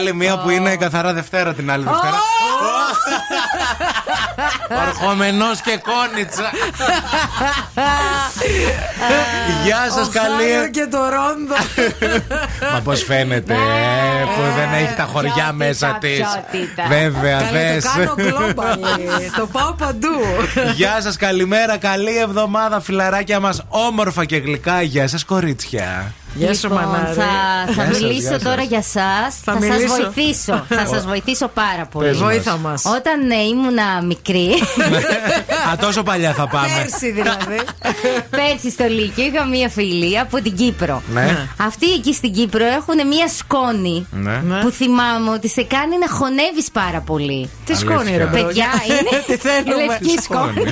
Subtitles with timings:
[0.00, 2.18] Άλλη μία που είναι καθαρά Δευτέρα την άλλη Δευτέρα.
[4.88, 6.50] Ορχομενός και κόνιτσα.
[9.64, 10.70] Γεια σας, καλή.
[10.70, 11.54] και το ρόντο.
[12.72, 16.20] Μα πώς φαίνεται ε, που δεν έχει τα χωριά μέσα της.
[16.88, 17.80] Βέβαια, δε.
[17.80, 18.78] Το κάνω global.
[19.36, 20.20] Το πάω παντού.
[20.74, 23.62] Γεια σας, καλημέρα, καλή εβδομάδα, φιλαράκια μας.
[23.68, 24.82] Όμορφα και γλυκά.
[24.82, 26.12] Γεια σας, κορίτσια.
[26.34, 27.12] Γεια σου, λοιπόν, μανάρε.
[27.12, 27.22] θα,
[27.66, 28.42] θα Γεια σας, μιλήσω γεια σας.
[28.42, 29.94] τώρα για σας Θα Θα, σας μιλήσω.
[30.12, 30.64] βοηθήσω.
[30.78, 32.06] θα σας βοηθήσω πάρα πολύ.
[32.08, 32.26] Πες μας.
[32.28, 32.84] Βοήθα μας.
[32.84, 34.48] Όταν ε, ήμουνα μικρή,
[35.72, 36.66] Α, τόσο παλιά θα πάμε.
[36.76, 37.60] Πέρσι δηλαδή.
[38.30, 41.02] πέρσι στο Λύκειο, είχα μία φίλη από την Κύπρο.
[41.12, 41.46] Ναι.
[41.56, 44.60] Αυτοί εκεί στην Κύπρο έχουν μία σκόνη Ναι.
[44.60, 47.50] που θυμάμαι ότι σε κάνει να χωνεύεις πάρα πολύ.
[47.64, 48.44] Τι σκόνη, ρε Αλήθεια.
[48.44, 50.52] Παιδιά, είναι Τι θέλουμε; λευκή Τι σκόνη.
[50.52, 50.70] σκόνη;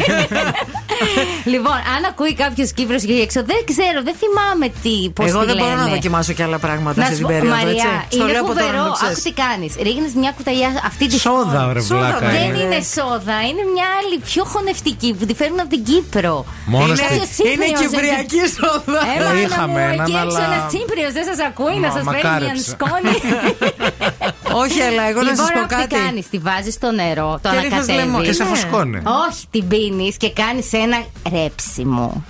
[1.45, 5.11] λοιπόν, αν ακούει κάποιος Κύπρος και έξω, δεν ξέρω, δεν θυμάμαι τι.
[5.49, 5.95] Πώς Εγώ τη δεν μπορώ να λένε.
[5.97, 7.57] δοκιμάσω και άλλα πράγματα Να αυτή σου την πω, περίοδο.
[7.57, 8.17] Μαριά, έτσι.
[8.17, 8.83] Στο είναι λέω από τώρα, φοβερό.
[8.83, 9.17] να το ξέρεις.
[9.19, 9.73] Άκου τι κάνεις.
[9.87, 11.73] Ρίχνεις μια κουταλιά αυτή τη Σόδα, σκόνη.
[11.77, 12.27] ρε Σόδα, βλάκα.
[12.27, 12.33] ναι.
[12.37, 12.59] Δεν είναι.
[12.65, 16.35] είναι σόδα, είναι μια άλλη πιο χωνευτική που τη φέρνουν από την Κύπρο.
[16.75, 19.01] Μόνος Είναι, στη- Κάποιος Τσίπριος, είναι ε, κυπριακή σόδα.
[19.17, 21.89] Έλα, Ε, να είχαμε μου, έναν, εκεί έξω αλλά- ένας Τσίπριος δεν σας ακούει να
[21.89, 22.71] Μα- σας φέρει μια μακάρεψε.
[22.77, 23.13] σκόνη.
[24.63, 25.95] Όχι, αλλά εγώ να σας Λοιπόν, πω τι κάτι.
[26.01, 28.01] κάνεις, τη βάζεις στο νερό, το Και ρίχνεις λαιμό.
[28.03, 28.27] ανακατεύεις.
[28.29, 28.49] Και σε Ναι.
[28.51, 28.99] φουσκώνει.
[29.29, 30.99] Όχι, την πίνεις και κάνεις ένα
[31.35, 32.25] ρέψιμο.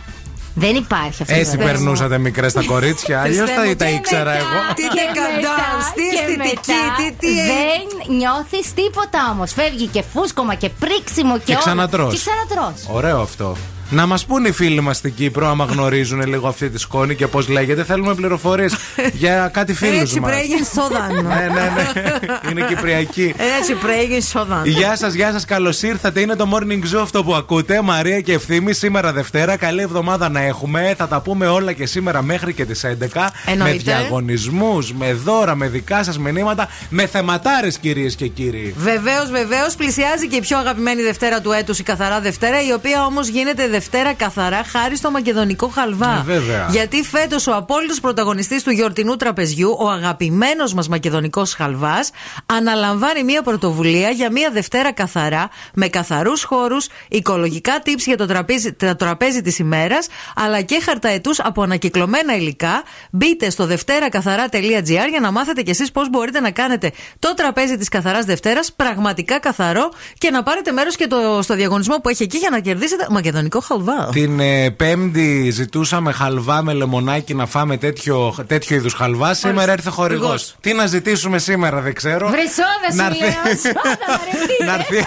[0.59, 1.35] Δεν υπάρχει αυτό.
[1.35, 1.67] Έτσι το ρέψιμο.
[1.67, 3.21] περνούσατε μικρές τα κορίτσια.
[3.21, 4.75] Αλλιώς Χριστέ τα, μου, τα και ήξερα μετά, εγώ.
[4.75, 9.53] Τι και decadence, μετά, τι και αισθητική, μετά τι- τι- Δεν νιώθεις τίποτα όμως.
[9.53, 11.61] Φεύγει και φούσκωμα και πρίξιμο και, Και όλα.
[11.61, 12.13] ξανατρως.
[12.15, 12.85] Και ξανατρως.
[12.97, 13.57] Ωραίο αυτό.
[13.91, 17.27] Να μας πούνε οι φίλοι μας στην Κύπρο, άμα γνωρίζουν λίγο αυτή τη σκόνη και
[17.27, 17.85] πώς λέγεται.
[17.85, 18.75] Θέλουμε πληροφορίες
[19.13, 20.31] για κάτι φίλους Έτσι μας.
[20.31, 21.15] πρέπει σόδαν.
[21.15, 22.51] Ναι, ναι, ναι.
[22.51, 23.35] Είναι κυπριακή.
[23.59, 24.63] Έτσι πρέπει σόδαν.
[24.65, 26.21] Γεια σας, γεια σας, καλώς ήρθατε.
[26.21, 27.83] Είναι το morning show αυτό που ακούτε.
[27.83, 29.57] Μαρία και ευθύμη, σήμερα Δευτέρα.
[29.57, 30.95] Καλή εβδομάδα να έχουμε.
[30.99, 33.31] Θα τα πούμε όλα και σήμερα μέχρι και τις 11.
[33.47, 33.75] Εννοείται.
[33.77, 38.75] Με διαγωνισμούς, με δώρα, με δικά σας μηνύματα, με θεματάρες κυρίες και κύριοι.
[38.79, 43.05] Βεβαίως, βεβαίως, πλησιάζει και η πιο αγαπημένη Δευτέρα του έτους, η Καθαρά Δευτέρα, η οποία
[43.05, 46.19] όμως γίνεται Δευτέρα καθαρά χάρη στο μακεδονικό χαλβά.
[46.19, 46.67] Ε, βέβαια.
[46.71, 52.11] Γιατί φέτος ο απόλυτος πρωταγωνιστής του γιορτινού τραπεζιού, ο αγαπημένος μας μακεδονικός χαλβάς,
[52.47, 58.73] αναλαμβάνει μια πρωτοβουλία για μια Δευτέρα καθαρά, με καθαρούς χώρους, οικολογικά tips για το τραπέζι,
[58.73, 62.83] το τραπέζι της ημέρας, αλλά και χαρταετούς από ανακυκλωμένα υλικά.
[63.11, 67.89] Μπείτε στο δευτέρακαθαρά.gr για να μάθετε κι εσείς πώς μπορείτε να κάνετε το τραπέζι της
[67.89, 72.37] Καθαράς Δευτέρας πραγματικά καθαρό και να πάρετε μέρος και το, στο διαγωνισμό που έχει εκεί
[72.37, 74.09] για να κερδίσετε μακεδονικό χαλβά.
[74.13, 79.35] Την ε, Πέμπτη ζητούσαμε χαλβά με λεμονάκι να φάμε τέτοιο, τέτοιο είδους χαλβά.
[79.35, 80.21] Σήμερα έρθει χορηγός.
[80.27, 80.55] χορηγός.
[80.61, 82.29] Τι να ζητήσουμε σήμερα, δεν ξέρω.
[82.29, 84.65] Βρε σόδα Να σου έρθει- λέω, σόδα βαρευτείτε.
[84.65, 85.05] να, έρθει...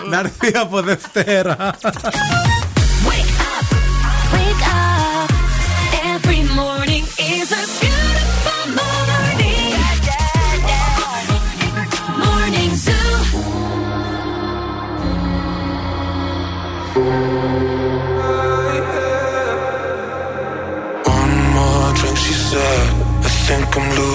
[0.10, 1.74] να έρθει από Δευτέρα.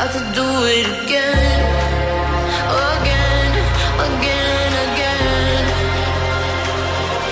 [0.00, 1.60] about to do it again,
[2.94, 3.52] again,
[4.06, 5.64] again, again.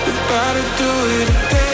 [0.05, 0.91] We gotta do
[1.21, 1.66] it again.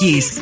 [0.00, 0.37] Yankees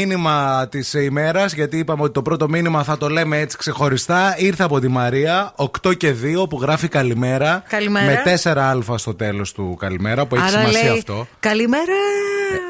[0.00, 4.34] μήνυμα της ημέρας, γιατί είπαμε ότι το πρώτο μήνυμα θα το λέμε έτσι ξεχωριστά.
[4.38, 7.62] Ήρθε από τη Μαρία, 8 και 2, που γράφει καλημέρα.
[7.68, 8.06] Καλημέρα.
[8.06, 11.26] Με 4α στο τέλος του καλημέρα, που έχει Άρα σημασία λέει, αυτό.
[11.40, 11.92] Καλημέρα.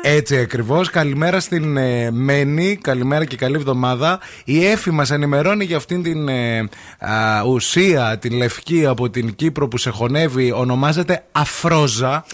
[0.02, 0.90] Ε, έτσι ακριβώς.
[0.90, 2.76] Καλημέρα στην ε, Μένη.
[2.76, 4.20] Καλημέρα και καλή εβδομάδα.
[4.44, 6.58] Η Εφη μας ενημερώνει για αυτήν την ε,
[6.99, 10.52] α, ουσία, την λευκή από την Κύπρο που σε χωνεύει.
[10.52, 12.25] Ονομάζεται Αφρόζα.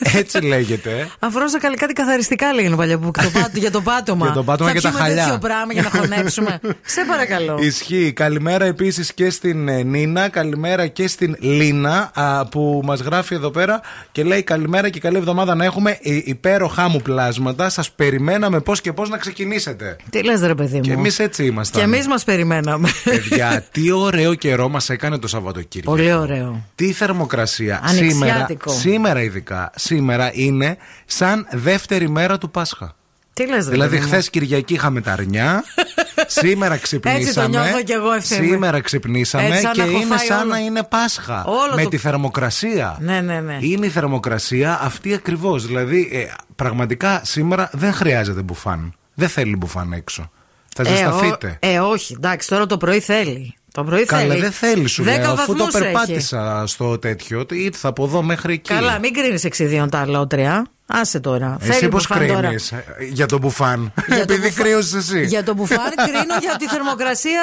[0.20, 1.10] Έτσι λέγεται.
[1.18, 3.10] Αν φρόζα κάτι καθαριστικά λέγανε παλιά που
[3.52, 4.24] για το πάτωμα.
[4.24, 5.24] για το πάτωμα και τα χαλιά.
[5.24, 6.60] τέτοιο πράγμα για να χωνέψουμε.
[6.94, 7.58] Σε παρακαλώ.
[7.60, 8.12] Ισχύει.
[8.12, 10.28] Καλημέρα επίσης και στην ε, Νίνα.
[10.28, 12.10] Καλημέρα και στην Λίνα
[12.50, 13.80] που μας γράφει εδώ πέρα
[14.12, 17.68] και λέει καλημέρα και καλή εβδομάδα να έχουμε ε, υπέροχά μου πλάσματα.
[17.68, 19.96] Σας περιμέναμε πώς και πώς να ξεκινήσετε.
[20.10, 21.80] Τι λες, ρε παιδί μου; Και εμείς έτσι ήμασταν.
[21.80, 22.88] Και εμείς μας περιμέναμε.
[23.04, 25.96] Παιδιά, τι ωραίο καιρό μας έκανε το Σαββατοκύριακο.
[25.96, 26.64] Πολύ ωραίο.
[26.74, 32.94] Τι θερμοκρασία σήμερα, σήμερα ειδικά σήμερα είναι σαν δεύτερη μέρα του Πάσχα.
[33.32, 35.64] Τι λες, δηλαδή, χθες Κυριακή είχαμε τα αρνιά.
[36.40, 37.56] Σήμερα ξυπνήσαμε.
[37.56, 38.16] Έτσι το.
[38.20, 41.44] Σήμερα ξυπνήσαμε και είναι σαν να είναι Πάσχα.
[41.74, 42.96] Με τη θερμοκρασία.
[43.00, 43.58] Ναι, ναι, ναι.
[43.60, 45.66] Είναι η θερμοκρασία αυτή ακριβώς.
[45.66, 48.94] Δηλαδή, ε, πραγματικά σήμερα δεν χρειάζεται μπουφάν.
[49.14, 50.30] Δεν θέλει μπουφάν έξω.
[50.74, 51.58] Θα ε, ζεσταθείτε.
[51.60, 53.54] Ε, όχι, εντάξει, τώρα το πρωί θέλει.
[53.72, 54.40] Το Καλά, θέλει.
[54.40, 55.04] δεν θέλει σου.
[55.26, 59.98] Αφού το περπάτησα στο τέτοιο, ήρθα θα εδώ μέχρι και Καλά, μην κρίνεις εξειδίων τα
[59.98, 60.66] αλότρια.
[60.86, 61.56] Άσε τώρα.
[61.60, 65.24] Εσύ Θέλει πώς κρίνεις ε, για τον μπουφάν; Για Επειδή κρύωσες εσύ.
[65.26, 67.42] Για τον μπουφάν κρίνω για τη θερμοκρασία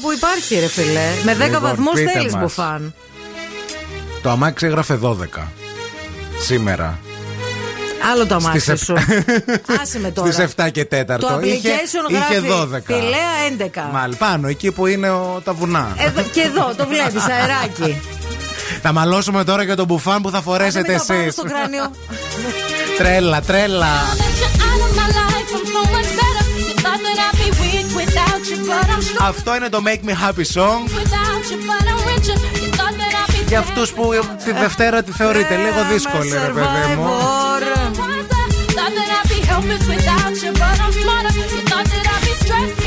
[0.00, 1.08] που υπάρχει, Ρεφιλέ.
[1.24, 2.94] Με 10 λοιπόν, βαθμούς θέλεις μπουφάν.
[4.22, 5.14] Το αμάξι έγραφε 12.
[6.40, 6.98] Σήμερα.
[8.10, 8.94] Άλλο το αμάξι σου.
[9.80, 10.32] Άσε με τώρα.
[10.32, 11.04] Στις 7 και 4.
[11.18, 11.68] Το είχε,
[12.08, 12.82] είχε 12.
[12.86, 13.92] Πηλαία 11.
[13.92, 15.94] Μάλλον πάνω, εκεί που είναι ο, τα βουνά.
[15.98, 18.00] Εδώ, και εδώ, το βλέπεις, αεράκι.
[18.82, 21.34] Θα μαλώσουμε τώρα για τον μπουφάν που θα φορέσετε εσείς.
[22.98, 23.86] τρέλα, τρέλα.
[29.20, 30.90] Αυτό είναι το Make Me Happy Song
[33.48, 34.10] Για αυτούς που
[34.44, 37.45] τη Δευτέρα τη θεωρείτε λίγο δύσκολη ρε παιδί μου
[39.66, 41.38] hopeless without you, but I'm smarter.
[41.38, 42.85] You thought that I'd be stressed.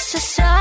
[0.00, 0.59] necessary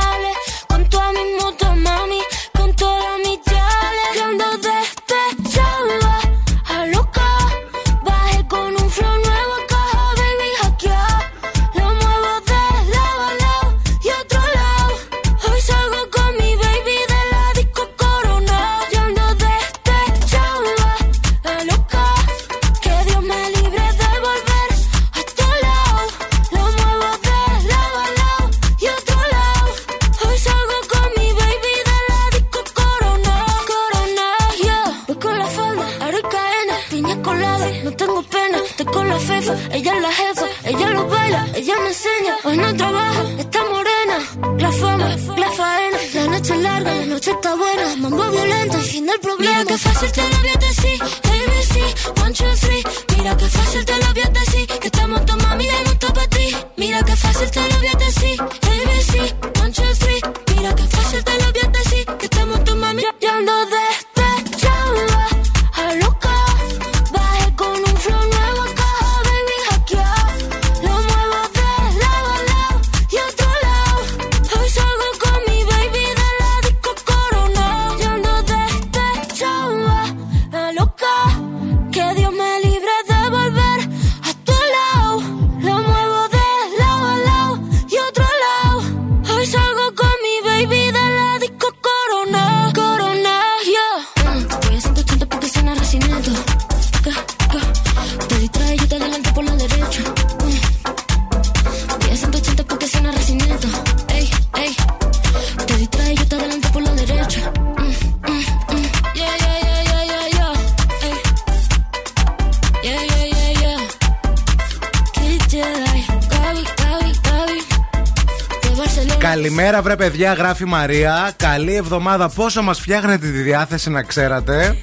[119.81, 121.31] Καλημέρα, βρε παιδιά, γράφει η Μαρία.
[121.35, 122.29] Καλή εβδομάδα.
[122.29, 124.77] Πόσο μας φτιάχνετε τη διάθεση να ξέρατε;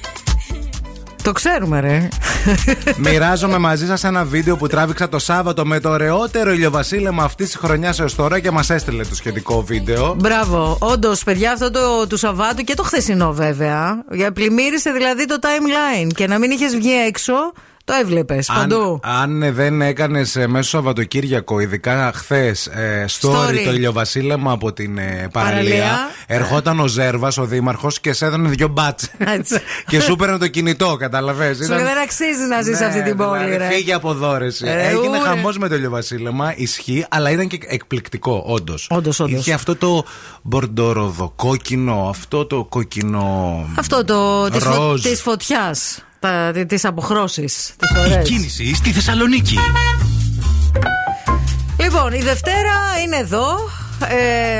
[1.23, 2.07] Το ξέρουμε, ρε.
[2.97, 7.55] Μοιράζομαι μαζί σας ένα βίντεο που τράβηξα το Σάββατο με το ωραιότερο ηλιοβασίλεμα αυτής της
[7.55, 10.15] χρονιάς έως τώρα και μας έστειλε το σχετικό βίντεο.
[10.19, 10.77] Μπράβο.
[10.79, 14.03] Όντως, παιδιά, αυτό το του Σαββάτου και το χθεσινό βέβαια.
[14.11, 16.11] Για πλημμύρισε δηλαδή το timeline.
[16.15, 17.33] Και να μην είχες βγει έξω,
[17.87, 18.99] το έβλεπες παντού.
[19.03, 23.61] Αν, αν δεν έκανες μέσω Σαββατοκύριακο, ειδικά χθες, ε, story, Story.
[23.65, 26.09] το ηλιοβασίλεμα από την ε, παραλία, Παραλία.
[26.27, 29.09] ερχόταν ο Ζέρβας, ο δήμαρχος, και σε έδωνε δυο μπάτσε.
[29.17, 29.59] Έτσι.
[29.89, 31.53] και σου έπαιρνε το κινητό, καταλαβέ.
[31.53, 33.67] Σου λέει δεν αξίζει να ζεις σε αυτή την πόλη, δηλαδή, ρε.
[33.67, 34.65] Φύγε από εδώ, ρε, εσύ.
[34.67, 35.19] Ε, Έγινε ούρε.
[35.19, 38.87] χαμός με το ηλιοβασίλεμα, ισχύει, αλλά ήταν και εκπληκτικό, όντως.
[38.89, 39.39] Όντως, όντως.
[39.39, 40.05] Είχε αυτό το
[40.41, 43.65] μπορντοροδοκόκκινο, αυτό το κόκκινο.
[43.75, 45.35] Αυτό το της, φω...
[46.21, 46.51] ροζ.
[46.51, 48.29] της φωτιάς τα, τις αποχρώσεις τις Η ωραίες.
[48.29, 49.57] κίνηση στη Θεσσαλονίκη.
[51.79, 52.73] Λοιπόν, η Δευτέρα
[53.05, 53.45] είναι εδώ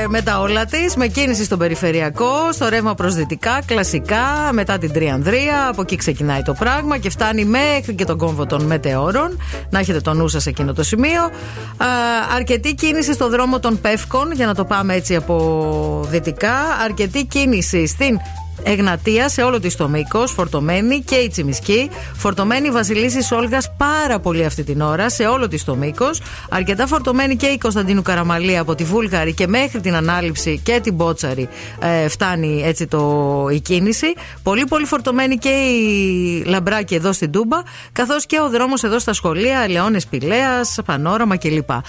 [0.02, 4.78] ε, με τα όλα της, με κίνηση στον περιφερειακό, στο ρεύμα προς δυτικά, κλασικά, μετά
[4.78, 5.68] την Τριανδρία.
[5.68, 9.38] Από εκεί ξεκινάει το πράγμα και φτάνει μέχρι και τον κόμβο των μετεώρων.
[9.70, 11.22] Να έχετε το νου σας σε εκείνο το σημείο.
[11.22, 11.86] Α,
[12.34, 16.54] αρκετή κίνηση στο δρόμο των Πεύκων, για να το πάμε έτσι από δυτικά.
[16.84, 18.18] Αρκετή κίνηση στην
[18.62, 21.90] Εγνατία σε όλο της το μήκος, φορτωμένη και η Τσιμισκή.
[22.14, 26.22] Φορτωμένη η Βασιλίσης Όλγας πάρα πολύ αυτή την ώρα σε όλο της το μήκος.
[26.48, 30.94] Αρκετά φορτωμένη και η Κωνσταντίνου Καραμαλή από τη Βούλγαρη και μέχρι την ανάληψη και την
[30.94, 31.48] Μπότσαρη
[31.80, 34.06] ε, φτάνει έτσι το, η κίνηση.
[34.42, 37.58] Πολύ πολύ φορτωμένη και η Λαμπράκη εδώ στην Τούμπα,
[37.92, 41.70] καθώς και ο δρόμος εδώ στα σχολεία, Ελαιώνε Πηλαία, Πανόραμα κλπ.
[41.70, 41.80] 232-908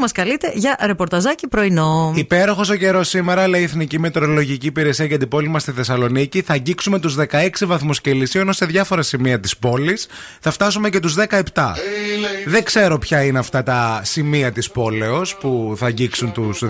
[0.00, 2.12] μας καλείτε για ρεπορταζάκι πρωινό.
[2.16, 6.42] Υπέροχος ο καιρός σήμερα, λέει η Εθνική Μετεωρολογική Υπηρεσία για την πόλη μας στη Θεσσαλονίκη.
[6.42, 10.06] Θα αγγίξουμε τους 16 βαθμούς Κελσίου, ενώ σε διάφορα σημεία της πόλης
[10.40, 11.76] θα φτάσουμε και τους 17.
[12.46, 16.68] Δεν ξέρω ποια είναι αυτά τα σημεία της πόλεως που θα αγγίξουν τους 17.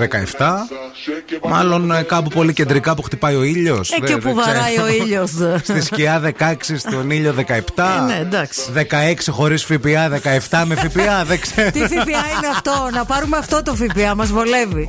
[1.48, 3.90] Μάλλον ε, κάπου πολύ κεντρικά που χτυπάει ο ήλιος.
[3.90, 5.30] Εκεί όπου βαράει ο ήλιος.
[5.62, 7.44] Στη σκιά 16, στον ήλιο 17.
[8.06, 8.60] ναι, εντάξει.
[8.74, 11.70] 16 χωρίς ΦΠΑ, 17 με ΦΠΑ, δεν ξέρω.
[11.70, 14.88] Τι ΦΠΑ είναι αυτό, να πάρουμε αυτό το ΦΠΑ, μας βολεύει.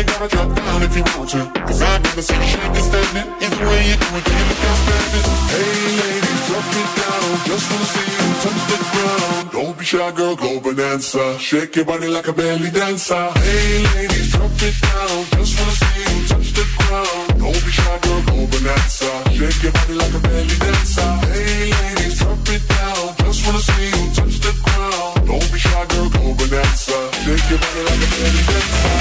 [0.00, 1.42] even gotta drop down if you want to.
[1.68, 3.28] Cause I've never seen you shaking standing.
[3.44, 5.24] Either way you do it, can't look outstanding.
[5.52, 7.28] Hey ladies, drop it down.
[7.48, 9.50] Just wanna see you touch the ground.
[9.52, 11.38] Don't be shy, girl, go bonanza.
[11.38, 13.24] Shake your body like a belly dancer.
[13.44, 15.16] Hey ladies, drop it down.
[15.36, 17.28] Just wanna see you touch the ground.
[17.40, 19.10] Don't be shy, girl, go bonanza.
[19.36, 21.10] Shake your body like a belly dancer.
[21.28, 23.04] Hey ladies, drop it down.
[23.20, 25.28] Just wanna see you touch the ground.
[25.28, 26.98] Don't be shy, girl, go bonanza.
[27.20, 28.99] Shake your body like a belly dancer.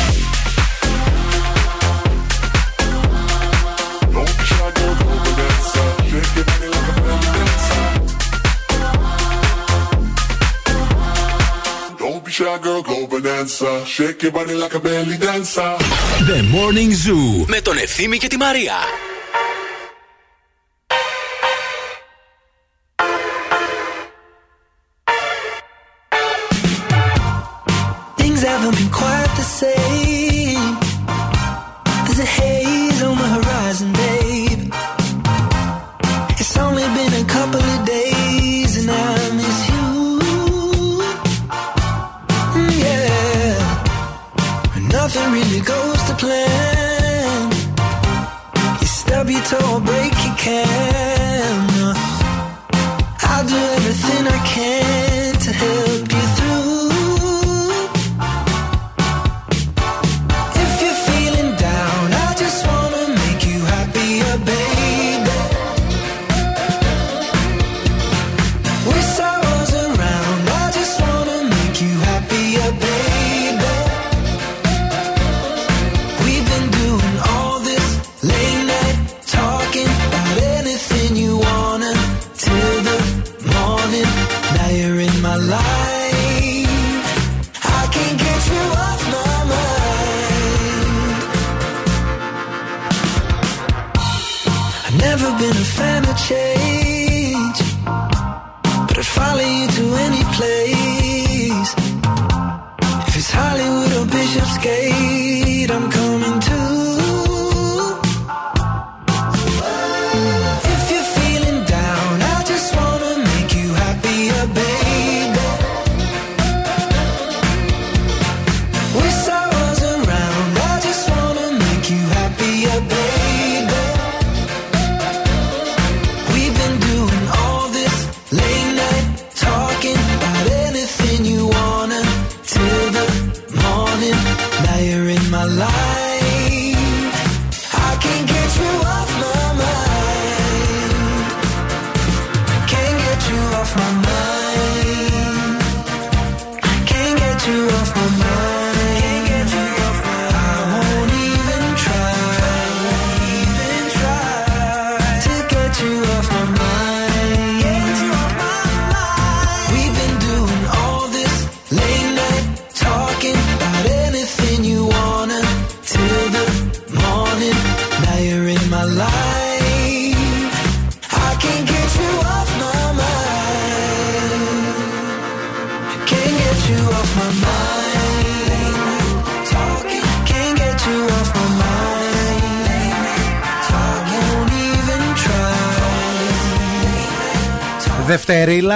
[12.70, 13.86] Girl, go bonanza.
[13.86, 15.78] Shake your body like a belly dancer.
[16.30, 18.74] The Morning Zoo με τον Ευθύμη και τη Μαρία.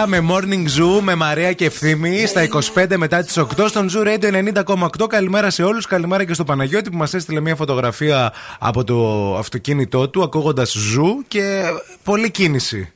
[0.05, 4.07] Δευτερίλα με Morning Zoo με Μαρία και Ευθύμη στα 25 μετά τις 8 στον Zoo
[4.07, 5.07] Radio 90,8.
[5.07, 5.85] Καλημέρα σε όλους.
[5.85, 11.23] Καλημέρα και στο Παναγιώτη που μας έστειλε μια φωτογραφία από το αυτοκίνητό του ακούγοντας Zoo
[11.27, 11.63] και
[12.03, 12.91] πολλή κίνηση.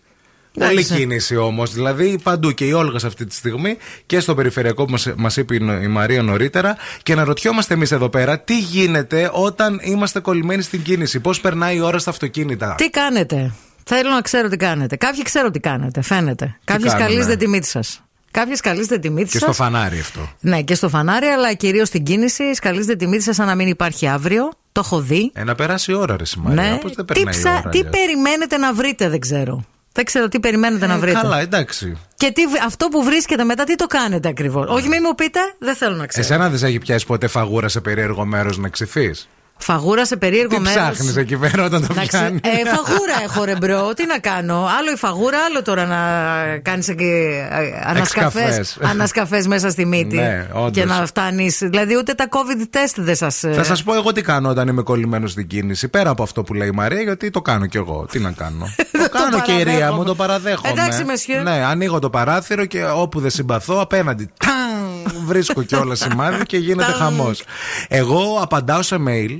[0.53, 0.95] Πολλή Εντάξει.
[0.95, 1.73] κίνηση όμως.
[1.73, 5.55] Δηλαδή παντού και η Όλγας σε αυτή τη στιγμή και στο περιφερειακό που μας είπε
[5.55, 6.77] η η Μαρία νωρίτερα.
[7.03, 11.19] Και να ρωτιόμαστε εμείς εδώ πέρα τι γίνεται όταν είμαστε κολλημένοι στην κίνηση.
[11.19, 13.51] Πώς περνάει η ώρα στα αυτοκίνητα; Τι κάνετε;
[13.88, 14.95] Θέλω να ξέρω τι κάνετε.
[14.95, 16.56] Κάποιοι ξέρω τι κάνετε, φαίνεται.
[16.63, 18.02] Κάποιοι κάνουμε; σκαλίζετε τη μύτη σας.
[18.32, 19.41] Κάποιοι σκαλίζετε τη μύτη Και σας.
[19.41, 20.30] στο φανάρι αυτό.
[20.39, 22.54] Ναι, και στο φανάρι, αλλά κυρίως στην κίνηση.
[22.54, 24.50] Σκαλίζετε τη μύτη σας σαν να μην υπάρχει αύριο.
[24.71, 25.32] Το έχω δει.
[25.34, 26.62] Ε, να περάσει η ώρα, ρε Μαρία.
[26.63, 26.78] ναι.
[26.78, 27.91] Πώς δεν τι, περνάει η ώρα, τι αλλιώς.
[27.97, 29.63] περιμένετε να βρείτε, δεν ξέρω.
[29.91, 31.19] Δεν ξέρω τι περιμένετε να Ε, βρείτε.
[31.21, 31.97] Καλά, εντάξει.
[32.15, 35.76] Και τι, αυτό που βρίσκετε μετά, τι το κάνετε ακριβώς; Όχι, μην μου πείτε, δεν
[35.76, 36.26] θέλω να ξέρω.
[36.26, 39.15] Εσένα δεν σε έχει πιάσει ποτέ φαγούρα σε περίεργο μέρος να ξυφεί.
[39.57, 40.81] Φαγούρα σε περίεργο Τι μέρος.
[40.91, 44.55] ψάχνεις εκεί πέρα όταν το Εντάξει, πιάνεις; ε, φαγούρα έχω ρε bro, τι να κάνω;
[44.79, 45.97] Άλλο η φαγούρα, άλλο τώρα να
[46.57, 46.89] κάνεις
[47.83, 48.77] ανασκαφέ Εκσκαφές.
[48.91, 50.15] ανασκαφές μέσα στη μύτη.
[50.15, 50.71] Ναι, όντως.
[50.71, 51.57] και να φτάνεις.
[51.57, 53.43] Δηλαδή ούτε τα COVID test δεν σας.
[53.53, 55.87] Θα σας πω εγώ τι κάνω όταν είμαι κολλημένος στην κίνηση.
[55.87, 58.05] Πέρα από αυτό που λέει η Μαρία, γιατί το κάνω κι εγώ.
[58.11, 58.65] Τι να κάνω;
[59.03, 59.97] το κάνω και η Ρία παραδέχομαι.
[59.97, 60.69] μου, το παραδέχομαι.
[60.69, 61.41] Εντάξει, μεσιέ.
[61.41, 64.29] Ναι, ανοίγω το παράθυρο και όπου δεν συμπαθώ απέναντι.
[64.45, 64.67] Τάν!
[65.25, 67.43] βρίσκω κιόλας σημάδι και γίνεται χαμός.
[67.87, 69.37] Εγώ απαντάω σε mail.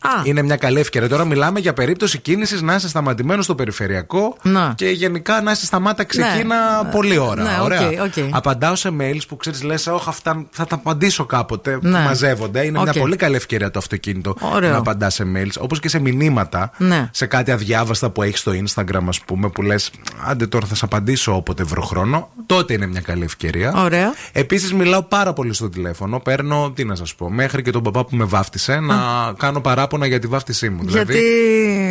[0.00, 0.08] Α.
[0.24, 1.08] Είναι μια καλή ευκαιρία.
[1.08, 4.72] Τώρα μιλάμε για περίπτωση κίνησης να είσαι σταματημένος στο περιφερειακό Να.
[4.76, 6.90] και γενικά να είσαι σταμάτα ξεκίνα Ναι.
[6.90, 7.42] πολλή ώρα.
[7.42, 7.80] Ναι, οκ, Ωραία.
[8.02, 8.12] οκ.
[8.30, 11.78] Απαντάω σε mails που ξέρεις, λες, Όχι, αυτά θα τα απαντήσω κάποτε.
[11.82, 11.90] Ναι.
[12.00, 12.64] Μαζεύονται.
[12.64, 12.98] Είναι μια Οκ.
[12.98, 14.70] πολύ καλή ευκαιρία το αυτοκίνητο Ωραίο.
[14.70, 15.52] να απαντάς σε mails.
[15.58, 16.70] Όπως και σε μηνύματα.
[16.76, 17.08] Ναι.
[17.12, 19.90] Σε κάτι αδιάβαστα που έχεις στο Instagram, ας πούμε, που λες,
[20.26, 22.28] Άντε τώρα θα σε απαντήσω όποτε βρω χρόνο.
[22.46, 23.72] Τότε είναι μια καλή ευκαιρία.
[23.76, 24.12] Ωραία.
[24.32, 26.18] Επίσης, μιλάω πάρα πολύ στο τηλέφωνο.
[26.20, 28.96] Παίρνω, τι να σας πω, μέχρι και τον παπά που με βάφτισε να
[29.36, 30.82] κάνω παράπονα για τη βάφτισή μου.
[30.86, 31.20] Γιατί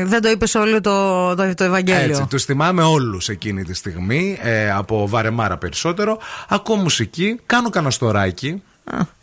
[0.05, 2.09] δεν το είπες όλο το, το, το Ευαγγέλιο.
[2.09, 6.17] Έτσι, τους θυμάμαι όλους εκείνη τη στιγμή, ε, από βαρεμάρα περισσότερο.
[6.47, 8.61] Ακούω μουσική, κάνω κανένα στοράκι.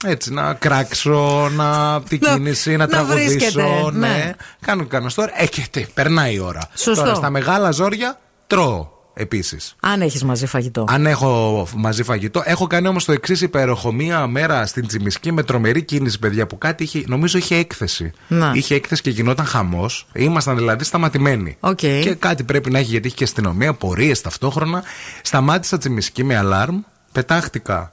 [0.04, 3.26] Έτσι, να κράξω, να την Να- κίνηση, να, να τραγουδήσω.
[3.28, 4.06] βρίσκεται, ναι.
[4.08, 4.32] ναι.
[4.60, 5.28] Κάνω κανένα story.
[5.34, 6.60] Ε, και τι, περνάει η ώρα.
[6.74, 7.02] Σωστό.
[7.02, 9.76] Τώρα, στα μεγάλα ζόρια τρώω επίσης.
[9.80, 10.84] Αν έχεις μαζί φαγητό.
[10.88, 12.42] Αν έχω μαζί φαγητό.
[12.44, 13.92] Έχω κάνει όμως το εξής υπέροχο.
[13.92, 18.12] Μία μέρα στην Τσιμισκή με τρομερή κίνηση, παιδιά, που κάτι είχε, νομίζω είχε έκθεση.
[18.28, 18.52] Να.
[18.54, 20.06] Είχε έκθεση και γινόταν χαμός.
[20.12, 21.56] Ήμασταν δηλαδή σταματημένοι.
[21.60, 21.76] Οκ.
[21.76, 24.82] Και κάτι πρέπει να έχει γιατί έχει και αστυνομία, πορείες ταυτόχρονα.
[25.22, 26.80] Σταμάτησα Τσιμισκή με αλάρμ,
[27.12, 27.92] πετάχτηκα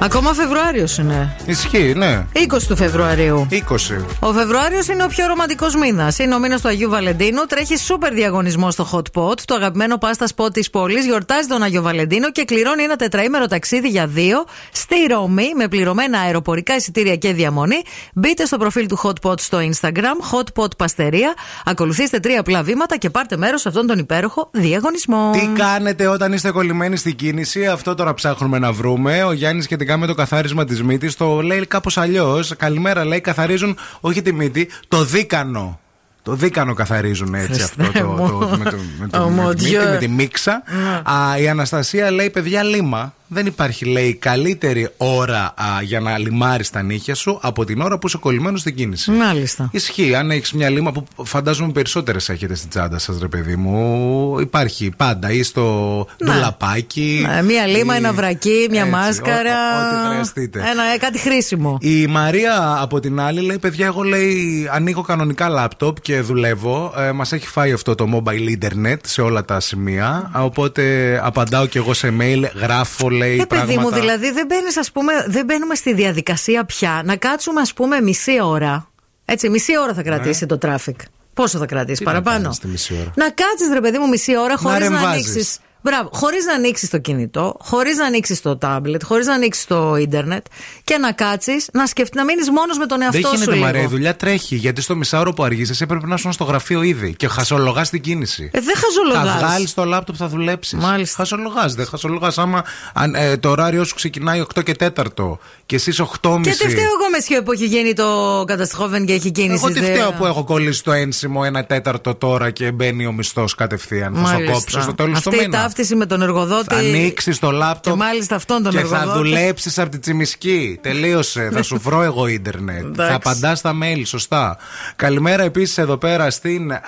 [0.00, 1.36] Ακόμα Φεβρουάριος είναι.
[1.46, 2.26] Ισχύει, ναι.
[2.32, 3.46] 20 του Φεβρουαρίου.
[3.50, 4.04] 20.
[4.20, 6.18] Ο Φεβρουάριος είναι ο πιο ρομαντικός μήνας.
[6.18, 7.44] Είναι ο μήνας του Αγίου Βαλεντίνου.
[7.48, 11.04] Τρέχει σούπερ διαγωνισμό στο Hot Pot, το αγαπημένο πάστα σποτ της πόλης.
[11.04, 16.18] Γιορτάζει τον Αγίο Βαλεντίνο και κληρώνει ένα τετραήμερο ταξίδι για δύο στη Ρώμη με πληρωμένα
[16.18, 17.82] αεροπορικά εισιτήρια και διαμονή.
[18.14, 21.34] Μπείτε στο προφίλ του Hot Pot στο Instagram, Hot Pot Παστερία.
[21.64, 25.30] Ακολουθήστε τρία απλά βήματα και πάρτε μέρος σε αυτόν τον υπέροχο διαγωνισμό.
[25.32, 29.22] Τι κάνετε όταν είστε κολλημένοι στην κίνηση, αυτό τώρα ψάχνουμε να βρούμε.
[29.22, 32.56] Ο Γιάννης σχετικά με το καθάρισμα της μύτης το λέει κάπως αλλιώς.
[32.56, 35.80] Καλημέρα, λέει, καθαρίζουν όχι τη μύτη, το δίκανο.
[36.22, 38.28] Το δίκανο καθαρίζουν έτσι αυτό Χριστέ το, μου.
[38.28, 39.90] το, με, το, με, το, Oh με mon τη μύτη, Dieu.
[39.90, 40.62] με τη μίξα.
[41.02, 43.14] Α, η Αναστασία λέει, παιδιά, λίμα.
[43.28, 47.98] Δεν υπάρχει, λέει, καλύτερη ώρα α, για να λιμάρεις τα νύχια σου από την ώρα
[47.98, 49.10] που είσαι κολλημένος στην κίνηση.
[49.10, 49.68] Μάλιστα.
[49.72, 50.14] Ισχύει.
[50.14, 54.90] Αν έχεις μια λίμα που φαντάζομαι περισσότερες έχετε στην τσάντα σας, ρε παιδί μου, υπάρχει
[54.96, 55.30] πάντα.
[55.32, 56.32] Ή στο Ναι.
[56.32, 57.26] ντουλαπάκι.
[57.34, 59.54] Ναι, μία λίμα, ή- ένα βρακί, μια Έτσι, μάσκαρα.
[59.76, 60.58] ό- ό,τι χρειαστείτε.
[60.58, 61.78] Ένα, ε, κάτι χρήσιμο.
[61.80, 66.94] Η Μαρία από την άλλη λέει: Παιδιά, εγώ λέει ανοίγω κανονικά λάπτοπ και δουλεύω.
[66.98, 70.30] Ε, Μας έχει φάει αυτό το mobile internet σε όλα τα σημεία.
[70.36, 73.38] Α, Οπότε απαντάω κι εγώ σε mail, γράφω, λέει.
[73.40, 73.80] Ε, παιδί πράγματα.
[73.80, 78.00] μου, δηλαδή δεν, μπαίνεις, ας πούμε, δεν μπαίνουμε στη διαδικασία πια να κάτσουμε, ας πούμε,
[78.00, 78.90] μισή ώρα
[79.24, 80.94] Έτσι, μισή ώρα θα κρατήσει το traffic.
[81.34, 82.10] Πόσο θα κρατήσει, Ναι.
[82.10, 82.42] Τι να παραπάνω.
[82.42, 85.06] κάνεις τη μισή ώρα; Να κάτσεις, ρε παιδί μου, μισή ώρα χωρίς να, ρεμβάζεις.
[85.28, 85.58] ανοίξεις.
[85.86, 89.96] Μπράβο, χωρίς να ανοίξεις το κινητό, χωρίς να ανοίξεις το τάμπλετ, χωρίς να ανοίξεις το
[89.96, 90.46] ίντερνετ
[90.84, 93.34] και να κάτσεις να σκεφτεί, να μείνεις μόνος με τον εαυτό Δεν σου.
[93.34, 93.64] γίνεται λίγο.
[93.64, 94.56] μαρέ, η δουλειά τρέχει.
[94.56, 98.50] Γιατί στο μισάωρο που αργήσει έπρεπε να ήσουν στο γραφείο ήδη και χασολογάς την κίνηση.
[98.52, 99.42] Ε, δεν Θα χαζολογάς.
[99.42, 100.78] βγάλεις το λάπτοπ, θα δουλέψεις.
[100.78, 101.16] Μάλιστα.
[101.16, 102.38] Χασολογάς, δεν χασολογάς.
[102.38, 106.40] Άμα αν, ε, το ωράριό σου ξεκινάει 8 και 4 και εσύ 8.30.
[106.42, 109.62] Και τι φταίω εγώ μεσιό που έχει γίνει το καταστροφέν και έχει κίνηση.
[109.64, 113.12] Εγώ τι δε- φταίω που έχω κολλήσει το ένσημο ένα τέταρτο τώρα και μπαίνει ο
[113.12, 114.14] μισθός κατευθείαν.
[114.14, 114.52] Θα στο Μάλιστα.
[114.54, 115.58] κόψω στο τέλος του Αυτή η μήνα.
[115.76, 116.74] Ταύτιση με τον εργοδότη.
[116.74, 117.92] Θα ανοίξει το λάπτοπ.
[117.92, 119.06] Και μάλιστα αυτόν τον και εργοδότη.
[119.06, 120.78] θα δουλέψεις από τη τσιμισκή.
[120.82, 121.50] Τελείωσε.
[121.52, 122.84] θα σου βρω εγώ ίντερνετ.
[122.84, 123.10] Εντάξει.
[123.10, 124.56] θα απαντάς στα mail, σωστά.
[124.96, 126.72] Καλημέρα επίσης εδώ πέρα στην.
[126.72, 126.80] Α,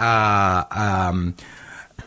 [0.59, 1.11] α,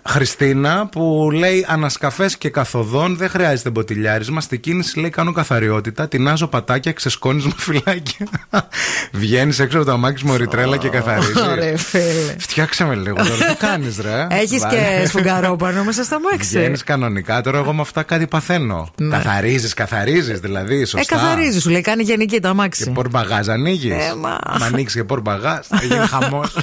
[0.08, 4.42] Χριστίνα που λέει ανασκαφές και καθοδόν δεν χρειάζεται μποτιλιάρισμα.
[4.42, 8.28] Στη κίνηση λέει κάνω καθαριότητα, τεινάζω πατάκια, ξεσκόνεις με φυλάκια.
[9.12, 11.36] Βγαίνεις έξω από το αμάξι μου ρητρέλα και καθαρίζεις.
[11.42, 12.36] Ωραία, φίλε.
[12.38, 13.46] Φτιάξε με λίγο τώρα.
[13.46, 14.28] Τι κάνεις, ρε.
[14.30, 16.58] Έχεις και σφουγγαρόπανο μέσα στα μάξι.
[16.58, 17.42] Βγαίνεις κανονικά.
[17.42, 18.90] Τώρα εγώ με αυτά κάτι παθαίνω.
[18.98, 19.18] Ναι.
[19.18, 20.82] Καθαρίζεις, καθαρίζεις δηλαδή.
[20.82, 21.16] Ε, Σωστά.
[21.16, 22.84] καθαρίζεις, σου λέει, κάνει γενική το αμάξι.
[22.84, 23.92] Και πορμπαγάζ ανοίγεις.
[23.92, 24.38] Ε, μα.
[24.60, 25.66] Να ανοίξεις και πορμπαγάζ.
[25.68, 26.54] Θα γίνει χαμός.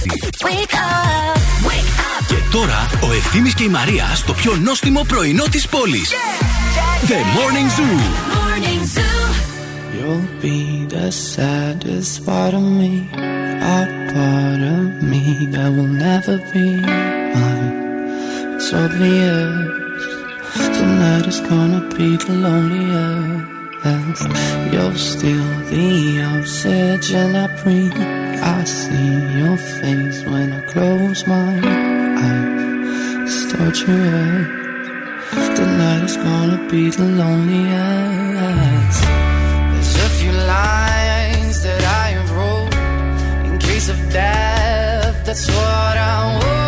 [0.00, 0.46] Morning Zoo.
[0.46, 1.36] Wake up.
[1.68, 2.26] Wake up.
[2.28, 6.10] Και τώρα ο Ευθύμης και η Μαρία στο πιο νόστιμο πρωινό της πόλης.
[7.06, 7.98] The Morning Zoo.
[8.36, 9.18] Morning Zoo.
[9.96, 12.92] You'll be the saddest part of me,
[13.76, 13.80] a
[14.12, 16.66] part of me that will never be
[17.34, 17.72] mine.
[18.54, 19.50] It's obvious
[20.78, 23.59] tonight is gonna be the loneliest.
[23.82, 27.96] You're still the oxygen I breathe.
[27.96, 33.24] I see your face when I close my eyes.
[33.24, 34.48] It's torturous.
[35.56, 39.02] Tonight is gonna be the loneliest.
[39.72, 42.74] There's a few lines that I have wrote
[43.46, 45.24] in case of death.
[45.24, 46.59] That's what I want.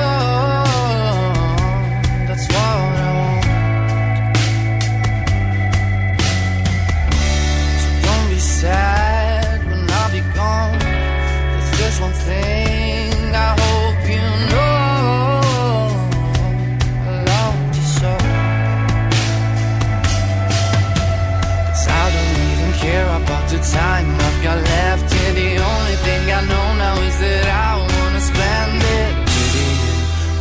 [23.73, 25.33] Time I've got left here.
[25.33, 29.75] The only thing I know now is that I wanna spend it with you,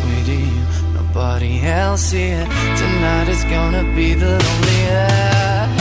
[0.07, 0.51] with you.
[0.99, 2.45] Nobody else here.
[2.81, 5.80] Tonight is gonna be the loneliest.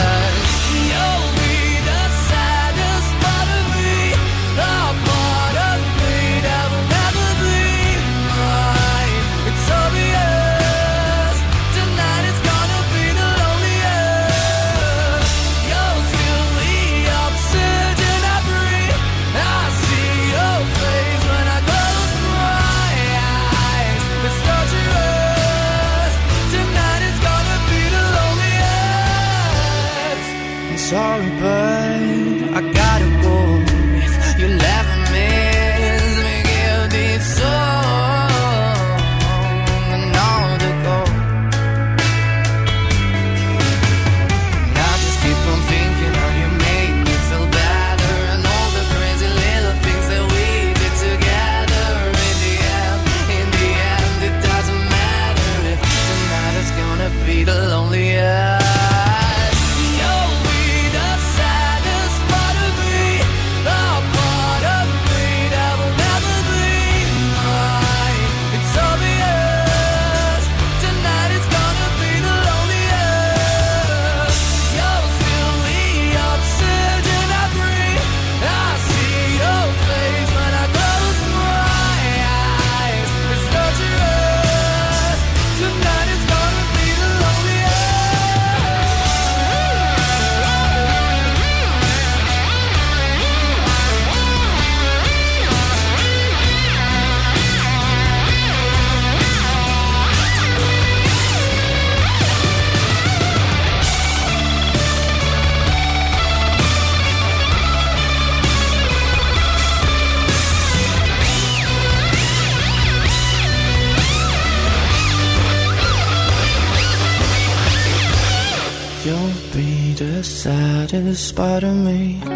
[121.41, 122.30] Part of me,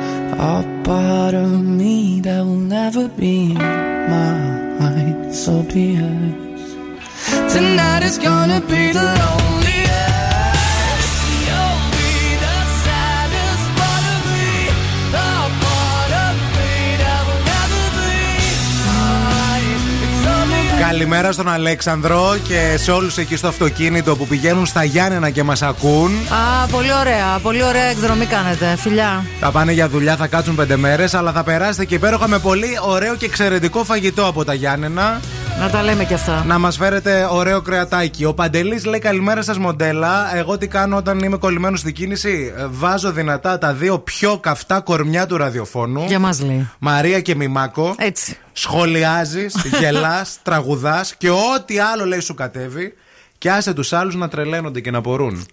[21.35, 26.11] στον Αλέξανδρο και σε όλους εκεί στο αυτοκίνητο που πηγαίνουν στα Γιάννενα και μας ακούν.
[26.15, 27.39] Α, πολύ ωραία.
[27.41, 28.75] Πολύ ωραία εκδρομή κάνετε.
[28.77, 29.25] Φιλιά.
[29.39, 32.77] Θα πάνε για δουλειά, θα κάτσουν πέντε μέρες, αλλά θα περάσετε και υπέροχα με πολύ
[32.87, 35.19] ωραίο και εξαιρετικό φαγητό από τα Γιάννενα.
[35.59, 36.43] Να τα λέμε κι αυτά.
[36.47, 38.25] Να μας φέρετε ωραίο κρεατάκι.
[38.25, 40.35] Ο Παντελής λέει καλημέρα σας, μοντέλα.
[40.35, 44.79] Εγώ τι κάνω όταν είμαι κολλημένος στην κίνηση; Ε, Βάζω δυνατά τα δύο πιο καυτά
[44.81, 46.05] κορμιά του ραδιοφώνου.
[46.05, 46.69] Για μας λέει.
[46.79, 47.95] Μαρία και Μιμάκο.
[47.97, 48.37] Έτσι.
[48.53, 52.93] Σχολιάζεις, γελάς, τραγουδάς και ό,τι άλλο λέει σου κατέβει.
[53.37, 55.45] Και άσε τους άλλους να τρελαίνονται και να μπορούν.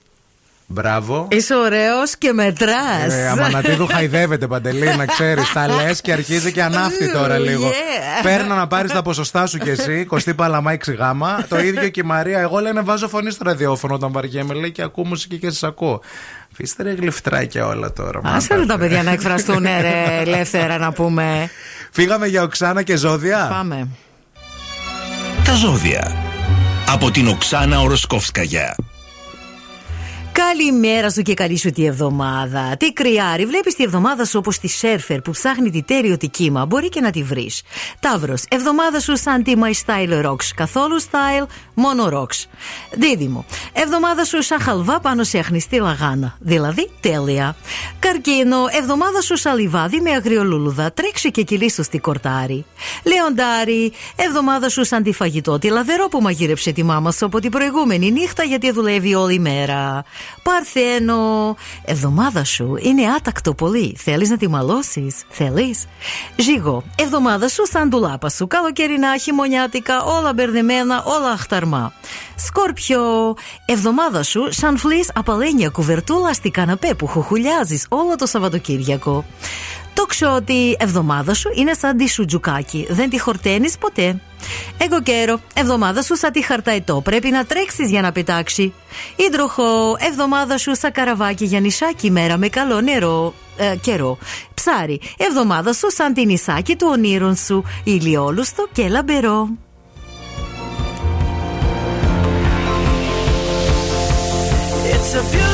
[0.73, 1.29] Μπράβο.
[1.31, 3.13] Είσαι ωραίος και μετράς.
[3.13, 5.53] Ε, Αμανατίδου χαϊδεύεται παντελή, να ξέρεις.
[5.53, 7.69] Τα λες και αρχίζει και ανάφτει τώρα λίγο.
[7.69, 8.23] Yeah.
[8.23, 11.45] Παίρνω να πάρεις τα ποσοστά σου κι εσύ, Κωστή Παλαμά 6 γάμα.
[11.49, 12.41] Το ίδιο και η Μαρία.
[12.41, 16.01] Εγώ λένε βάζω φωνή στο ραδιόφωνο όταν βαριέμαι, λέει και ακούω μουσική και σας ακούω.
[16.53, 18.21] Αφήστε ρε γλυφτράκια όλα τώρα.
[18.25, 21.51] Άσε ρε τα παιδιά να εκφραστούν ε, ρε, ελεύθερα να πούμε.
[21.91, 23.49] Φύγαμε για Οξάνα και Ζώδια.
[23.53, 23.89] Πάμε.
[25.45, 26.17] Τα ζώδια.
[26.89, 28.75] Από την Οξάνα Οροσκόφσκαγια.
[30.33, 32.77] Καλημέρα σου και καλή σου τη εβδομάδα.
[32.79, 36.67] Τι κρυάρι, βλέπεις τη εβδομάδα σου όπως τη σέρφερ που ψάχνει τη τέριωτη κύμα.
[36.67, 37.63] Μπορεί και να τη βρεις.
[38.01, 40.47] Ταύρος, εβδομάδα σου σαν τη My Style Rocks.
[40.55, 42.47] Καθόλου style, μόνο rocks.
[42.93, 46.37] Δίδυμο, εβδομάδα σου σαν χαλβά πάνω σε αχνιστή λαγάνα.
[46.41, 47.57] Δηλαδή τέλεια.
[47.99, 50.93] Καρκίνο, εβδομάδα σου σαν λιβάδι με αγριολούλουδα.
[50.93, 52.65] Τρέξε και κυλίστο στη κορτάρι.
[53.03, 57.51] Λεοντάρι, εβδομάδα σου σαν τη φαγητό τη λαδερό που μαγείρεψε τη μάμα σου από την
[57.51, 60.05] προηγούμενη νύχτα γιατί δουλεύει όλη μέρα.
[60.43, 63.97] Παρθένο, εβδομάδα σου είναι άτακτο πολύ.
[63.99, 65.87] Θέλεις να τη μαλώσεις, θέλεις.
[66.37, 68.47] Ζύγο, εβδομάδα σου σαν ντουλάπα σου.
[68.47, 71.93] Καλοκαιρινά, χειμωνιάτικα, όλα μπερδεμένα, όλα αχταρμά.
[72.37, 79.25] Σκόρπιο, εβδομάδα σου σαν φλής απαλένια κουβερτούλα στη καναπέ που χουχουλιάζεις όλο το Σαββατοκύριακο.
[79.95, 82.87] Το ξότι εβδομάδα σου είναι σαν τη σουτζουκάκι.
[82.91, 84.21] Δεν τη χορταίνεις ποτέ.
[84.79, 87.01] Εγώ καιρό, εβδομάδα σου σαν τη χαρταϊτό.
[87.01, 88.75] Πρέπει να τρέξεις για να πετάξει.
[89.17, 93.35] Ήντροχο, εβδομάδα σου σαν καραβάκι για νησάκι μέρα με καλό νερό.
[93.57, 94.19] Ε, καιρό.
[94.55, 97.65] Ψάρι, εβδομάδα σου σαν την νησάκι του ονείρων σου.
[97.85, 99.49] Ηλιόλουστο και λαμπερό.
[104.95, 105.52] It's a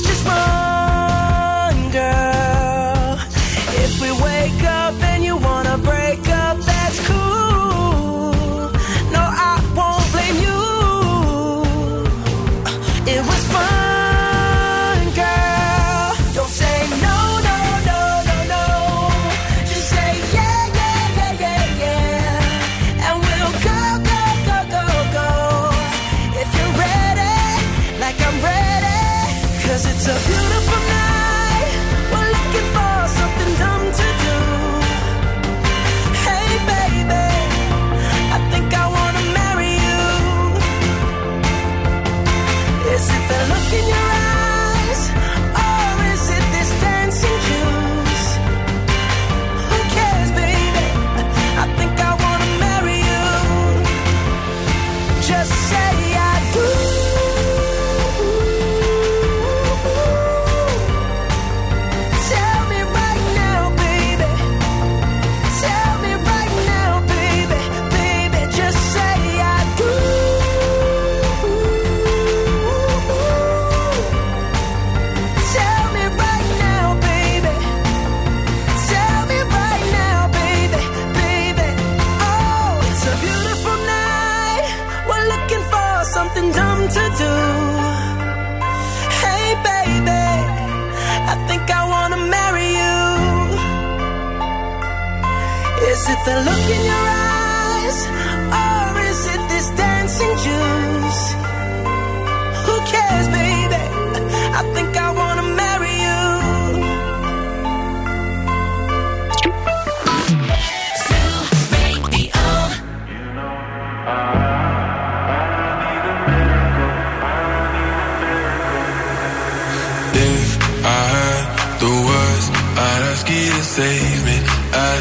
[0.00, 0.61] Just run,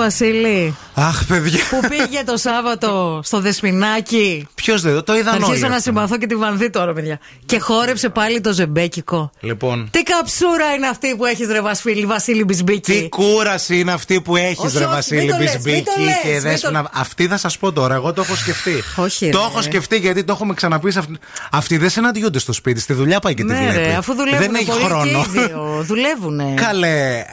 [0.00, 1.58] Βασίλη Αχ, παιδιά.
[1.70, 4.46] που πήγε το Σάββατο στο Δεσπινάκι.
[4.54, 5.44] Ποιος δεν το είδαν Θα όλοι.
[5.44, 5.82] αρχίσω να αυτό.
[5.82, 7.18] συμπαθώ και τη Βανδύ τώρα, παιδιά.
[7.46, 9.30] Και χόρεψε πάλι το ζεμπέκικο.
[9.40, 9.88] Λοιπόν.
[9.90, 14.36] Τι καψούρα είναι αυτή που έχεις ρε Βασίλη, Βασίλη Μπισμπίκη; Τι κούραση είναι αυτή που
[14.36, 16.82] έχεις, Όχι, ρε όχι, Βασίλη μην το λες, Μπισμπίκη μην το λες, και μην δέσποινα.
[16.82, 18.82] το- Αυτή θα σας πω τώρα, εγώ το έχω σκεφτεί.
[18.96, 19.44] Όχι, Το ρε.
[19.44, 20.90] έχω σκεφτεί γιατί το έχουμε ξαναπεί.
[20.90, 21.18] σε αυτή-
[21.50, 23.86] Αυτοί δεν συναντιούνται στο σπίτι, στη δουλειά πάει και τη Ναι, βλέπει.
[23.86, 25.04] ρε, αφού δουλεύουν δεν έχει πολύ χρόνο.
[25.04, 25.82] και οι δύο.
[25.82, 26.54] Δουλεύουνε.
[26.56, 27.18] Καλέ.
[27.20, 27.24] α,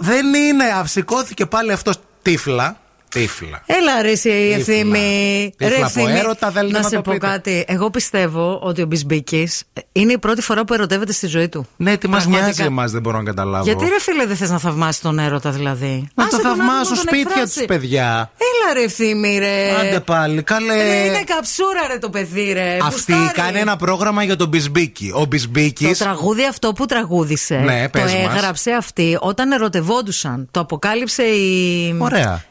[0.00, 0.64] Δεν είναι.
[0.64, 2.78] α, Σηκώθηκε πάλι αυτός τύφλα.
[3.10, 3.62] Τύφλα.
[3.66, 4.74] Έλα ρε εσύ η Τύφλα.
[4.74, 5.52] ευθύμη.
[5.56, 7.26] Τύφλα Ρε, από Ευθύμη, έρωτα, θέλετε να να σε το πω πείτε.
[7.26, 7.64] κάτι.
[7.68, 11.66] Εγώ πιστεύω ότι ο Μπισμπίκης είναι η πρώτη φορά που ερωτεύεται στη ζωή του.
[11.76, 12.44] Ναι, τι μας Πραγματικά.
[12.54, 13.64] νοιάζει εμάς, δεν μπορώ να καταλάβω.
[13.64, 16.68] Γιατί ρε φίλε δεν θες να θαυμάσει τον έρωτα δηλαδή; Να Άσε το τον άνθρωπο
[16.70, 17.56] θαυμάσω να τον σπίτια εκφράσει.
[17.58, 18.30] τους, παιδιά.
[18.36, 19.70] Έλα ρε ευθύμη ρε.
[19.80, 20.74] Άντε πάλι, καλέ.
[20.74, 22.76] Ρε, είναι καψούρα ρε το παιδί ρε.
[22.82, 23.32] Αυτή Γουστάρει.
[23.34, 25.10] κάνει ένα πρόγραμμα για τον Μπισμπίκη.
[25.14, 25.86] Ο Μπισμπίκη.
[25.86, 28.34] Το τραγούδι αυτό που τραγούδισε Ναι, το πες μας.
[28.36, 30.48] έγραψε αυτή όταν ερωτευόντουσαν.
[30.50, 31.94] Το αποκάλυψε η.
[31.98, 32.44] Ωραία.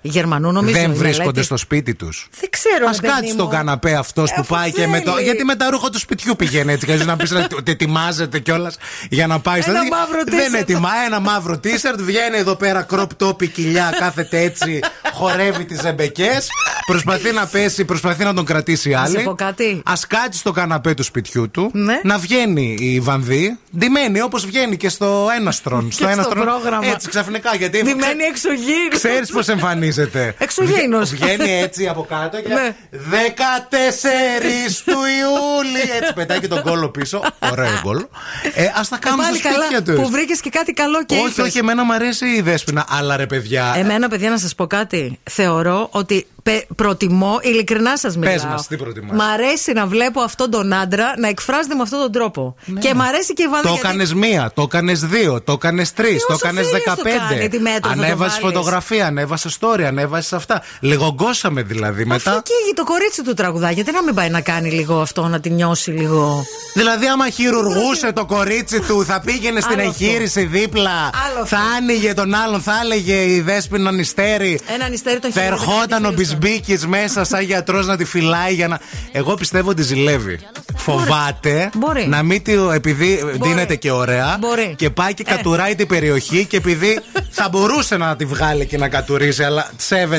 [0.58, 0.80] Η Γερμανού νομίζω.
[0.80, 1.46] Δεν η βρίσκονται μελέτη.
[1.46, 2.28] στο σπίτι τους.
[2.40, 2.88] Δεν ξέρω.
[2.88, 3.30] Α ρε παιδί κάτσει μου.
[3.40, 5.12] στον καναπέ αυτός που Αφού πάει και με το.
[5.12, 5.24] θέλει.
[5.24, 6.86] Γιατί με τα ρούχα του σπιτιού πηγαίνει έτσι.
[6.86, 8.78] Και να πεις ότι ετοιμάζεται κιόλας
[9.10, 9.98] για να πάει στο Ένα τέτοιο.
[9.98, 10.60] μαύρο Δεν t-shirt.
[10.60, 10.90] ετοιμά.
[11.06, 12.02] Ένα μαύρο τίσερτ.
[12.02, 14.80] Βγαίνει εδώ πέρα crop top, η κοιλιά, κάθεται έτσι.
[15.14, 16.48] Χορεύει τις ζεμπεκές.
[16.86, 19.18] Προσπαθεί να πέσει, προσπαθεί να τον κρατήσει άλλη.
[19.18, 19.82] σε πω κάτι.
[19.86, 21.70] Α κάτσει στο καναπέ του σπιτιού του.
[21.74, 22.00] Ναι.
[22.04, 23.58] Να βγαίνει η βανδύ.
[23.78, 25.92] Ντυμένη όπως βγαίνει και στο έναστρον.
[25.92, 26.44] στο έναστρον.
[26.46, 26.86] πρόγραμμα.
[26.88, 27.56] Έτσι ξαφνικά.
[27.56, 28.88] Γιατί Ντυμένη εξωγήινη.
[28.92, 30.36] Ξέρεις πώς εμφανίζεται.
[30.42, 31.10] Εξωγήινος.
[31.10, 32.54] Βγαίνει έτσι από κάτω και.
[32.54, 32.76] Ναι.
[32.92, 35.98] 14 του Ιούλη.
[36.02, 37.22] Έτσι πετάει και τον κόλλο πίσω.
[37.52, 38.06] Ωραίο γκολ.
[38.54, 39.96] Ε, Α τα κάνουν στα Πάλι σπίτια καλά τους.
[39.96, 41.46] που βρήκες και κάτι καλό και Όχι, είπες.
[41.46, 42.86] όχι, εμένα μου αρέσει η δέσπινα.
[42.90, 43.74] Αλλά ρε παιδιά.
[43.78, 45.20] Εμένα, παιδιά, να σας πω κάτι.
[45.30, 48.34] Θεωρώ ότι πε- προτιμώ, ειλικρινά σας μιλάω.
[48.34, 52.00] Πες μας, τι προτιμάς; Μ' αρέσει να βλέπω αυτόν τον άντρα να εκφράζεται με αυτόν
[52.00, 52.56] τον τρόπο.
[52.80, 53.62] Και μ' αρέσει και η Βάντα.
[53.62, 56.92] Το γιατί- έκανες μία, το έκανες δύο, το έκανες τρεις, το όσο έκανες φίλος το
[57.04, 57.34] δεκαπέντε.
[57.36, 58.38] κάνει, τι μέτρο θα το Ανέβασε βάλεις.
[58.56, 60.62] φωτογραφία, ανέβασε story, ανέβασε αυτά.
[60.80, 62.32] Λιγογκώσαμε δηλαδή Αφού μετά.
[62.32, 65.50] εκεί το κορίτσι του τραγουδά, γιατί να μην πάει να κάνει λίγο αυτό, να τη
[65.50, 71.46] νιώσει λίγο; Δηλαδή, άμα χειρουργούσε το κορίτσι του, θα πήγαινε στην Άλλο εγχείρηση δίπλα, Άλλο
[71.46, 71.58] θα αυτό.
[71.78, 74.60] άνοιγε τον άλλον, θα έλεγε η δέσπινα νηστέρι.
[74.74, 76.38] Ένα νηστέρι τον Θα χειρουργείο ερχόταν ο δεν χειρουργείο.
[76.40, 78.80] Μπισμπίκης μέσα σαν γιατρός να τη φυλάει για να.
[79.12, 80.40] Εγώ πιστεύω ότι ζηλεύει.
[80.76, 82.08] Φοβάται Μπορεί.
[82.08, 82.54] να μην τη.
[82.74, 84.38] επειδή δίνεται και ωραία.
[84.40, 84.74] Μπορεί.
[84.78, 85.36] Και πάει και Ε.
[85.36, 87.00] κατουράει την περιοχή και επειδή
[87.30, 90.19] θα μπορούσε να τη βγάλει και να κατουρίσει, αλλά σέβεται.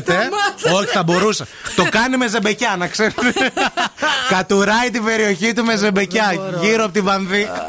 [0.74, 1.46] Όχι, θα μπορούσα.
[1.76, 3.14] Το κάνει με ζεμπεκιά, να ξέρει.
[4.28, 7.68] Κατουράει την περιοχή του με ζεμπεκιά γύρω από τη Βανβία.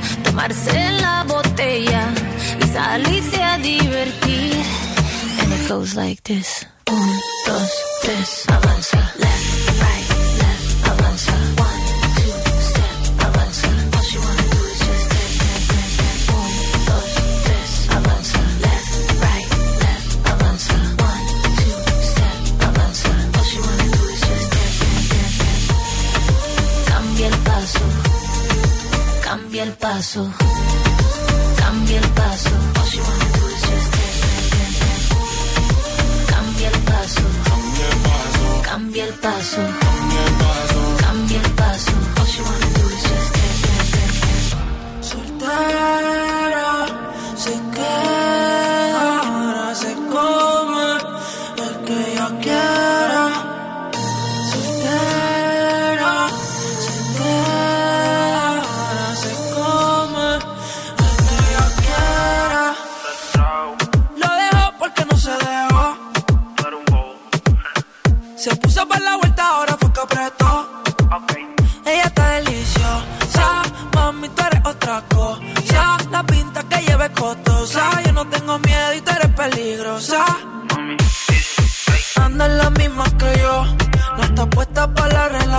[0.23, 2.03] tomarse la botella
[2.59, 4.63] y salirse a divertir.
[5.41, 6.65] And it goes like this.
[6.89, 7.71] Un, dos,
[8.03, 9.13] tres, avanza.
[9.17, 9.50] Left,
[29.51, 30.31] cambia el paso,
[31.57, 32.49] cambia el paso.
[36.25, 37.21] Cambia el paso,
[38.63, 39.61] cambia el paso,
[41.01, 41.91] cambia el paso.
[42.17, 42.65] All she wanna
[46.25, 46.30] do.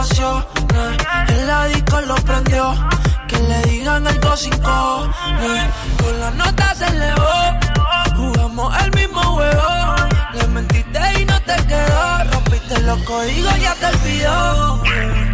[0.03, 2.75] El la disco lo prendió,
[3.29, 5.71] que le digan algo sin cojones.
[5.97, 9.95] Con la nota se elevó, jugamos el mismo juego.
[10.35, 15.32] Le mentiste y no te quedó, rompiste los códigos, ya te olvidó.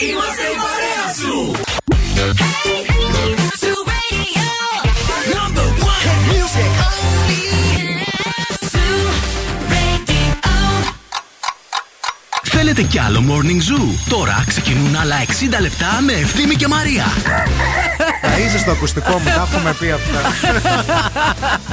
[0.08, 1.52] Είμαστε η παρέα σου.
[5.34, 6.72] Number one hit music.
[12.42, 15.16] Θέλετε Θέλετε κι άλλο Morning Zoo; Τώρα ξεκινούν άλλα
[15.56, 17.04] 60 λεπτά με Ευθύμη και Μαρία.
[18.22, 20.20] Θα είσαι στο ακουστικό μου, τα έχουμε πει αυτά.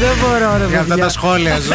[0.00, 1.04] Δεν μπορώ, ρε Για αυτά παιδιά.
[1.04, 1.72] τα σχόλια ζω.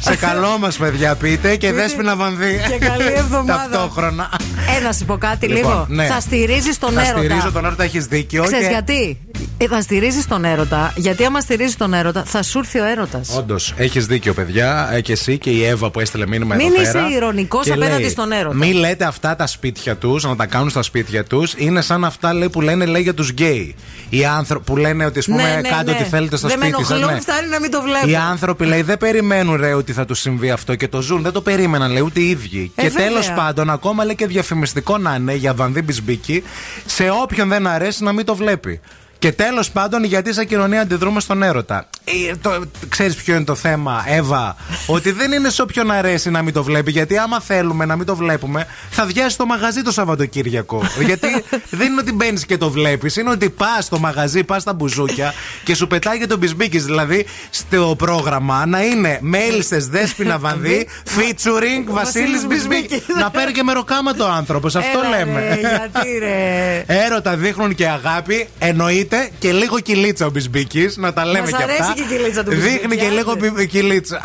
[0.00, 2.60] Σε καλό μας, παιδιά, πείτε και δέσπινα βανδύ.
[2.68, 3.68] Και καλή εβδομάδα.
[3.72, 4.30] Ταυτόχρονα.
[4.78, 5.86] Ε, να σου πω κάτι Λοιπόν, λίγο.
[5.88, 6.06] ναι.
[6.06, 7.18] Θα στηρίζει τον Θα έρωτα.
[7.18, 8.42] στηρίζω τον έρωτα, έχεις δίκιο.
[8.42, 9.18] Ξέρεις και- γιατί;
[9.60, 10.92] Ε, θα στηρίζεις τον έρωτα.
[10.96, 13.36] Γιατί άμα στηρίζεις τον έρωτα, θα σου έρθει ο έρωτας.
[13.36, 14.88] Όντως, έχεις δίκιο, παιδιά.
[14.92, 17.08] Ε, και εσύ και η Εύα που έστειλε μήνυμα Μην εδώ είσαι πέρα.
[17.10, 18.56] ηρωνικός Και απέναντι λέει, στον έρωτα.
[18.56, 21.54] Μην λέτε αυτά τα σπίτια τους, να τα κάνουν στα σπίτια τους.
[21.56, 23.74] Είναι σαν αυτά λέει, που λένε λέει, για τους γκέι.
[24.08, 25.96] Οι άνθρωποι που λένε ότι ας πούμε, Ναι, ναι, κάντε ναι.
[26.00, 26.94] ό,τι θέλετε στο Δεν με σπίτι σα.
[26.94, 28.08] ενοχλούν, φτάνει να μην το βλέπω.
[28.08, 31.22] Οι άνθρωποι λέει δεν περιμένουν ρε ότι θα τους συμβεί αυτό και το ζουν.
[31.22, 32.72] Δεν το περίμεναν λέει ούτε οι ίδιοι.
[32.74, 33.06] Ε, και βέβαια.
[33.06, 36.42] τέλος πάντων, ακόμα λέει και διαφημιστικό να είναι για βανδύ μπισμπίκι,
[36.86, 38.80] σε όποιον δεν αρέσει να μην το βλέπει.
[39.18, 41.86] Και τέλος πάντων, γιατί σαν κοινωνία αντιδρούμε στον έρωτα.
[42.04, 44.56] Ε, το, ξέρεις ποιο είναι το θέμα, Εύα,
[44.96, 46.90] ότι δεν είναι σε όποιον αρέσει να μην το βλέπει.
[46.90, 50.82] Γιατί άμα θέλουμε να μην το βλέπουμε, θα διάσει το μαγαζί το Σαββατοκύριακο.
[51.06, 51.26] γιατί
[51.70, 55.34] δεν είναι ότι μπαίνεις και το βλέπεις, είναι ότι πας στο μαγαζί, πας στα μπουζούκια
[55.64, 56.78] και σου πετάει το μπισμπίκι.
[56.78, 63.02] Δηλαδή, στο πρόγραμμα να είναι μέλισσες Δέσπινα Βανδύ, featuring Βασίλης Μπισμπίκη.
[63.20, 65.40] να παίρνει και μεροκάματο άνθρωπος, αυτό Έλα, λέμε.
[65.40, 66.84] ρε, γιατί ρε.
[66.86, 69.07] Έρωτα δείχνουν και αγάπη, εννοείται
[69.38, 71.94] και λίγο κυλίτσα ο Μπισμπίκης, να τα λέμε Μας και αρέσει αυτά.
[71.94, 73.14] και η κυλίτσα του Μπισμπίκη, Δείχνει και άντε.
[73.14, 74.20] λίγο μπι- κυλίτσα.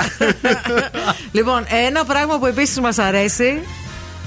[1.31, 3.61] Λοιπόν, ένα πράγμα που επίσης μας αρέσει.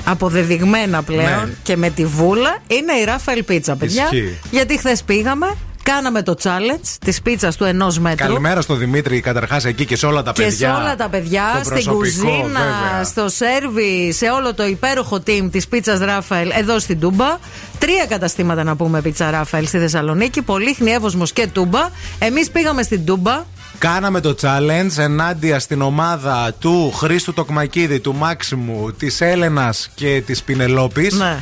[0.09, 1.54] Αποδεδειγμένα πλέον Ναι.
[1.62, 4.02] και με τη βούλα είναι η Ράφαελ Πίτσα, παιδιά.
[4.12, 4.38] Ισχύει.
[4.50, 5.57] Γιατί χθες πήγαμε,
[5.93, 8.26] κάναμε το challenge της πίτσας του ενός μέτρου.
[8.26, 10.74] Καλημέρα στο Δημήτρη, καταρχάς εκεί και σε όλα τα Και παιδιά.
[10.74, 13.05] σε όλα τα παιδιά, Το στην προσωπικό, κουζίνα, βέβαια.
[13.05, 17.39] στο σέρβι, σε όλο το υπέροχο team της πίτσας Ράφαελ εδώ στην Τούμπα.
[17.78, 20.43] Τρία καταστήματα να πούμε πίτσα Ράφαελ στη Θεσσαλονίκη.
[20.43, 21.89] Πολύχνη, Εύωσμο και Τούμπα.
[22.18, 23.45] Εμείς πήγαμε στην Τούμπα.
[23.79, 30.43] Κάναμε το challenge ενάντια στην ομάδα του Χρήστου Τοκμακίδη, του Μάξιμου, της Έλενας και της
[30.43, 31.14] Πινελόπης.
[31.14, 31.39] Ναι.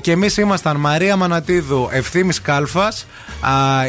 [0.00, 3.06] και εμείς ήμασταν Μαρία Μανατίδου, Ευθύνη Κάλφας.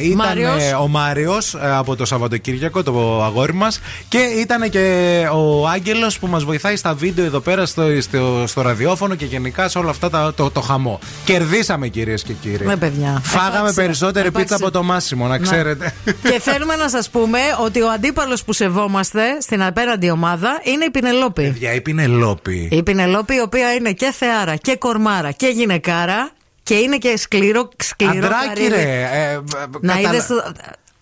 [0.04, 0.64] Ήταν Μάριος.
[0.64, 3.80] ε, ο Μάριος από το Σαββατοκύριακο, το αγόρι μας.
[4.08, 8.62] Και ήταν και ο Άγγελος που μας βοηθάει στα βίντεο εδώ πέρα στο, στο, στο
[8.62, 11.00] ραδιόφωνο και γενικά σε όλα αυτά τα, το, το χαμό.
[11.26, 12.66] Κερδίσαμε κυρίες και κύριοι.
[12.66, 13.22] Ναι, παιδιά.
[13.24, 13.84] Φάγαμε Επάξια.
[13.84, 14.68] περισσότερη πίτσα Επάξια.
[14.68, 15.94] από το Μάσιμο, να ξέρετε.
[16.06, 20.90] και θέλουμε να σας πούμε ότι ο αντίπαλος που σεβόμαστε στην απέναντι ομάδα είναι η
[20.90, 21.42] Πινελόπη.
[21.42, 22.68] Παιδιά, η Πινελόπη.
[22.72, 26.30] Η Πινελόπη, η οποία είναι και θεάρα και κορμάρα και γυναικάρα
[26.64, 28.68] και είναι και σκληρό, σκληρό Αντράκι, καρύδι.
[28.70, 28.82] ρε.
[28.82, 29.40] ε,
[29.82, 30.52] Να καταλα- είδες το-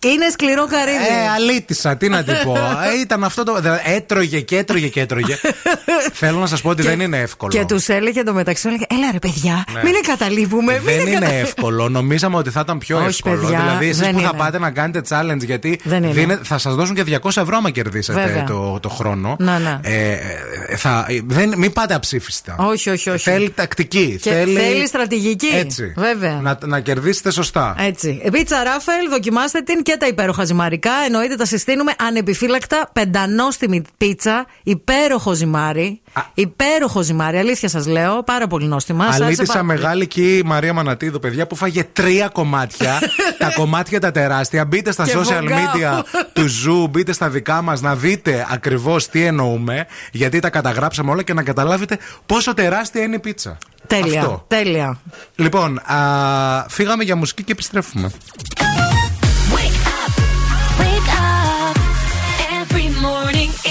[0.04, 0.96] Είναι σκληρό καρύδι.
[0.96, 2.56] Ε, αλήτησα, τι να την πω.
[2.56, 3.60] Ε, ήταν αυτό το.
[3.60, 5.38] δε- Έτρωγε και έτρωγε και έτρωγε.
[6.12, 7.52] Θέλω να σας πω ότι δεν είναι εύκολο.
[7.52, 9.80] Και τους έλεγε το μεταξύ, έλεγε, Έλα ρε παιδιά, Ναι.
[9.84, 10.72] μην εγκαταλείπουμε.
[10.72, 11.88] μην Δεν είναι εγκατα-» εύκολο.
[11.88, 13.40] Νομίζαμε ότι θα ήταν πιο Όχι, εύκολο.
[13.40, 14.38] παιδιά, δηλαδή, εσείς δεν που θα είναι.
[14.38, 16.12] πάτε να κάνετε challenge, γιατί Δεν είναι.
[16.12, 18.44] δίνε- θα σας δώσουν και 200 ευρώ άμα κερδίσετε Βέβαια.
[18.44, 19.36] το, το χρόνο.
[19.38, 19.78] Να, ναι.
[19.82, 20.12] Ε,
[20.68, 22.56] ε, θα, δεν, μην πάτε αψήφιστα.
[22.58, 23.30] Όχι, όχι, όχι.
[23.30, 24.18] Θέλει τακτική.
[24.22, 25.46] Και θέλει στρατηγική.
[25.54, 25.92] Έτσι.
[25.96, 26.40] Βέβαια.
[26.42, 27.74] Να, να κερδίσετε σωστά.
[27.78, 28.20] Έτσι.
[28.24, 30.90] Η Πίτσα Ράφελ, δοκιμάστε την και τα υπέροχα ζυμαρικά.
[31.06, 32.88] Εννοείται τα συστήνουμε ανεπιφύλακτα.
[32.92, 34.46] Πεντανόστιμη πίτσα.
[34.62, 36.00] Υπέροχο ζυμάρι.
[36.34, 38.22] Υπέροχο ζυμάρι, αλήθεια σας λέω.
[38.22, 39.04] Πάρα πολύ νόστιμα.
[39.04, 39.78] Σας άρεσε Αλήτησα πάρα πολύ.
[39.80, 42.98] μεγάλη και η Μαρία Μανατίδου, παιδιά, που φάγε τρία κομμάτια.
[43.38, 44.64] τα κομμάτια τα τεράστια.
[44.64, 45.58] Μπείτε στα Και social βογκάω.
[46.02, 49.86] media του Zoo, μπείτε στα δικά μας να δείτε ακριβώς τι εννοούμε.
[50.12, 53.58] Γιατί τα καταγράψαμε όλα και να καταλάβετε πόσο τεράστια είναι η πίτσα.
[53.86, 54.20] Τέλεια.
[54.20, 54.44] Αυτό.
[54.48, 54.98] Τέλεια.
[55.36, 58.10] Λοιπόν, α, φύγαμε για μουσική και επιστρέφουμε.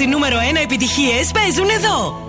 [0.00, 2.25] οι νούμερο 1 επιτυχίες παίζουν εδώ.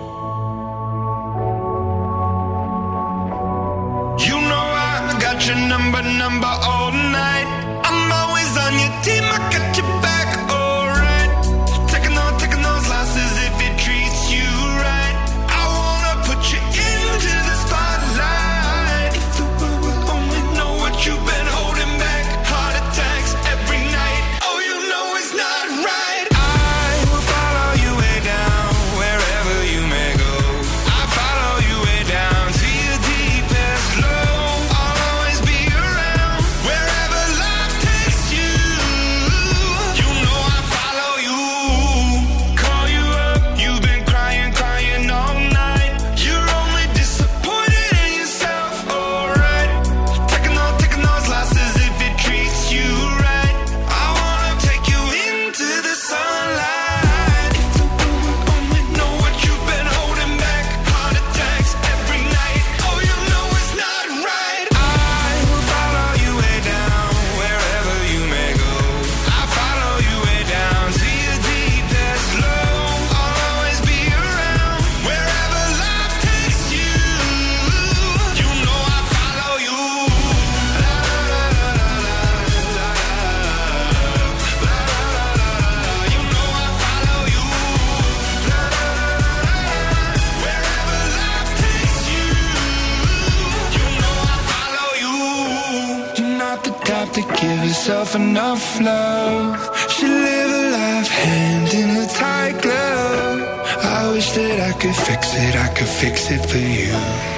[97.88, 99.90] Give yourself enough love.
[99.90, 103.40] She live a life hand in a tight glove.
[103.82, 107.37] I wish that I could fix it, I could fix it for you.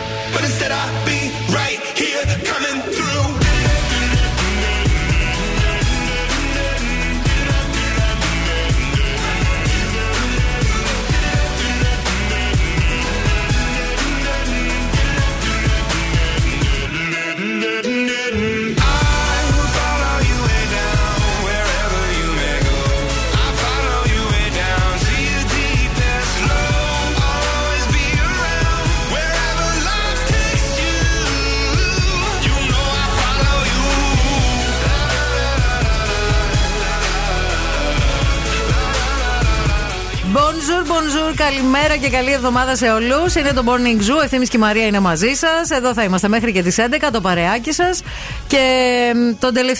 [41.54, 43.34] Καλημέρα και καλή εβδομάδα σε όλους.
[43.34, 44.22] Είναι το Morning Zoo.
[44.22, 45.70] Ευθύνη και η Μαρία είναι μαζί σας.
[45.70, 48.02] Εδώ θα είμαστε μέχρι και τις 11, το παρεάκι σας.
[48.46, 49.12] Και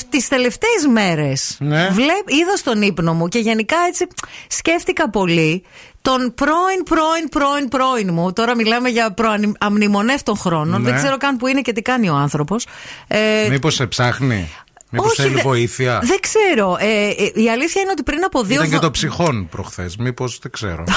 [0.09, 1.89] τις τελευταίες μέρες Ναι.
[2.27, 4.07] είδα στον ύπνο μου και γενικά έτσι
[4.49, 5.65] σκέφτηκα πολύ
[6.03, 8.33] τον πρώην, πρώην, πρώην, πρώην μου.
[8.33, 10.83] Τώρα μιλάμε για προαμνημονεύτων χρόνων.
[10.83, 10.91] Ναι.
[10.91, 12.67] Δεν ξέρω καν που είναι και τι κάνει ο άνθρωπος.
[13.09, 14.49] Ε, Μήπως σε ψάχνει,
[14.91, 16.77] Μήπως όχι, θέλει δε- βοήθεια; Δεν ξέρω.
[16.81, 19.97] Ε, ε, η αλήθεια είναι ότι πριν από δύο Ήταν και βο- το ψυχόν προχθές.
[19.97, 20.85] Μήπως δεν ξέρω.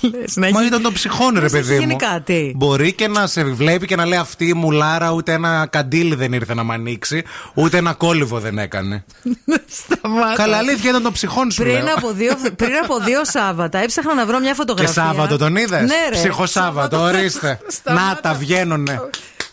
[0.00, 1.86] Λες, να Μα έχει- ήταν το ψυχόν, ρε να σε έχει παιδί μου.
[1.86, 2.52] γίνει κάτι.
[2.56, 6.32] Μπορεί και να σε βλέπει και να λέει αυτή η μουλάρα ούτε ένα καντήλι δεν
[6.32, 7.22] ήρθε να μ' ανοίξει,
[7.54, 9.04] ούτε ένα κόλυβο δεν έκανε.
[9.82, 10.34] Σταμάτα.
[10.34, 11.62] Καλά, αλήθεια ήταν το ψυχόν σου.
[11.62, 11.94] Πριν λέω.
[11.96, 15.02] από, δύο, πριν από δύο Σάββατα έψαχνα να βρω μια Και φωτογραφία.
[15.02, 16.16] Σάββατο τον είδες; Ναι, ρε.
[16.16, 17.60] Ψυχοσάββατο, ορίστε.
[17.68, 18.04] Σταμάτα.
[18.06, 19.00] να τα βγαίνουνε.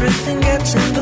[0.00, 0.97] Everything gets in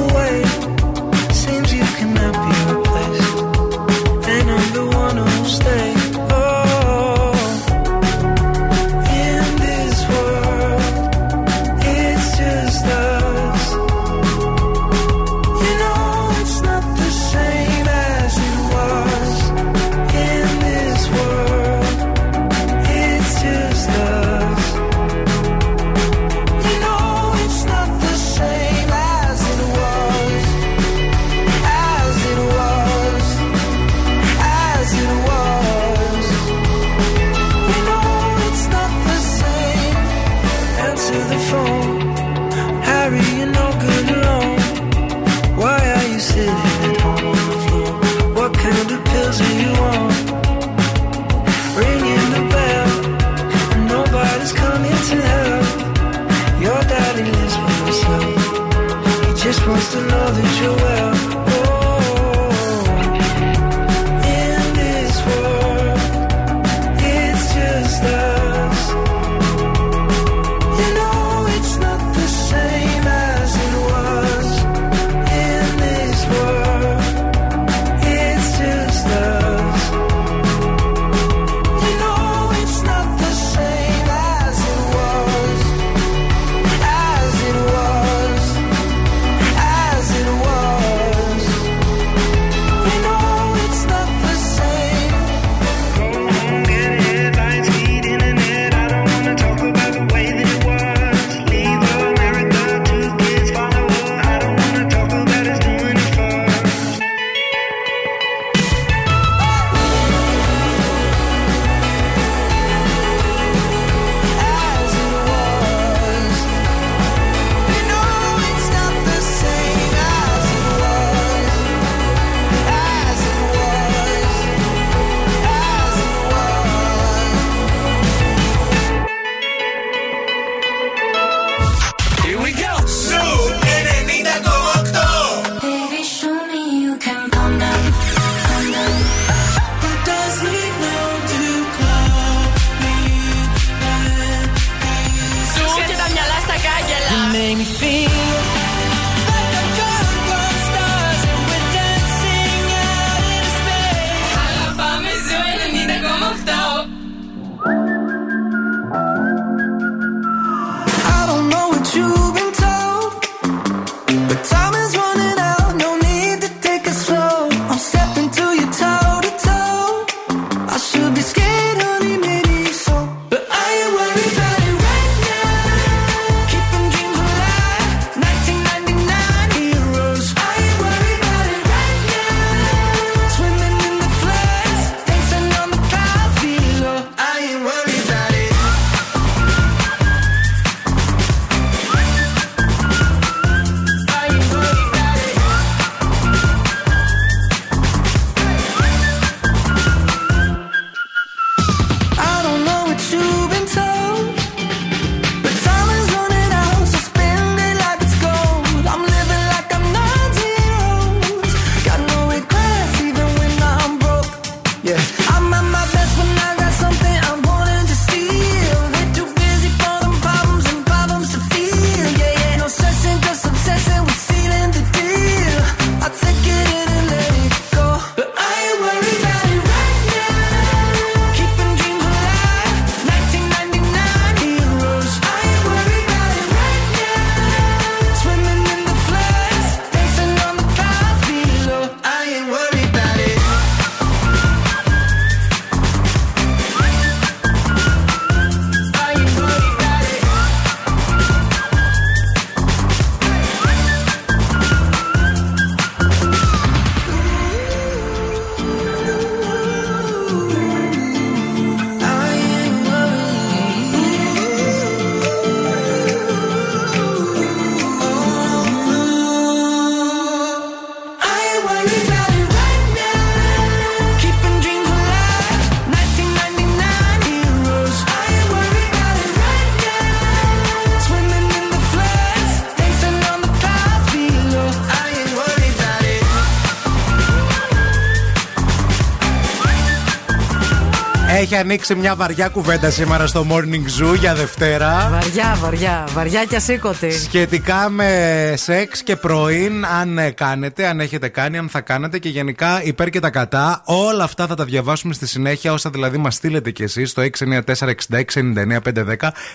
[291.57, 295.09] Έχει ανοίξει μια βαριά κουβέντα σήμερα στο Morning Zoo για Δευτέρα.
[295.11, 297.11] Βαριά, βαριά, βαριά και ασήκωτη.
[297.11, 302.29] Σχετικά με σεξ και πρωίν, αν ε, κάνετε, αν έχετε κάνει, αν θα κάνετε και
[302.29, 303.83] γενικά υπέρ και τα κατά.
[303.85, 307.29] Όλα αυτά θα τα διαβάσουμε στη συνέχεια, όσα δηλαδή μας στείλετε κι εσείς στο 694-6699-510.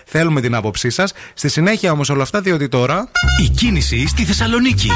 [0.06, 1.14] Θέλουμε την άποψή σας.
[1.34, 3.12] Στη συνέχεια όμως όλα αυτά, διότι τώρα.
[3.44, 4.92] Η κίνηση στη Θεσσαλονίκη.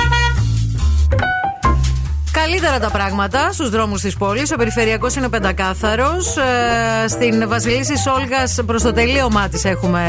[2.57, 4.51] Καλύτερα τα πράγματα στους δρόμους της πόλης.
[4.51, 6.37] Ο περιφερειακός είναι πεντακάθαρος.
[6.37, 10.01] Ε, στην Βασιλίση Όλγα προς το τελείωμά της έχουμε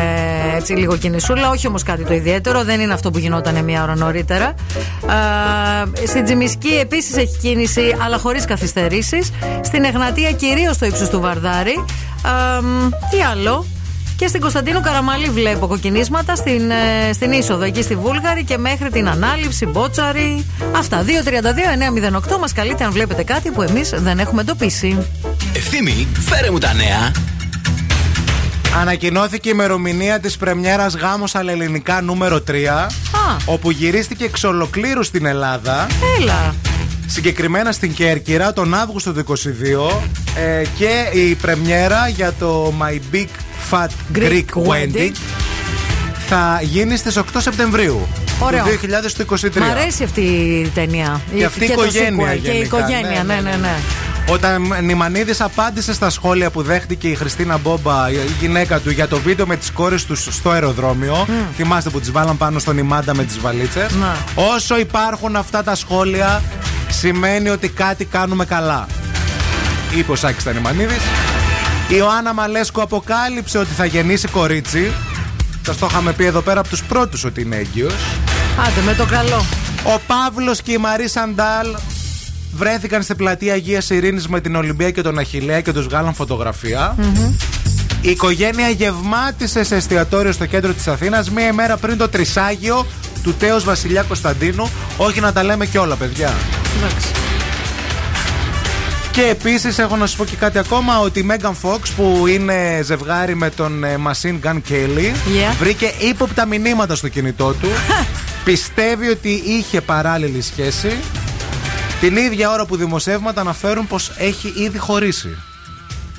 [0.57, 1.51] έτσι λίγο κινησούλα.
[1.51, 2.65] Όχι όμως κάτι το ιδιαίτερο.
[2.65, 4.55] Δεν είναι αυτό που γινόταν μια ώρα νωρίτερα.
[6.03, 9.31] Ε, στην Τζιμισκή επίσης έχει κίνηση, αλλά χωρίς καθυστερήσεις.
[9.61, 11.85] Στην Εγνατία κυρίως στο ύψος του Βαρδάρη.
[12.25, 12.63] Ε,
[13.11, 13.67] τι άλλο;
[14.17, 18.91] Και στην Κωνσταντίνου Καραμαλή βλέπω κοκκινίσματα στην, ε, στην είσοδο εκεί στη Βούλγαρη και μέχρι
[18.91, 20.45] την ανάληψη, Μπότσαρη.
[20.77, 21.03] Αυτά.
[21.03, 25.07] 232-908 μας καλείτε αν βλέπετε κάτι που εμείς δεν έχουμε εντοπίσει.
[25.53, 27.13] Ευθύμη, φέρε μου τα νέα.
[28.81, 32.89] Ανακοινώθηκε η ημερομηνία της πρεμιέρας Γάμος Αλλελληνικά νούμερο 3.
[33.13, 33.37] Α.
[33.45, 35.87] Όπου γυρίστηκε εξ ολοκλήρου στην Ελλάδα.
[36.21, 36.55] Έλα.
[37.07, 40.01] Συγκεκριμένα στην Κέρκυρα τον Αύγουστο του 22
[40.37, 43.27] ε, και η πρεμιέρα για το My Big
[43.71, 45.13] Fat Greek, Greek Wedding, Wedding.
[46.29, 48.07] θα γίνει στις 8 Σεπτεμβρίου
[48.41, 48.65] Ωραίο.
[48.65, 48.71] του
[49.41, 49.61] 2023.
[49.61, 51.21] Μ' αρέσει αυτή η ταινία.
[51.37, 52.79] Και αυτή η το οικογένεια sequel, Και η γενικά.
[52.79, 53.75] οικογένεια, ναι, ναι, ναι.
[54.29, 59.19] Όταν Νιμανίδης απάντησε στα σχόλια που δέχτηκε η Χριστίνα Μπόμπα, η γυναίκα του, για το
[59.19, 61.27] βίντεο με τις κόρες τους στο αεροδρόμιο.
[61.57, 63.93] Θυμάστε που τις βάλαν πάνω στον Ιμάντα με τις βαλίτσες.
[63.93, 64.43] Ναι.
[64.55, 66.43] Όσο υπάρχουν αυτά τα σχόλια,
[66.89, 68.87] σημαίνει ότι κάτι κάνουμε καλά.
[69.97, 71.03] Είπε ο Σάκης Τανιμανίδης.
[71.89, 74.93] Η Ιωάννα Μαλέσκου αποκάλυψε ότι θα γεννήσει κορίτσι.
[75.67, 77.95] Σας το είχαμε πει εδώ πέρα από τους πρώτους ότι είναι έγκυος.
[78.67, 79.45] Άντε με το καλό.
[79.85, 81.67] Ο Παύλος και η Μαρή Σαντάλ
[82.53, 86.95] βρέθηκαν στην πλατεία Αγίας Ειρήνης με την Ολυμπία και τον Αχηλέα και τους βγάλαν φωτογραφία.
[88.01, 92.87] Η οικογένεια γευμάτισε σε εστιατόριο στο κέντρο της Αθήνας μία ημέρα πριν το τρισάγιο
[93.23, 94.71] του τέος Βασιλιά Κωνσταντίνου.
[94.97, 96.35] Όχι να τα λέμε και όλα, παιδιά.
[96.77, 97.09] Εντάξει.
[99.11, 102.81] Και επίσης έχω να σας πω και κάτι ακόμα: ότι η Megan Fox που είναι
[102.85, 105.55] ζευγάρι με τον ε, Machine Gun Kelly Yeah.
[105.59, 107.69] βρήκε ύποπτα μηνύματα στο κινητό του.
[108.45, 110.97] Πιστεύει ότι είχε παράλληλη σχέση.
[112.01, 115.39] Την ίδια ώρα που δημοσιεύματα αναφέρουν πως έχει ήδη χωρίσει.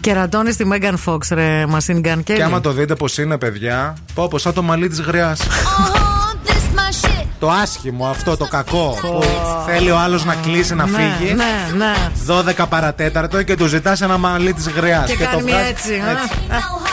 [0.02, 2.24] Κερατώνει στη Megan Fox, ρε Machine Gun Kelly.
[2.24, 5.40] Και άμα το δείτε πως είναι, παιδιά, πω πως σαν το μαλλί της γριάς.
[7.40, 8.98] το άσχημο αυτό, το κακό.
[9.02, 9.24] που
[9.66, 11.34] θέλει ο άλλος να κλείσει να ναι, φύγει.
[11.34, 11.94] Ναι, ναι.
[12.60, 15.10] 12 παρατέταρτο και του ζητάς ένα μαλλί της γριάς.
[15.10, 15.94] Και κάνει μια έτσι.
[15.94, 16.87] α.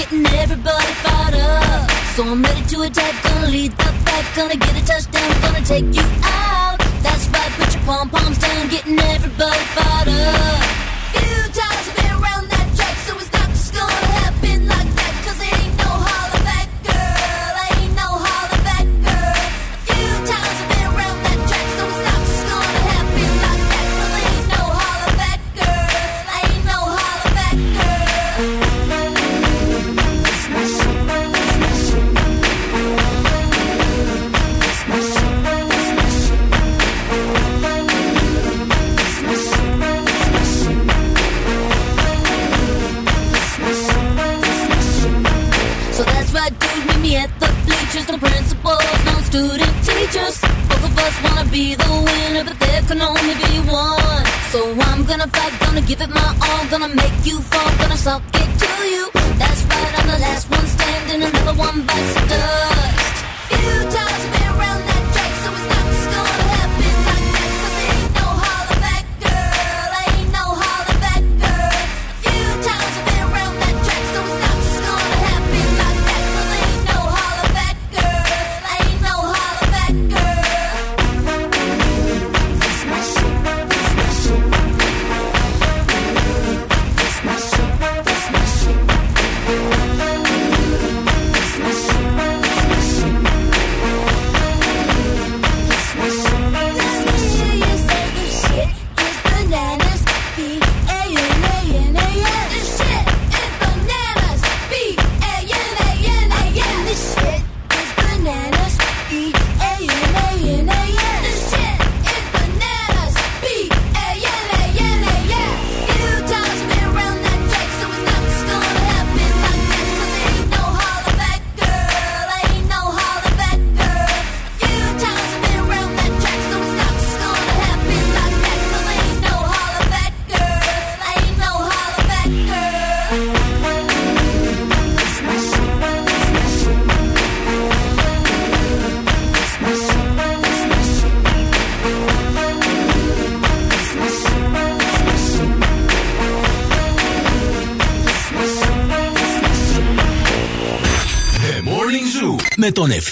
[0.00, 1.90] Getting everybody fired up.
[2.16, 5.88] So I'm ready to attack, gonna lead the back, gonna get a touchdown, gonna take
[5.94, 6.78] you out.
[7.04, 10.64] That's right, put your pom poms down, getting everybody fired up.
[11.12, 11.42] Few
[51.50, 54.24] be the winner, but there can only be one.
[54.52, 58.22] So I'm gonna fight, gonna give it my all, gonna make you fall, gonna suck
[58.34, 59.10] it to you.
[59.38, 63.16] That's right, I'm the last one standing, another one bites the dust.
[63.48, 63.90] Few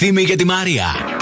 [0.00, 1.17] Ευθύμη και τη Μαρία.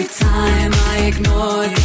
[0.00, 1.80] Every time I ignore the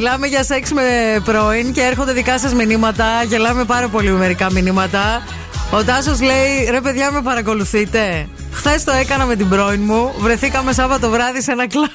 [0.00, 0.82] Μιλάμε για σεξ με
[1.24, 3.22] πρώην και έρχονται δικά σας μηνύματα.
[3.22, 5.22] Γελάμε πάρα πολύ με μερικά μηνύματα.
[5.70, 8.28] Ο Τάσος λέει: Ρε παιδιά, με παρακολουθείτε.
[8.52, 10.14] Χθες το έκανα με την πρώην μου.
[10.18, 11.88] Βρεθήκαμε Σάββατο βράδυ σε ένα κλαμπ.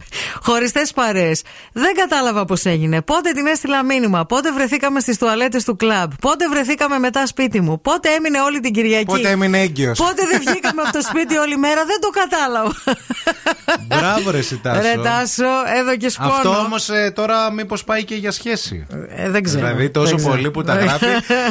[0.46, 1.30] Χωριστές παρέ.
[1.72, 3.02] Δεν κατάλαβα πώς έγινε.
[3.02, 4.26] Πότε την έστειλα μήνυμα.
[4.26, 6.10] Πότε βρεθήκαμε στις τουαλέτες του κλαμπ.
[6.20, 7.80] Πότε βρεθήκαμε μετά σπίτι μου.
[7.80, 9.04] Πότε έμεινε όλη την Κυριακή.
[9.04, 9.98] Πότε έμεινε έγκυος.
[9.98, 11.84] Πότε δεν βγήκαμε από το σπίτι όλη μέρα.
[11.84, 12.74] Δεν το κατάλαβα.
[13.86, 14.80] Μπράβο, ρε Σιτάσο.
[14.80, 15.44] Ρε Τάσο,
[15.78, 16.30] εδώ και σκόνο.
[16.30, 18.86] Αυτό όμως τώρα μήπως πάει και για σχέση.
[19.08, 19.66] Ε, δεν ξέρω.
[19.66, 20.30] Δηλαδή τόσο Δεν ξέρω.
[20.30, 21.06] πολύ που τα γράφει.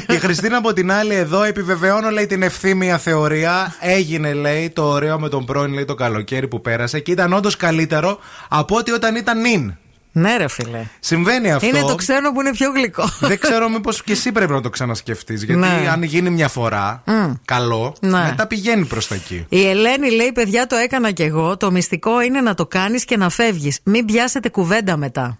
[0.09, 3.75] Η Χριστίνα από την άλλη εδώ επιβεβαιώνω λέει την ευθύμια θεωρία.
[3.79, 7.55] Έγινε λέει το ωραίο με τον πρώην λέει το καλοκαίρι που πέρασε και ήταν όντως
[7.55, 8.19] καλύτερο
[8.49, 9.73] από ότι όταν ήταν νυν.
[10.19, 10.79] Ναι, ρε φίλε.
[10.99, 11.67] Συμβαίνει αυτό.
[11.67, 13.09] Είναι το ξένο που είναι πιο γλυκό.
[13.19, 15.43] Δεν ξέρω μήπως και εσύ πρέπει να το ξανασκεφτείς.
[15.43, 15.87] Γιατί Ναι.
[15.91, 17.03] αν γίνει μια φορά
[17.45, 18.09] καλό, Ναι.
[18.29, 19.45] μετά πηγαίνει προς τα εκεί.
[19.49, 21.57] Η Ελένη λέει: Παιδιά, το έκανα κι εγώ.
[21.57, 23.79] Το μυστικό είναι να το κάνεις και να φεύγεις.
[23.83, 25.37] Μην πιάσετε κουβέντα μετά.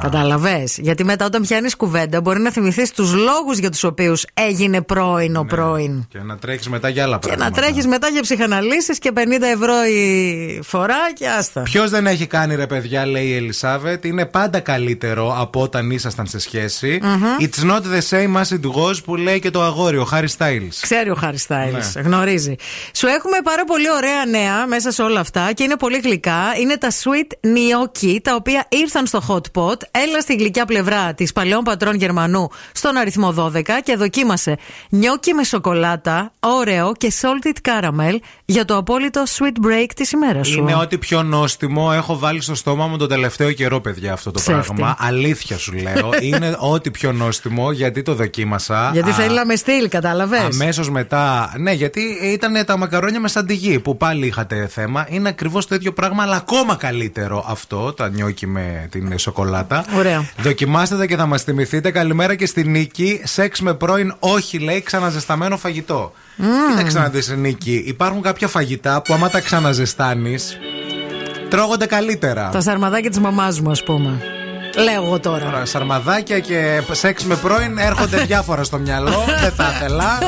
[0.00, 0.64] Κατάλαβε.
[0.76, 5.36] Γιατί μετά, όταν πιάνεις κουβέντα, μπορεί να θυμηθείς τους λόγους για τους οποίους έγινε πρώην
[5.36, 6.04] ο πρώην.
[6.08, 7.50] Και να τρέχεις μετά για άλλα Και πράγματα.
[7.50, 9.20] να τρέχεις μετά για ψυχαναλύσεις και 50
[9.52, 11.62] ευρώ η φορά και άστα.
[11.62, 16.26] Ποιος δεν έχει κάνει ρε παιδιά, λέει η Ελισάβετ, είναι πάντα καλύτερο από όταν ήσασταν
[16.26, 17.24] σε σχεση Μμμ.
[17.38, 20.76] It's not the same as it was που λέει και το αγόρι, ο Χάρι Styles.
[20.80, 21.94] Ξέρει ο Χάρι Στάιλς.
[21.94, 22.02] Ναι.
[22.02, 22.54] Γνωρίζει.
[22.94, 26.40] Σου έχουμε πάρα πολύ ωραία νέα μέσα σε όλα αυτά και είναι πολύ γλυκά.
[26.60, 29.76] Είναι τα sweet gnocchi, τα οποία ήρθαν στο hot pot.
[29.90, 34.56] Έλα στη γλυκιά πλευρά της παλαιών πατρών Γερμανού στον αριθμό 12 και δοκίμασε
[34.88, 40.58] νιόκι με σοκολάτα, ωραίο και salted caramel για το απόλυτο sweet break της ημέρας σου.
[40.58, 44.40] Είναι ό,τι πιο νόστιμο έχω βάλει στο στόμα μου τον τελευταίο καιρό, παιδιά, αυτό το
[44.40, 44.72] Ψεύτη.
[44.74, 44.96] πράγμα.
[44.98, 46.10] Αλήθεια σου λέω.
[46.28, 48.90] είναι ό,τι πιο νόστιμο γιατί το δοκίμασα.
[48.92, 51.52] Γιατί Α, θέλει να με στείλει, κατάλαβες; Αμέσως μετά.
[51.58, 55.06] Ναι, γιατί ήταν τα μακαρόνια με σαντιγί που πάλι είχατε θέμα.
[55.08, 59.84] Είναι ακριβώς το ίδιο πράγμα, αλλά ακόμα καλύτερο αυτό, τα νιόκι με την σοκολάτα.
[59.96, 60.24] Ωραία.
[60.38, 61.90] Δοκιμάστε τα και θα μας θυμηθείτε.
[61.90, 63.20] Καλημέρα και στη Νίκη.
[63.24, 66.12] Σεξ με πρώην, όχι λέει, ξαναζεσταμένο φαγητό.
[66.36, 66.48] Μμμ.
[66.70, 67.82] Κοίταξε να δει, Νίκη.
[67.86, 70.58] Υπάρχουν κάποια φαγητά που άμα τα ξαναζεστάνεις,
[71.48, 72.48] τρώγονται καλύτερα.
[72.48, 74.20] Τα σαρμαδάκια της μαμάς μου, ας πούμε.
[74.76, 75.44] Λέω εγώ τώρα.
[75.44, 79.24] Τώρα, Σαρμαδάκια και σεξ με πρώην έρχονται διάφορα στο μυαλό.
[79.40, 80.18] Δεν θα ήθελα.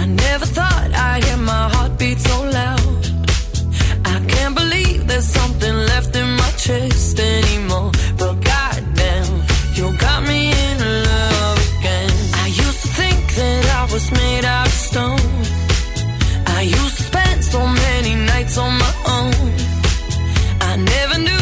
[0.00, 2.81] I never thought I'd hear my heartbeat so loud.
[6.68, 7.90] Left in my chest anymore.
[8.18, 9.42] But goddamn,
[9.74, 12.10] you got me in love again.
[12.34, 15.20] I used to think that I was made out of stone.
[16.46, 19.52] I used to spend so many nights on my own.
[20.60, 21.41] I never knew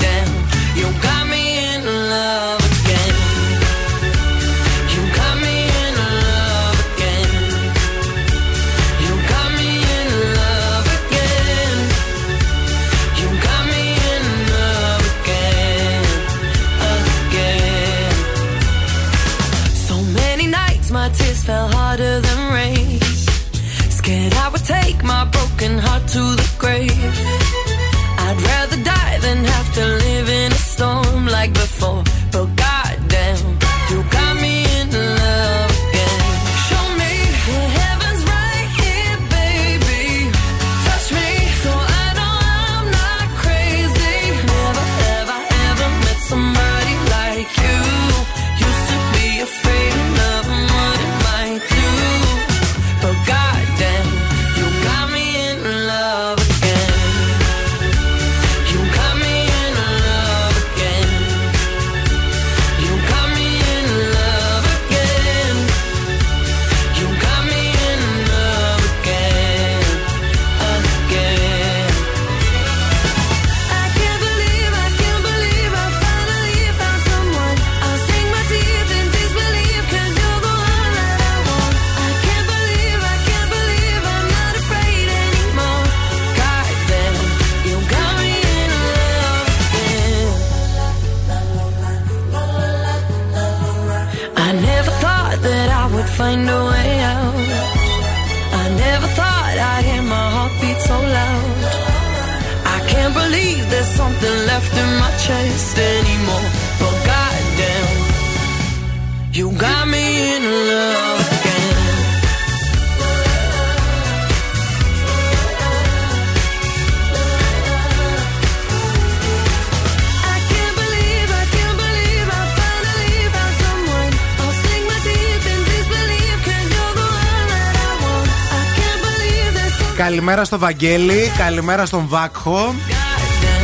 [130.41, 132.75] Καλημέρα στο Βαγγέλη, καλημέρα στον Βάκχο.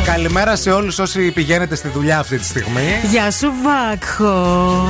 [0.06, 3.00] Καλημέρα σε όλους όσοι πηγαίνετε στη δουλειά αυτή τη στιγμή.
[3.10, 4.90] Γεια σου, Βάκχο.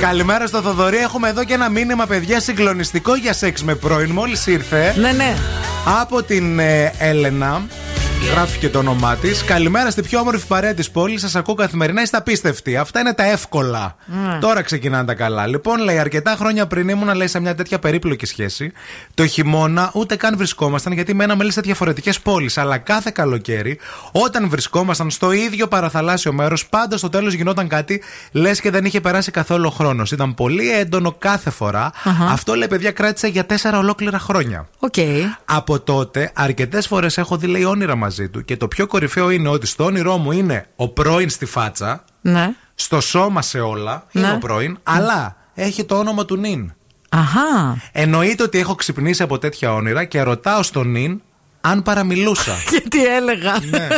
[0.00, 0.96] Καλημέρα στο Θοδωρή.
[0.96, 4.10] Έχουμε εδώ και ένα μήνυμα, παιδιά, συγκλονιστικό για σεξ με πρώην.
[4.10, 4.94] Μόλις ήρθε.
[4.96, 5.36] Ναι, ναι.
[6.00, 7.62] Από την ε, Έλενα.
[8.26, 9.44] Γράφει και το όνομά της.
[9.44, 11.20] Καλημέρα στη πιο όμορφη παρέα της πόλης.
[11.20, 12.02] Σας ακούω καθημερινά.
[12.02, 12.76] Είστε απίστευτοι.
[12.76, 13.96] Αυτά είναι τα εύκολα.
[14.06, 14.38] Ναι.
[14.40, 15.46] Τώρα ξεκινάνε τα καλά.
[15.46, 18.72] Λοιπόν, λέει, αρκετά χρόνια πριν ήμουνα λέει, σε μια τέτοια περίπλοκη σχέση.
[19.14, 22.58] Το χειμώνα ούτε καν βρισκόμασταν γιατί μέναμε λέει, σε διαφορετικές πόλεις.
[22.58, 23.78] Αλλά κάθε καλοκαίρι,
[24.12, 29.00] όταν βρισκόμασταν στο ίδιο παραθαλάσσιο μέρος, πάντα στο τέλος γινόταν κάτι λες και δεν είχε
[29.00, 30.12] περάσει καθόλου χρόνος.
[30.12, 31.92] Ήταν πολύ έντονο κάθε φορά.
[32.04, 32.24] Αχα.
[32.24, 34.68] Αυτό λέει, παιδιά, κράτησε για τέσσερα ολόκληρα χρόνια.
[34.78, 34.94] Οκ.
[35.44, 39.48] Από τότε, αρκετές φορές έχω δει λέει όνειρα μαζί του και το πιο κορυφαίο είναι
[39.48, 42.54] ότι στο όνειρό μου είναι ο πρώην στη φάτσα, Ναι.
[42.74, 44.32] στο σώμα σε όλα, είναι Ναι.
[44.32, 46.72] ο πρώην, αλλά έχει το όνομα του νυν.
[47.08, 47.80] Αχά.
[47.92, 51.20] Εννοείται ότι έχω ξυπνήσει από τέτοια όνειρα και ρωτάω στον νυν
[51.60, 52.52] αν παραμιλούσα.
[52.70, 53.58] Και τι έλεγα.
[53.70, 53.88] Ναι.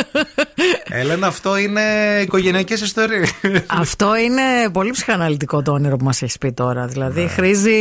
[0.89, 1.81] Έλενα, αυτό είναι
[2.21, 3.31] οικογενειακές ιστορίες.
[3.67, 6.85] Αυτό είναι πολύ ψυχαναλυτικό το όνειρο που μας έχεις πει τώρα.
[6.85, 7.77] Δηλαδή χρήζει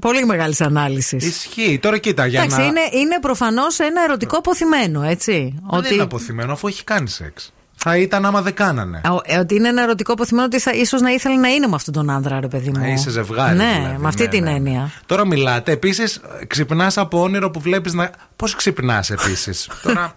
[0.00, 1.24] πολύ μεγάλης ανάλυσης.
[1.26, 1.78] Ισχύει.
[1.82, 2.64] Τώρα κοίτα, για Εντάξει, να.
[2.66, 5.54] είναι, είναι προφανώς ένα ερωτικό αποθυμένο, έτσι.
[5.62, 7.52] Μα Δεν είναι αποθυμένο αφού έχει κάνει σεξ.
[7.80, 9.00] Θα ήταν άμα δεν κάνανε.
[9.04, 11.74] Α, ε, Ότι είναι ένα ερωτικό αποθυμένο ότι θα, ίσως να ήθελε να είναι με
[11.74, 12.78] αυτόν τον άνδρα, ρε παιδί μου.
[12.78, 13.56] Να είσαι ζευγάρι.
[13.56, 13.96] Ναι, δηλαδή.
[13.98, 14.50] με αυτή Ναι, την ναι.
[14.50, 14.90] έννοια.
[15.06, 15.72] Τώρα μιλάτε.
[15.72, 18.10] Επίσης, ξυπνάς από όνειρο που βλέπεις να.
[18.36, 20.14] Πώς ξυπνάς επίσης; Τώρα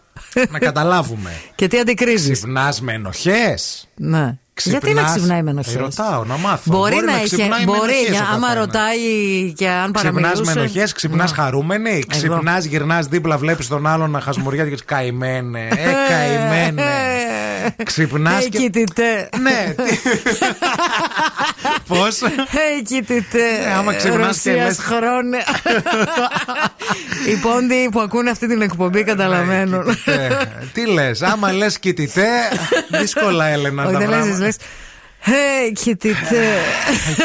[0.49, 1.31] να καταλάβουμε.
[1.55, 3.87] Και τι αντικρίζεις; Ξυπνάς με ενοχές.
[3.95, 4.35] Ναι.
[4.63, 6.71] Γιατί να ξυπνάει με ενοχές; Ρωτάω, να μάθω.
[6.71, 7.23] Μπορεί, να, έχει.
[7.25, 8.65] ξυπνάει με Μπορεί, ενοχές για, ο άμα καθένας.
[8.65, 8.97] ρωτάει
[9.55, 10.53] και αν Ξυπνάς παραμιλούσε.
[10.55, 11.43] με ενοχές, ξυπνάς Ναι.
[11.43, 11.99] χαρούμενη, Εδώ.
[12.07, 15.67] ξυπνάς, γυρνάς δίπλα, βλέπεις τον άλλον να χασμουριάζει και λες, καημένε.
[15.71, 16.81] Ε, καημένε.
[17.83, 18.57] Ξυπνάς Hey, και.
[18.57, 19.29] κοιτητέ.
[19.41, 19.75] Ναι,
[21.87, 23.37] Πώς; Hey, κοιτητέ.
[23.65, 25.43] Ναι, άμα ξυπνάς και Ρωσίας λες- χρόνια.
[27.29, 29.89] Οι πόντοι που ακούνε αυτή την εκπομπή καταλαβαίνουν.
[30.05, 30.27] Ε,
[30.73, 32.27] Τι λες, άμα λες κοιτητέ,
[32.99, 34.43] δύσκολα Έλενα Όχι, τα δεν λες, πράγματα.
[34.45, 34.55] λες.
[35.25, 36.47] Hey, κοιτητέ.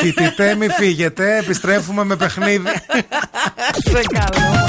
[0.00, 2.68] Κοιτητέ, μη φύγετε, επιστρέφουμε με παιχνίδι.
[3.84, 4.68] Σε καλό.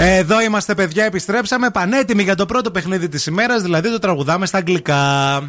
[0.00, 4.58] Εδώ είμαστε, παιδιά, επιστρέψαμε πανέτοιμοι για το πρώτο παιχνίδι της ημέρας, δηλαδή το τραγουδάμε στα
[4.58, 4.94] αγγλικά.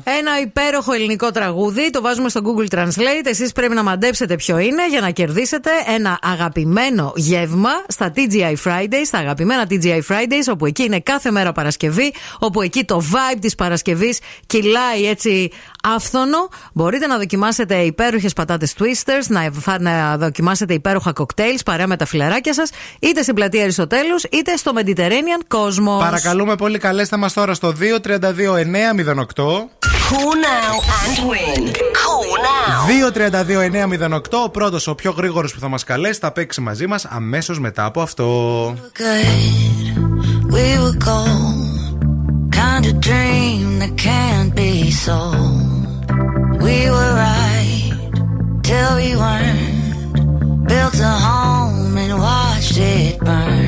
[0.03, 3.25] Ένα υπέροχο ελληνικό τραγούδι, το βάζουμε στο Google Translate.
[3.25, 9.05] Εσείς πρέπει να μαντέψετε ποιο είναι για να κερδίσετε ένα αγαπημένο γεύμα στα TGI Fridays,
[9.05, 13.55] στα αγαπημένα TGI Fridays, όπου εκεί είναι κάθε μέρα Παρασκευή, όπου εκεί το vibe της
[13.55, 15.49] Παρασκευής κυλάει έτσι
[15.83, 16.49] άφθονο.
[16.73, 22.05] Μπορείτε να δοκιμάσετε υπέροχες πατάτες twisters, να, φα- να δοκιμάσετε υπέροχα κοκτέιλς παρέα με τα
[22.05, 22.69] φιλαράκια σας,
[22.99, 25.99] είτε στην πλατεία Αριστοτέλους, είτε στο Mediterranean Cosmos.
[25.99, 27.73] Παρακαλούμε πολύ, καλέστε μα τώρα στο
[28.03, 29.67] 232-908.
[30.09, 31.61] Call now and win.
[32.01, 32.79] Call now.
[34.09, 34.19] 232-908.
[34.43, 37.85] Ο πρώτο, ο πιο γρήγορο που θα μα καλέσει, θα παίξει μαζί μα αμέσω μετά
[37.85, 38.25] από αυτό.
[38.97, 40.53] good.
[40.55, 41.75] We were gold.
[42.61, 44.71] Kind of dream that can't be
[45.05, 45.85] sold.
[46.65, 47.91] We were right
[48.67, 49.75] till we weren't.
[50.71, 53.66] Built a home and watched it burn.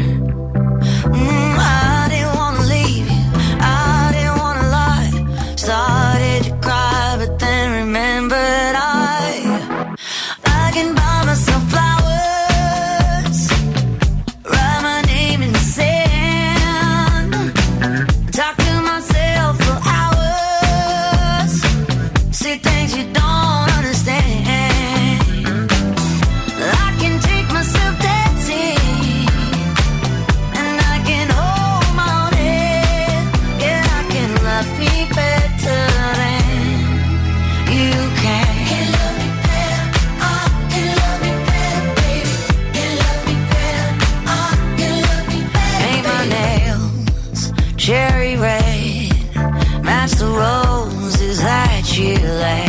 [52.15, 52.68] feel like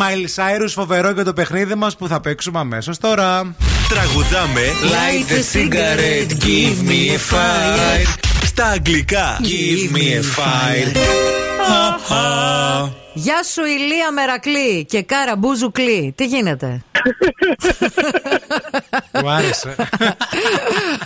[0.00, 3.54] Miley Cyrus, φοβερό και το παιχνίδι μας που θα παίξουμε αμέσως τώρα.
[3.88, 8.06] Τραγουδάμε Light a cigarette, give me a fire.
[8.44, 9.40] στα αγγλικά.
[9.42, 10.90] Give me a fire.
[13.12, 16.12] Γεια σου Ηλία Μερακλή και Κάρα Μπουζουκλή.
[16.16, 16.82] Τι γίνεται;
[19.22, 19.74] Μου άρεσε.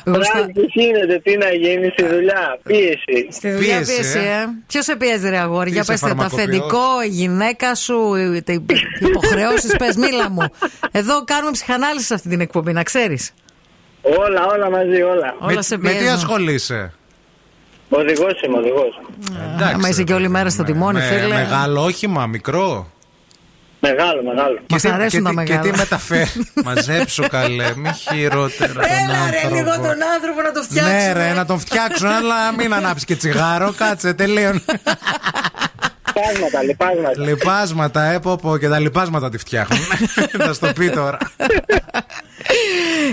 [0.05, 2.59] Βράδυ, τι γίνεται, τι να γίνει στη δουλειά.
[2.63, 3.29] Πίεση.
[3.31, 4.23] Στη δουλειά Πίεση, πίεση, ε.
[4.23, 4.47] ε.
[4.67, 8.45] Ποιος σε πιέζει, ρε αγόρι, για Είσαι πες τα φαρμακοποιός; αφεντικό, η γυναίκα σου, οι
[8.47, 8.65] οι
[8.99, 10.49] υποχρεώσεις, πες, μίλα μου.
[10.91, 13.31] Εδώ κάνουμε ψυχανάλυση σε αυτή την εκπομπή, να ξέρεις.
[14.03, 15.37] Όλα, όλα μαζί, όλα.
[15.41, 16.15] Όλα με, σε με τι πιέζουν.
[16.15, 16.93] ασχολείσαι;
[17.99, 19.01] Οδηγός είμαι, οδηγός.
[19.75, 21.35] Άμα είσαι και όλη μέρα στο τιμόνι, με, φίλε.
[21.35, 22.89] Μεγάλο όχημα, μικρό.
[23.81, 24.59] Μεγάλο, μεγάλο.
[24.71, 25.73] Μας τι- αρέσουν και, τα τι- και μεγάλα.
[25.73, 26.31] τι μεταφέρει.
[26.65, 29.55] Μαζέψου καλέ, μη χειρότερα τον Έλα ρε, άνθρωπο.
[29.55, 30.97] λίγο τον άνθρωπο να το φτιάξουμε.
[31.07, 33.73] Ναι, ρε, να τον φτιάξουν, αλλά μην ανάψει και τσιγάρο.
[33.77, 34.63] Κάτσε, τελείων.
[36.15, 37.23] Λιπάσματα, λιπάσματα.
[37.23, 39.81] Λιπάσματα, ε, πω, πω, και τα λιπάσματα τη φτιάχνουν.
[40.47, 41.19] Θα στο πει τώρα.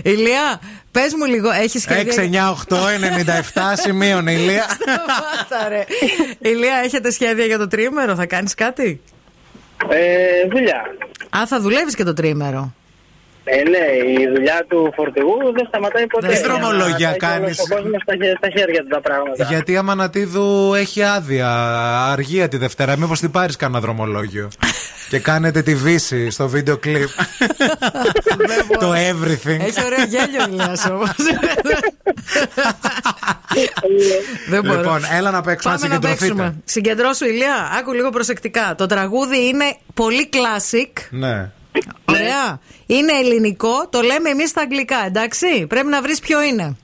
[0.04, 0.62] Ηλία,
[0.92, 2.56] πες μου λίγο, έχεις 6, σχέδια.
[2.70, 2.78] 9, 8,
[3.56, 4.66] 97 σημείων, ηλία.
[4.82, 5.86] Σταμάτα, ρε.
[6.40, 9.02] Ηλία, έχετε σχέδια για το τρίμερο, θα κάνεις κάτι;
[9.90, 10.82] Ε, δουλειά.
[11.38, 12.74] Α, θα δουλεύεις και το τρίμερο.
[13.44, 16.28] Ε, ναι, η δουλειά του φορτηγού δεν σταματάει ποτέ.
[16.28, 18.88] Τι Για να δρομολόγια τα έχει όλος κάνεις; Ο κόσμος στα, χε- στα χέρια του
[18.88, 19.44] τα πράγματα.
[19.44, 21.50] Γιατί άμα Ανατίδου έχει άδεια,
[22.12, 24.50] αργία τη Δευτέρα, μήπως την πάρεις κανένα δρομολόγιο.
[25.10, 27.10] και κάνετε τη βύση στο βίντεο κλιπ.
[28.80, 29.60] το everything.
[29.60, 31.10] Έχει ωραίο γέλιο, Ηλία όμως.
[34.50, 34.78] Δεν μπορώ.
[34.80, 36.26] Λοιπόν, έλα να παίξουμε, Πάμε να να συγκεντρωθείτε.
[36.26, 36.56] παίξουμε.
[36.66, 37.56] Συγκεντρώσου, Ηλία.
[37.80, 38.76] Άκου λίγο προσεκτικά.
[38.78, 40.92] Το τραγούδι είναι πολύ classic.
[41.10, 41.50] Ναι.
[42.06, 42.60] Ωραία.
[42.86, 43.88] Είναι ελληνικό.
[43.90, 46.78] Το λέμε εμείς στα αγγλικά, εντάξει; Πρέπει να βρεις ποιο είναι.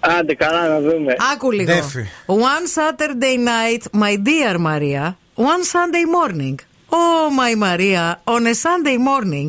[0.00, 1.16] Άντε, καλά να δούμε.
[1.32, 1.72] Άκου λίγο.
[1.72, 2.06] Ντέφι.
[2.26, 5.14] One Saturday night, my dear Maria.
[5.36, 6.56] One Sunday morning.
[6.90, 8.18] Oh, my Maria.
[8.24, 9.48] On a Sunday morning.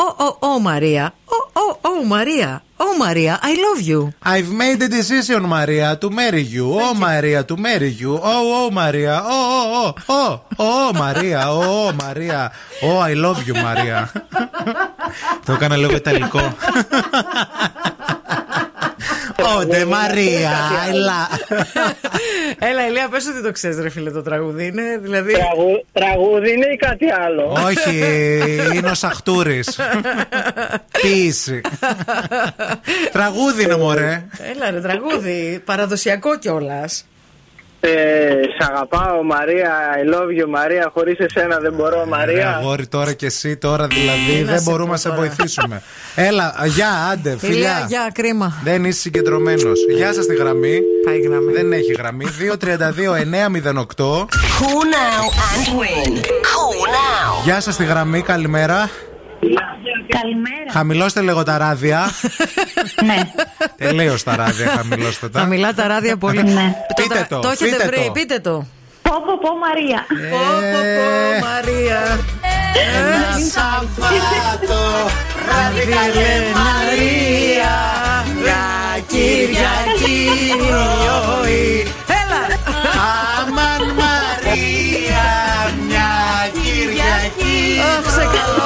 [0.00, 1.12] Oh, oh, oh, Maria.
[1.28, 2.62] Oh, oh, oh, Maria.
[2.80, 4.14] Oh, Maria, I love you.
[4.22, 6.66] I've made a decision, Maria, to marry you.
[6.70, 8.14] Oh, Maria, to marry you.
[8.16, 9.20] Oh, oh, Maria.
[9.24, 11.40] Oh, oh, oh, oh, oh, Maria.
[11.46, 12.52] Oh, Maria.
[12.82, 14.08] Oh, I love you, Maria.
[15.44, 16.40] Το έκανα λίγο ιταλικό.
[19.58, 20.50] Όντε, Μαρία,
[20.88, 21.28] έλα.
[22.58, 24.66] Έλα, Ηλία, πες ότι το ξέρεις ρε φίλε το τραγούδι.
[24.66, 25.32] Είναι δηλαδή...
[25.32, 27.96] Τραγου- τραγούδι είναι ή κάτι άλλο; Όχι,
[28.74, 29.78] είναι ο Σαχτούρης.
[31.00, 31.60] Ποίηση.
[33.12, 34.24] Τραγούδι είναι, μωρέ.
[34.54, 35.62] Έλα ρε, τραγούδι.
[35.64, 37.04] Παραδοσιακό κιόλας.
[37.80, 37.90] Ε,
[38.58, 39.72] σ' αγαπάω Μαρία,
[40.02, 42.56] I love you Μαρία, χωρίς εσένα δεν μπορώ Ρε, Μαρία.
[42.56, 45.20] αγόρι τώρα και εσύ τώρα δηλαδή να δεν σε μπορούμε πω να σε τώρα.
[45.20, 45.82] βοηθήσουμε.
[46.14, 47.84] Έλα, γεια, άντε, Ηλία, φιλιά.
[47.88, 48.52] για κρίμα.
[48.64, 49.78] Δεν είσαι συγκεντρωμένος.
[49.96, 50.78] Γεια σας τη γραμμή.
[51.06, 51.52] Πάει η γραμμή.
[51.52, 52.24] Δεν έχει γραμμή.
[52.24, 54.26] 232-908.
[54.58, 56.12] Call now and win.
[56.22, 57.44] Call now.
[57.44, 58.90] Γεια σας τη γραμμή, καλημέρα.
[60.08, 60.70] Καλημέρα.
[60.72, 62.10] Χαμηλώστε λίγο τα ράδια.
[63.04, 63.20] Ναι.
[63.76, 65.40] Τελείως τα ράδια, χαμηλώστε τα.
[65.40, 66.42] Θα μιλά τα ράδια πολύ.
[66.42, 66.74] Ναι.
[66.96, 68.12] Πείτε τρα- το, Το έχετε πείτε βρει, το.
[68.12, 68.66] πείτε το.
[69.02, 70.06] Πω, πω, πω, Μαρία.
[70.30, 70.38] Πω,
[70.72, 72.18] πω, πω, Μαρία.
[72.96, 74.82] Ένα Σαββάτο,
[75.44, 77.74] Βράδυ καλέ Μαρία.
[78.42, 78.64] Για
[79.06, 80.28] Κυριακή
[80.68, 81.86] πρωί.
[82.20, 82.42] Έλα.
[83.38, 85.26] Αμαν Μαρία,
[85.88, 86.10] μια
[86.52, 87.80] Κυριακή.
[87.98, 88.57] Αχ, σε καλό μας.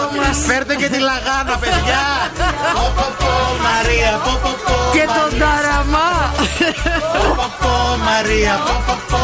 [0.46, 2.02] Φέρτε και τη λαγάνα, παιδιά.
[2.74, 3.32] Πω, πω, πω,
[3.66, 4.74] Μαρία, πω, πω, πω.
[4.92, 6.10] Και τον ταραμά.
[7.12, 9.20] Πω, πω, πω, Μαρία, πω, πω, πω.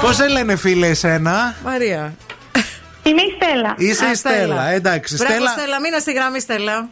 [0.00, 2.14] Πώς σε λένε φίλε εσένα; Μαρία.
[3.02, 3.74] Είμαι η Στέλλα.
[3.76, 6.88] Είσαι Α, η Στέλλα, εντάξει Μπράβο, Στέλλα Στέλλα, μείνε στη γραμμή, Στέλλα.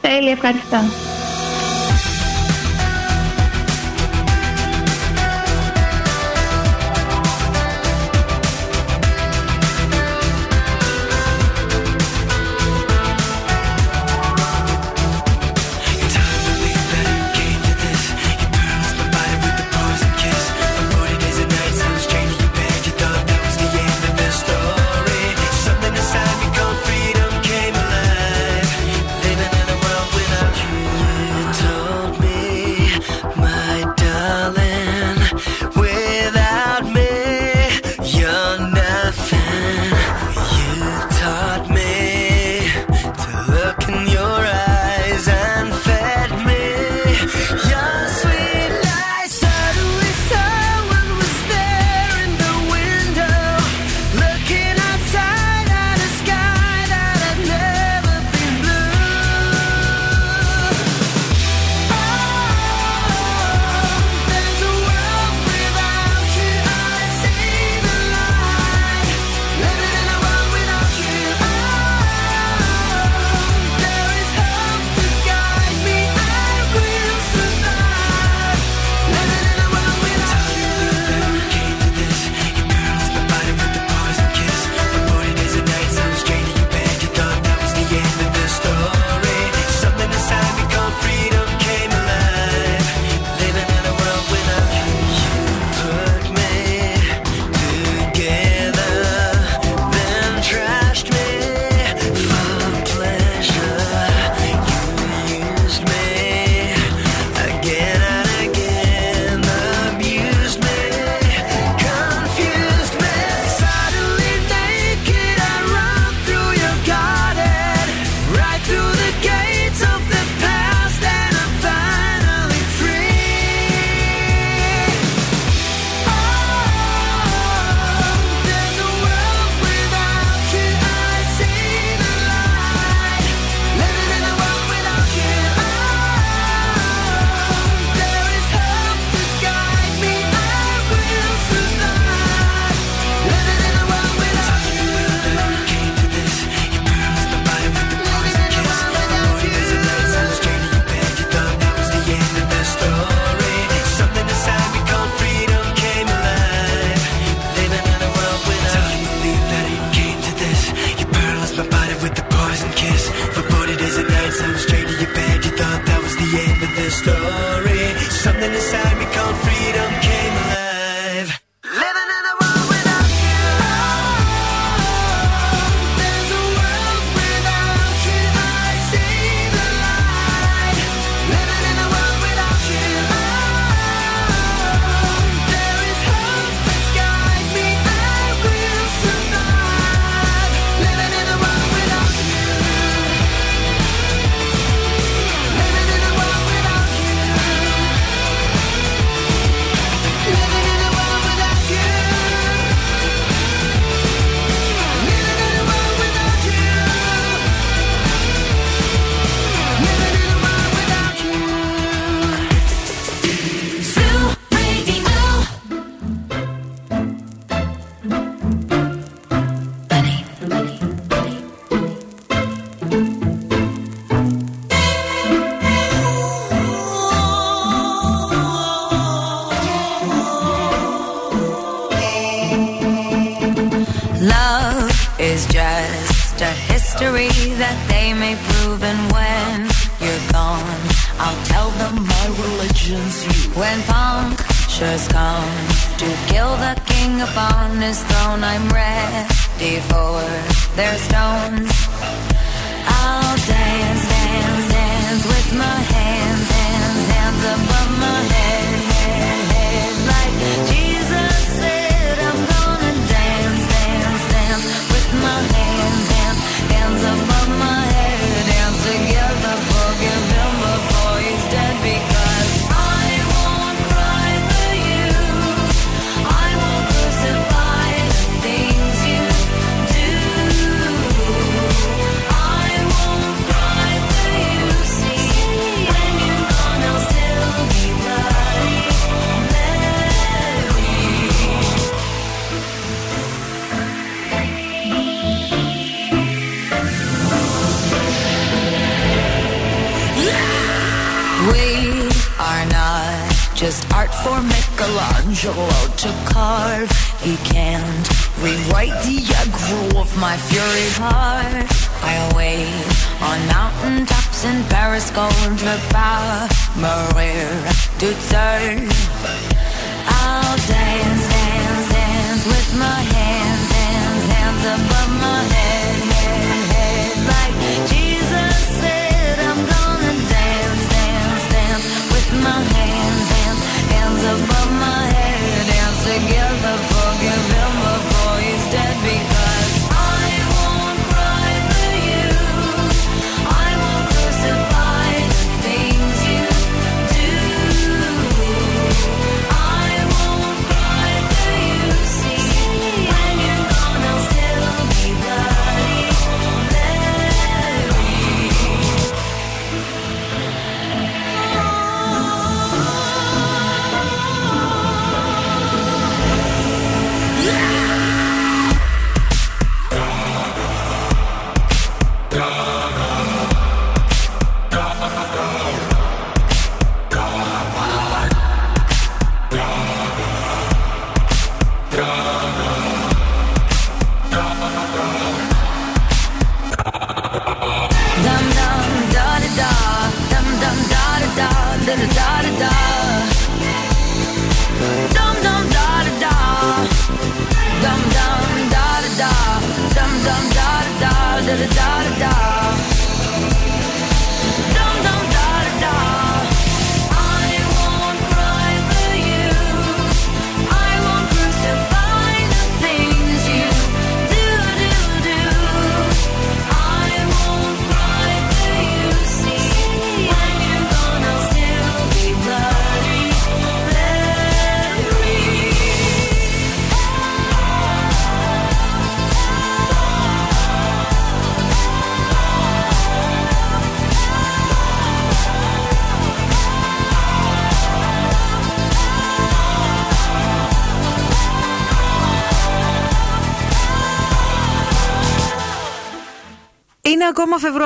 [0.00, 0.78] Τέλεια, ευχαριστώ.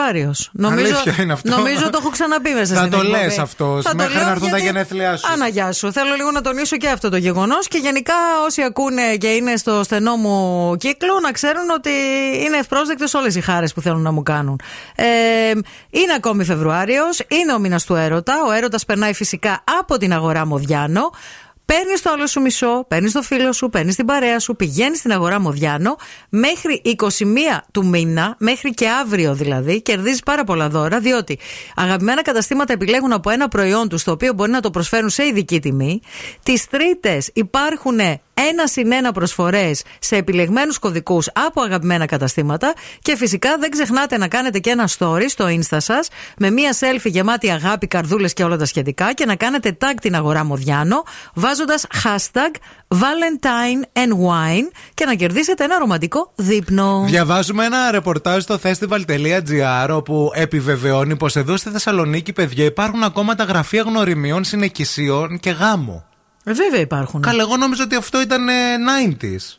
[0.05, 0.35] Φεβρουάριο.
[0.97, 1.57] Αλήθεια είναι αυτό.
[1.57, 3.17] Νομίζω το έχω ξαναπεί μέσα Θα στην το εκπομπή.
[3.25, 5.27] λες αυτό, Θα το μέχρι λέω να έρθουν τα γιατί- γενέθλιά σου.
[5.33, 5.93] Άνα, γεια σου.
[5.93, 8.15] Θέλω λίγο να τονίσω και αυτό το γεγονός και γενικά
[8.47, 11.91] όσοι ακούνε και είναι στο στενό μου κύκλο να ξέρουν ότι
[12.45, 14.61] είναι ευπρόσδεκτες όλες οι χάρες που θέλουν να μου κάνουν.
[14.95, 15.05] Ε,
[15.91, 18.35] είναι ακόμη Φεβρουάριος, είναι ο μήνας του έρωτα.
[18.49, 21.11] Ο έρωτας περνάει φυσικά από την αγορά Μοδιάνο.
[21.67, 25.13] Παίρνεις το άλλο σου μισό, παίρνεις το φίλο σου, παίρνεις την παρέα σου, πηγαίνεις στην
[25.13, 25.97] αγορά Μοδιάνο
[26.29, 26.95] μέχρι 21
[27.73, 31.39] του μήνα, μέχρι και αύριο δηλαδή, κερδίζεις πάρα πολλά δώρα, διότι
[31.77, 35.61] αγαπημένα καταστήματα επιλέγουν από ένα προϊόν τους, το οποίο μπορεί να το προσφέρουν σε ειδική
[35.61, 36.01] τιμή.
[36.43, 37.99] Τις Τρίτες υπάρχουν
[38.35, 42.73] ένα συν ένα προσφορές σε επιλεγμένους κωδικούς από αγαπημένα καταστήματα.
[43.03, 46.09] Και φυσικά δεν ξεχνάτε να κάνετε και ένα story στο insta σας
[46.39, 50.15] με μία selfie γεμάτη αγάπη, καρδούλες και όλα τα σχετικά και να κάνετε tag την
[50.15, 51.03] αγορά Μοδιάνο
[51.55, 52.55] βάζοντα hashtag
[52.89, 57.05] Valentine and Wine και να κερδίσετε ένα ρομαντικό δείπνο.
[57.07, 63.45] Διαβάζουμε ένα ρεπορτάζ στο festival.gr όπου επιβεβαιώνει πως εδώ στη Θεσσαλονίκη, παιδιά, υπάρχουν ακόμα τα
[63.45, 66.05] γραφεία γνωριμιών, συνεκισίων και γάμου.
[66.45, 67.21] Ε, βέβαια υπάρχουν.
[67.21, 68.53] Καλά, εγώ νόμιζα ότι αυτό ήταν ε,
[69.09, 69.59] 90s.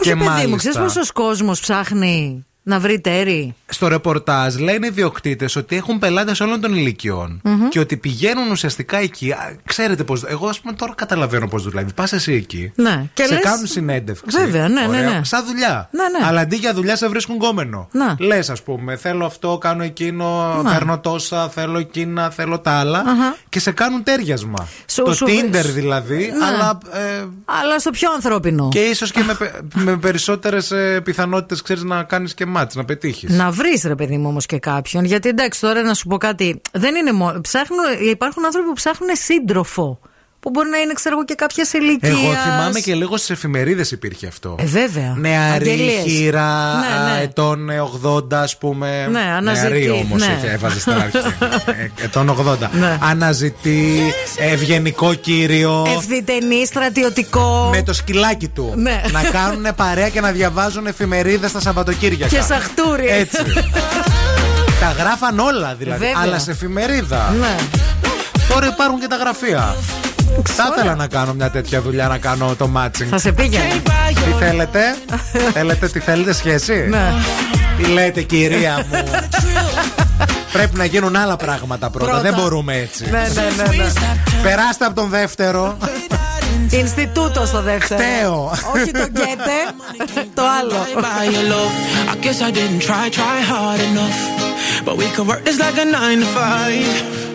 [0.00, 3.54] Όχι, παιδί μου, ξέρεις πόσος κόσμος ψάχνει Να βρει τέρι.
[3.66, 7.68] Στο ρεπορτάζ λένε οι διοκτήτες ότι έχουν πελάτες όλων των ηλικιών Μμμ.
[7.68, 9.30] και ότι πηγαίνουν ουσιαστικά εκεί.
[9.32, 10.24] Α, Ξέρετε πώς.
[10.28, 11.92] Εγώ, ας πούμε, τώρα καταλαβαίνω πώς δουλεύεις.
[11.94, 12.72] Πας εσύ εκεί.
[12.74, 13.04] Ναι.
[13.14, 14.24] Και σε λες- κάνουν συνέντευξη.
[14.40, 15.02] Βέβαια, ναι, ναι, Ωραία.
[15.10, 15.20] ναι.
[15.24, 15.88] Σαν δουλειά.
[15.92, 16.26] Ναι, ναι.
[16.26, 17.88] Αλλά αντί για δουλειά σε βρίσκουν γκόμενο.
[17.92, 18.16] Να.
[18.18, 20.72] Λες, ας πούμε, θέλω αυτό, κάνω εκείνο, Να.
[20.72, 22.98] παίρνω τόσα, θέλω εκείνα, θέλω τα άλλα.
[22.98, 23.36] Αχα.
[23.48, 24.68] Και σε κάνουν τέριασμα.
[24.86, 26.44] Σου- το σου- Tinder δηλαδή, Ναι.
[26.46, 26.78] αλλά.
[26.92, 28.68] ε, Αλλά στο πιο ανθρώπινο.
[28.72, 30.72] και ίσως και με, πε- με περισσότερες
[31.04, 33.30] πιθανότητες ξέρεις να κάνεις και μάτς, να πετύχεις.
[33.30, 35.04] Να βρεις, ρε παιδί μου, όμως και κάποιον.
[35.04, 36.60] Γιατί εντάξει, τώρα να σου πω κάτι.
[36.72, 37.40] Δεν είναι μόνο.
[37.40, 37.80] Ψάχνουν,
[38.10, 40.00] υπάρχουν άνθρωποι που ψάχνουν σύντροφο.
[40.46, 42.08] Που μπορεί να είναι, ξέρω εγώ, και κάποια ηλικία.
[42.08, 44.56] Εγώ θυμάμαι και λίγο στις εφημερίδες υπήρχε αυτό.
[44.58, 45.14] Ε, βέβαια.
[45.16, 46.02] Νεαρή Αγγελίες.
[46.02, 47.22] χείρα Ναι, ναι.
[47.22, 47.70] ετών
[48.04, 49.08] 80, ας πούμε.
[49.10, 50.40] Ναι, αναζητεί, Νεαρή όμως ναι.
[50.52, 51.18] έβαζε στην αρχή.
[51.98, 52.56] Ε, ετών 80.
[52.72, 52.98] Ναι.
[53.00, 55.86] Αναζητεί ευγενικό κύριο.
[55.96, 57.70] Ευθυτενή, στρατιωτικό.
[57.72, 58.72] Με το σκυλάκι του.
[58.76, 59.02] Ναι.
[59.12, 62.36] Να κάνουν παρέα και να διαβάζουν εφημερίδες τα Σαββατοκύριακα.
[62.36, 63.08] Και σαχτούρι.
[63.08, 63.42] Έτσι.
[64.80, 66.04] τα γράφαν όλα δηλαδή.
[66.04, 66.20] Βέβαια.
[66.22, 67.34] Αλλά σε εφημερίδα.
[67.40, 67.56] Ναι.
[68.48, 69.74] Τώρα υπάρχουν και τα γραφεία.
[70.44, 73.06] Θα ήθελα να κάνω μια τέτοια δουλειά να κάνω το matching.
[73.10, 73.82] Θα σε πήγαινε.
[74.24, 74.80] Τι θέλετε,
[75.52, 77.12] θέλετε, τι θέλετε σχέση; Ναι.
[77.76, 79.04] Τι λέτε, κυρία μου;
[80.52, 82.10] Πρέπει να γίνουν άλλα πράγματα πρώτα.
[82.10, 82.22] Πρώτα.
[82.22, 83.04] Δεν μπορούμε έτσι.
[83.04, 83.90] Ναι, ναι, ναι, ναι.
[84.42, 85.76] Περάστε από τον δεύτερο.
[86.70, 88.00] Ινστιτούτος στο δεύτερο.
[88.00, 88.52] Φταίω.
[88.74, 89.58] Όχι το γκέτε,
[90.34, 90.74] το άλλο.
[91.02, 91.74] by your love.
[92.12, 94.18] I guess I didn't try, try hard enough.
[94.84, 97.25] But we could work this like a nine to five.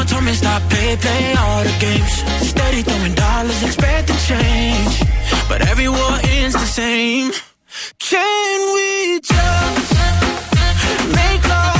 [0.00, 2.12] Mama told me stop, play, play all the games.
[2.48, 5.02] Steady throwing dollars, expecting change.
[5.46, 7.32] But every war ends the same.
[7.98, 9.94] Can we just
[11.14, 11.79] make love?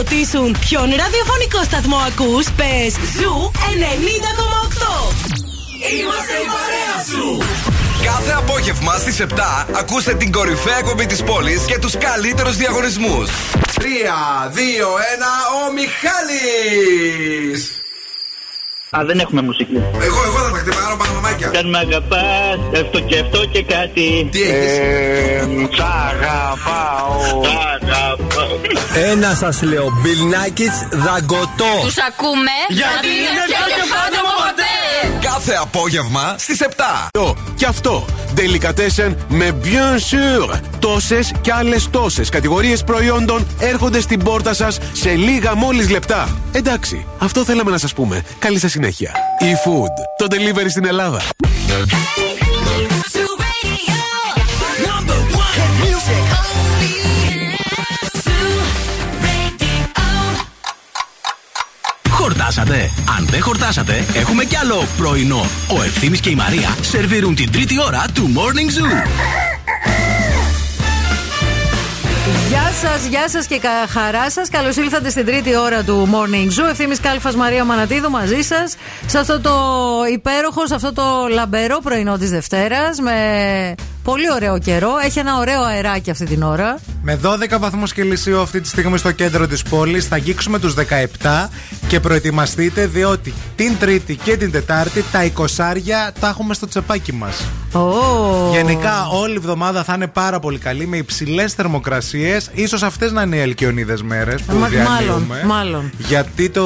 [0.00, 5.14] ρωτήσουν ποιον ραδιοφωνικό σταθμό ακούς, πες Zoo 90,8.
[5.98, 7.26] Είμαστε η παρέα σου.
[8.04, 13.28] Κάθε απόγευμα στις 7 ακούστε την κορυφαία εκπομπή της πόλης και τους καλύτερους διαγωνισμούς.
[13.74, 17.60] 3, 2, 1, ο Μιχάλης!
[18.96, 19.76] Α, δεν έχουμε μουσική.
[20.02, 21.48] Εγώ, εγώ θα τα χτυπάω παλαμάκια.
[21.48, 24.28] Κάνουμε αγαπάς, αυτό και αυτό και κάτι.
[24.32, 25.46] Τι έχεις; Ε,
[25.76, 27.42] Σ' αγαπάω.
[27.44, 27.48] Σ'
[27.82, 28.29] αγαπάω.
[28.94, 31.80] Ένα σας λέω, Bill Nackis, δαγκωτό.
[31.82, 35.28] Τους ακούμε γιατί είναι πιο κεφάτο από ποτέ.
[35.28, 37.08] Κάθε απόγευμα στις 7.
[37.56, 38.04] Και αυτό.
[38.36, 40.58] Delicatessen με bien sûr.
[40.78, 46.28] Τόσες και άλλες τόσες κατηγορίες προϊόντων έρχονται στην πόρτα σας σε λίγα μόλις λεπτά.
[46.52, 48.22] Εντάξει, αυτό θέλαμε να σας πούμε.
[48.38, 49.12] Καλή σας συνέχεια.
[49.40, 50.26] E-Food.
[50.26, 51.20] Το delivery στην Ελλάδα.
[62.50, 65.46] Χορτάσατε; Αν δεν χορτάσατε, έχουμε κι άλλο πρωινό.
[65.78, 69.30] Ο Ευθύμης και η Μαρία σερβίρουν την τρίτη ώρα του Morning Zoo.
[72.50, 74.48] Γεια σας, γεια σας και κα- χαρά σας.
[74.48, 76.68] Καλώς ήλθατε στην τρίτη ώρα του Morning Zoo.
[76.70, 78.76] Ευθύνη Κάλφας Μαρία Μανατίδου μαζί σας.
[79.06, 79.52] Σε αυτό το
[80.12, 82.98] υπέροχο, σε αυτό το λαμπερό πρωινό της Δευτέρας.
[83.00, 83.14] Με
[84.04, 84.90] πολύ ωραίο καιρό.
[85.04, 86.78] Έχει ένα ωραίο αεράκι αυτή την ώρα.
[87.02, 91.48] Με 12 βαθμούς Κελσίου αυτή τη στιγμή στο κέντρο της πόλης θα αγγίξουμε τους 17
[91.88, 97.44] και προετοιμαστείτε διότι την Τρίτη και την Τετάρτη τα 20 τα έχουμε στο τσεπάκι μας.
[97.72, 98.50] Oh.
[98.52, 102.39] Γενικά όλη η εβδομάδα θα είναι πάρα πολύ καλή με υψηλές θερμοκρασίες.
[102.68, 104.90] Σω αυτές να είναι οι Ελκυονίδες μέρες που Μα- διανύουμε.
[105.06, 105.92] μάλλον, μάλλον.
[105.98, 106.64] Γιατί το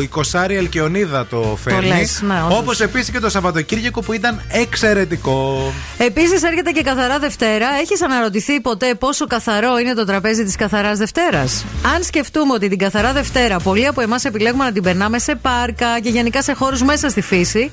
[0.00, 1.86] 20 Ελκυονίδα το φέρνει.
[1.88, 2.58] λες, ναι, όντως.
[2.58, 5.72] Όπως επίσης και το Σαββατοκύριακο που ήταν εξαιρετικό.
[5.98, 7.66] Επίσης έρχεται και καθαρά Δευτέρα.
[7.80, 11.64] Έχεις αναρωτηθεί ποτέ πόσο καθαρό είναι το τραπέζι της καθαράς Δευτέρας;
[11.94, 16.00] Αν σκεφτούμε ότι την καθαρά Δευτέρα πολλοί από εμάς επιλέγουμε να την περνάμε σε πάρκα
[16.02, 17.70] και γενικά σε χώρους μέσα στη φύση,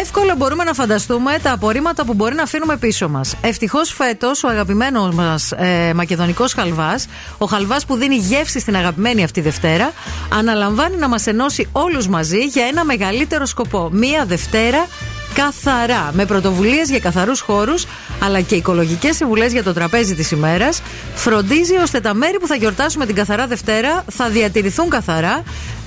[0.00, 3.34] εύκολα μπορούμε να φανταστούμε τα απορρίμματα που μπορεί να αφήνουμε πίσω μας.
[3.40, 7.06] Ευτυχώς φέτος ο αγαπημένος μας ε, μακεδονικός χαλβάς,
[7.38, 9.92] ο χαλβάς που δίνει γεύση στην αγαπημένη αυτή Δευτέρα,
[10.32, 13.88] αναλαμβάνει να μας ενώσει όλους μαζί για ένα μεγαλύτερο σκοπό.
[13.92, 14.86] Μία Δευτέρα
[15.34, 16.10] καθαρά.
[16.12, 17.86] Με πρωτοβουλίες για καθαρούς χώρους
[18.20, 20.82] αλλά και οικολογικές συμβουλές για το τραπέζι της ημέρας,
[21.14, 25.42] φροντίζει ώστε τα μέρη που θα γιορτάσουμε την καθαρά Δευτέρα θα διατηρηθούν καθαρά.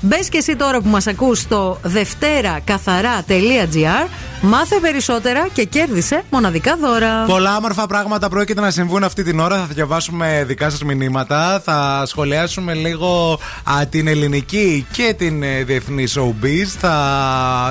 [0.07, 4.07] Μπες και εσύ τώρα που μας ακούς στο δευτέρακαθαρά.gr,
[4.41, 7.23] μάθε περισσότερα και κέρδισε μοναδικά δώρα.
[7.23, 9.57] Πολλά όμορφα πράγματα πρόκειται να συμβούν αυτή την ώρα.
[9.57, 11.61] Θα διαβάσουμε δικά σας μηνύματα.
[11.65, 16.68] Θα σχολιάσουμε λίγο α, την ελληνική και την ε, διεθνή showbiz.
[16.80, 16.94] Θα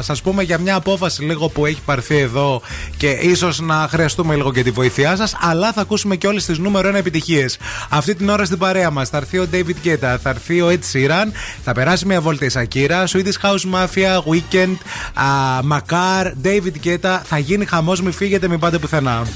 [0.02, 2.62] σας πούμε για μια απόφαση λίγο που έχει πάρθει εδώ
[2.96, 5.36] και ίσως να χρειαστούμε λίγο και τη βοήθειά σας.
[5.40, 7.58] Αλλά θα ακούσουμε και όλες τις νούμερο 1 επιτυχίες.
[7.88, 10.80] Αυτή την ώρα στην παρέα μας θα έρθει ο David Guetta, θα έρθει ο Ed
[10.92, 11.26] Sheeran,
[11.64, 14.74] θα περάσει μια βόλτα η Σακύρα, Swedish House Mafia, Weekend,
[15.14, 15.24] α,
[15.70, 17.20] Makar, David Guetta.
[17.24, 19.26] Θα γίνει χαμός, μην φύγετε, μην πάτε πουθενά.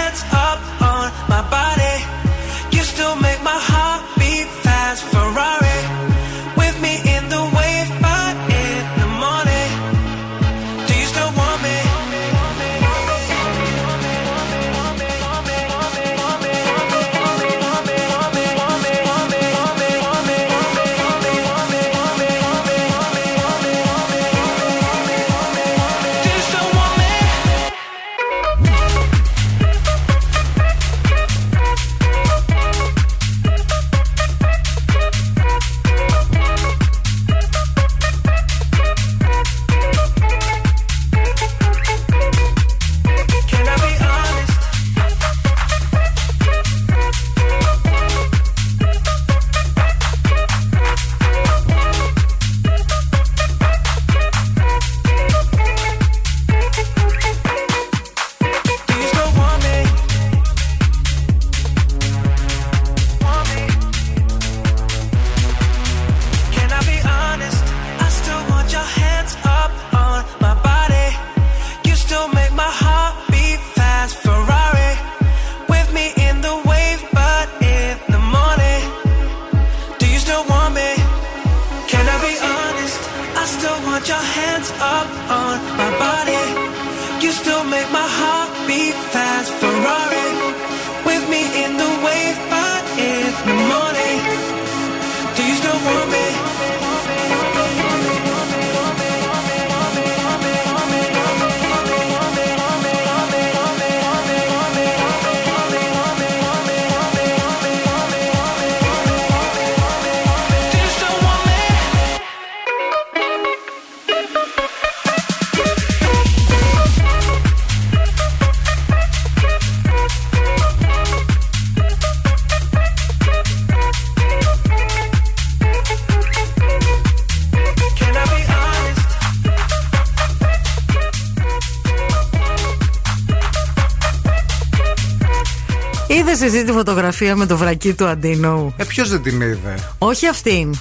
[136.55, 138.73] εσύ τη φωτογραφία με το βρακί του Αντίνου.
[138.77, 140.75] Ε, ποιος δεν την είδε; Όχι αυτήν.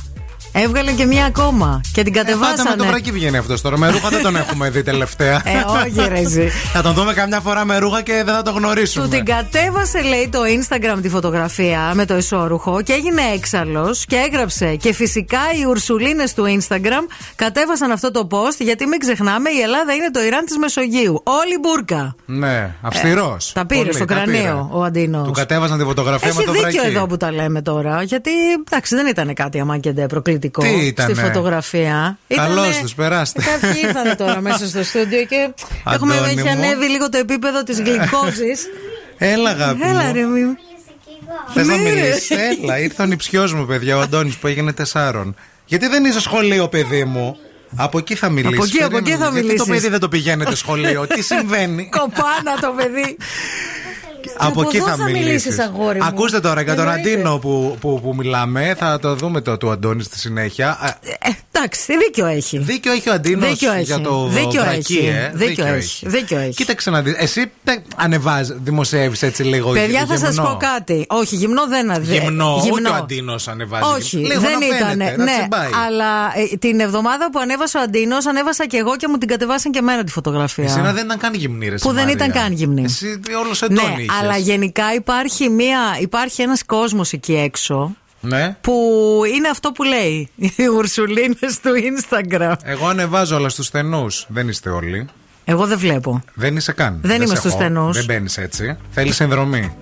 [0.62, 2.76] Έβγαλε και μία ακόμα και την Ε, Πάντα με κατεβάσανε.
[2.76, 3.78] το βρακί βγαίνει αυτός τώρα.
[3.78, 5.34] Με ρούχα δεν τον έχουμε δει τελευταία.
[5.44, 6.48] Ε, όχι, ρε, εσύ.
[6.74, 9.04] θα τον δούμε καμιά φορά με ρούχα και δεν θα το γνωρίσουμε.
[9.04, 14.16] Του την κατέβασε, λέει, το Instagram τη φωτογραφία με το ισόρουχο και έγινε έξαλλος και
[14.16, 14.74] έγραψε.
[14.76, 17.04] Και φυσικά οι Ουρσουλίνες του Instagram
[17.36, 21.22] κατέβασαν αυτό το post γιατί μην ξεχνάμε η Ελλάδα είναι το Ιράν της Μεσογείου.
[21.24, 22.14] Όλη μπουρκα.
[22.26, 23.48] Ναι, αυστηρός.
[23.48, 25.26] Ε, Τα πήρε στο κρανίο ο Αντίνος.
[25.26, 26.66] Του κατέβασαν τη φωτογραφία Έχει με το βρακί.
[26.76, 28.02] δίκιο εδώ που τα λέμε τώρα.
[28.02, 28.30] Γιατί
[28.70, 32.18] εντάξει, δεν ήταν κάτι αμάκεντε προκλητικό Τι ήτανε; στη φωτογραφία.
[32.28, 33.42] Καλώς Ήτανε- τους, περάστε.
[33.42, 35.36] Ε, Κάποιοι ήρθαν τώρα μέσα στο στούντιο και
[35.84, 36.50] Αντώνη έχουμε έχει μου.
[36.50, 38.66] ανέβει λίγο το επίπεδο της γλυκόζης.
[39.18, 39.80] Έλα, αγάπη.
[39.82, 40.12] Έλα, μου.
[40.12, 40.40] ρε, μη.
[41.54, 41.90] Θες να Ναι, ρε.
[41.94, 45.34] μιλήσεις; Έλα, ήρθε ο νηψιός μου, παιδιά, ο Αντώνης που έγινε τεσσάρων.
[45.66, 47.36] Γιατί δεν είσαι σχολείο, παιδί μου;
[47.76, 48.56] Από εκεί θα μιλήσεις.
[48.56, 49.66] Από εκεί, από εκεί θα Γιατί το μιλήσεις.
[49.68, 53.16] παιδί δεν το πηγαίνετε σχολείο, τι συμβαίνει; Κοπάνα το παιδί.
[54.36, 55.24] από εκεί εδώ θα, θα μιλήσεις.
[55.26, 56.04] μιλήσεις, αγόρι μου.
[56.04, 57.12] Ακούστε τώρα για τον Εννοείται.
[57.12, 58.74] Αντίνο που, που, που μιλάμε.
[58.78, 60.68] Θα το δούμε το του Αντώνη στη συνέχεια.
[60.80, 62.58] Α, Ε, εντάξει, δίκιο έχει.
[62.58, 63.82] Δίκιο έχει ο Αντίνος Δίκιο έχει.
[63.82, 65.06] για το Δίκιο βρακί, έχει.
[65.06, 65.30] ε.
[65.34, 66.08] Δίκιο έχει.
[66.08, 66.54] Δίκιο έχει.
[66.54, 67.14] Κοίταξε να δεις.
[67.18, 70.48] Εσύ τε- ανεβάζει, δημοσιεύεις έτσι λίγο Παιδιά, θα σας γυμνό.
[70.50, 71.06] πω κάτι.
[71.08, 72.12] Όχι, γυμνό δεν αδε...
[72.18, 73.82] Γυμνό, ούτε ο Αντίνος ανεβάζει.
[73.96, 74.88] Όχι, λίγο δεν να ήταν.
[74.88, 75.68] φαίνεται, να Ναι, τσιμπάει.
[75.86, 76.06] αλλά
[76.52, 79.78] ε, την εβδομάδα που ανέβασε ο Αντίνος, ανέβασα και εγώ και μου την κατεβάσαν και
[79.78, 80.64] εμένα τη φωτογραφία.
[80.64, 82.12] Εσένα δεν ήταν καν γυμνή, ρε, Που δεν Μαρία.
[82.12, 82.82] ήταν καν γυμνή.
[82.84, 84.09] Εσύ όλος εντόνι ναι, είχες.
[84.20, 88.56] Αλλά γενικά υπάρχει, μία, υπάρχει ένας κόσμος εκεί έξω Ναι.
[88.60, 88.74] που
[89.34, 92.52] είναι αυτό που λέει οι Ουρσουλίνες του Instagram.
[92.62, 94.26] Εγώ ανεβάζω όλα στους στενούς.
[94.28, 95.06] Δεν είστε όλοι.
[95.44, 96.22] Εγώ δεν βλέπω.
[96.34, 96.98] Δεν είσαι καν.
[97.02, 97.60] Δεν είμαι σε στους έχω.
[97.60, 97.96] στενούς.
[97.96, 98.76] Δεν μπαίνεις έτσι.
[98.90, 99.76] Θέλεις συνδρομή.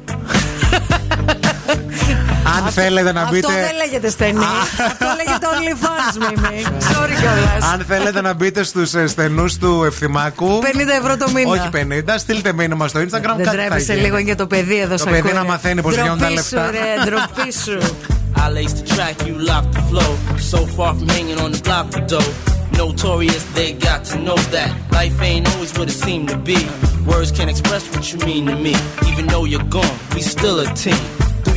[2.56, 3.46] Αν θέλετε να μπείτε.
[3.46, 4.38] Αυτό δεν λέγεται στενή.
[4.86, 6.62] αυτό λέγεται OnlyFans, Μίμη.
[6.64, 7.72] Sorry κιόλας.
[7.72, 10.60] Αν θέλετε να μπείτε στους στενούς του Ευθυμάκου.
[10.62, 10.64] 50
[11.00, 11.50] ευρώ το μήνα.
[11.50, 13.04] Όχι 50, στείλτε μήνυμα στο Instagram.
[13.10, 14.04] Δεν κάτι θα τρέπεσαι γίνει.
[14.04, 15.32] λίγο για το παιδί εδώ Το σε παιδί ακούει.
[15.32, 16.70] να μαθαίνει πώς γίνονται τα Ντροπή σου, λεφτά.
[16.70, 17.78] ρε, ντροπή σου.
[18.44, 20.10] I lace the track, you lock the flow.
[20.52, 22.30] So far from hanging on the block for dough.
[22.82, 26.58] Notorious, they got to know that life ain't always what it seemed to be.
[27.10, 28.74] Words can't express what you mean to me.
[29.10, 31.02] Even though you're gone, we still a team.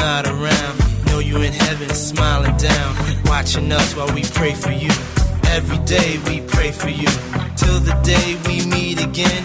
[0.00, 0.74] Not around.
[1.06, 2.90] Know you in heaven, smiling down,
[3.24, 4.90] watching us while we pray for you.
[5.56, 7.10] Every day we pray for you,
[7.56, 9.44] till the day we meet again.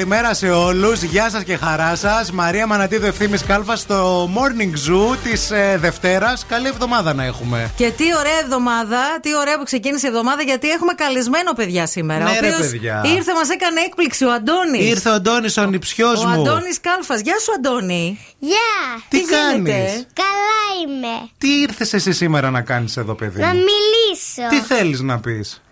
[0.00, 1.02] Καλημέρα, καλημέρα σε όλους.
[1.02, 2.30] Γεια σας και χαρά σας.
[2.30, 6.46] Μαρία Μανατίδου Ευθύνη Κάλφα στο Morning Zoo της ε, Δευτέρας.
[6.46, 7.70] Καλή εβδομάδα να έχουμε.
[7.76, 12.24] Και τι ωραία εβδομάδα, τι ωραία που ξεκίνησε η εβδομάδα, γιατί έχουμε καλεσμένο παιδιά σήμερα.
[12.24, 13.02] Ναι, ο ρε, οποίος παιδιά.
[13.06, 14.86] ήρθε, μας έκανε έκπληξη ο Αντώνης.
[14.86, 16.40] Ήρθε ο Αντώνης, ο νηψιό Ο μου.
[16.40, 17.20] Αντώνης Κάλφας.
[17.20, 18.18] Γεια σου, Αντώνη.
[18.38, 19.02] Γεια!
[19.08, 21.28] Τι γίνεται; κάνεις; Καλά είμαι.
[21.38, 23.40] Τι ήρθες εσύ σήμερα να κάνεις εδώ, παιδί.
[23.40, 24.48] Να μου; μιλήσω.
[24.48, 25.62] Τι θέλεις να πεις;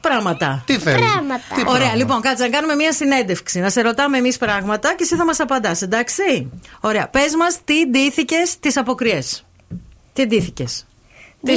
[0.00, 0.62] Πράγματα.
[0.66, 1.40] Τι θέλεις; Πράγματα.
[1.56, 3.60] Ωραία, πράγμα; λοιπόν, κάτσε να κάνουμε μια συνέντευξη.
[3.60, 6.50] Να σε ρωτάμε εμείς πράγματα και εσύ θα μας απαντάς, εντάξει;
[6.80, 9.44] Ωραία, πες μας τι ντύθηκες τις αποκριές.
[10.12, 10.86] Τι ντύθηκες.
[11.44, 11.52] Τι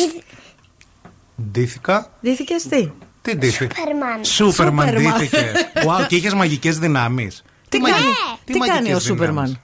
[1.52, 2.12] Ντύθηκα.
[2.22, 2.92] ντύθηκες, τι;
[3.22, 3.76] Τι ντύθηκα.
[3.76, 4.24] Σούπερμαν.
[4.26, 5.18] Σούπερμαν Σούπερμαν.
[5.18, 5.52] ντύθηκε.
[5.74, 7.44] Wow, και είχες μαγικές δυνάμεις.
[7.70, 8.04] Τι, κάνει,
[8.46, 9.62] τι κάνει ο Σούπερμαν;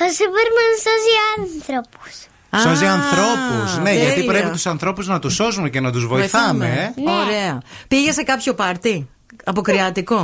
[0.00, 2.14] Ο Σούπερμαν σώζει άνθρωπους.
[2.56, 3.78] Σώζει Α, ανθρώπους.
[3.82, 4.32] Ναι, γιατί τέλεια.
[4.32, 6.66] πρέπει τους ανθρώπους να τους σώζουμε και να τους βοηθάμε.
[6.96, 7.00] ε.
[7.02, 7.10] Ναι.
[7.12, 7.62] Ωραία.
[7.88, 9.08] Πήγε σε κάποιο πάρτι.
[9.44, 10.16] Αποκριάτικο.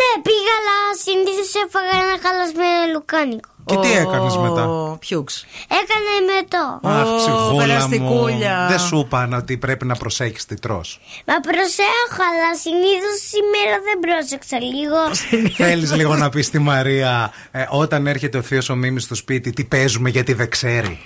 [0.00, 3.48] Ναι, πήγα, αλλά συνήθως έφαγα ένα χαλασμένο λουκάνικο.
[3.64, 5.46] Και τι έκανες μετά; Πιούξ.
[5.80, 6.80] Έκανε μετό.
[6.82, 7.56] Αχ, ψυχούλα μου.
[7.56, 8.66] περαστικούλια.
[8.70, 11.00] Δεν σου είπαν ότι πρέπει να προσέχεις τι τρως.
[11.26, 14.98] Μα προσέχω, αλλά συνήθως σήμερα δεν πρόσεξα λίγο.
[15.66, 19.52] Θέλεις λίγο να πεις στη Μαρία ε, όταν έρχεται ο Θείος ο Μίμης στο σπίτι
[19.52, 20.98] τι παίζουμε γιατί δεν ξέρει;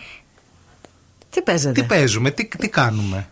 [1.34, 3.28] Τι παίζετε; Τι παίζουμε, τι, τι κάνουμε;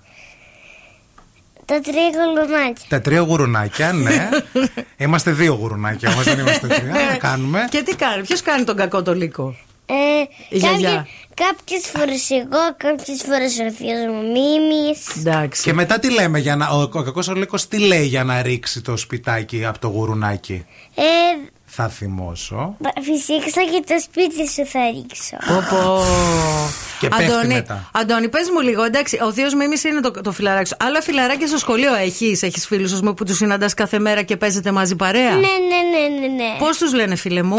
[1.65, 2.85] Τα τρία κολονάκια.
[2.89, 4.29] Τα τρία γουρουνάκια, ναι.
[5.05, 6.93] είμαστε δύο γουρουνάκια όμως, δεν είμαστε τρία.
[7.11, 9.57] Να κάνουμε; Και τι κάνει, ποιος κάνει τον κακό το λύκο;
[9.87, 9.95] Ε,
[10.49, 11.07] Η γιαγιά.
[11.35, 15.17] Κάποιες φορές εγώ, κάποιες φορές ο θείο μου Μίμης.
[15.19, 15.63] Εντάξει.
[15.63, 16.69] Και μετά τι λέμε για να.
[16.69, 20.67] Ο, ο κακός ο λύκος τι λέει για να ρίξει το σπιτάκι από το γουρουνάκι;
[20.95, 21.03] Ε,
[21.75, 22.77] θα θυμώσω.
[23.03, 25.37] Φυσήξα και το σπίτι σου θα ρίξω.
[25.47, 26.03] Πω, πω.
[27.01, 27.91] Και πέφτει Αντώνη, μετά.
[27.93, 30.77] Αντώνη, πες μου λίγο, εντάξει, ο Θείος Μίμης είναι το, το φιλαράκι σου.
[30.79, 34.37] Άλλα φιλαράκια στο σχολείο έχεις, έχεις φίλους, ας πούμε, που τους συναντάς κάθε μέρα και
[34.37, 36.57] παίζετε μαζί παρέα; Ναι, ναι, ναι, ναι, ναι.
[36.59, 37.57] Πώς τους λένε, φίλε μου;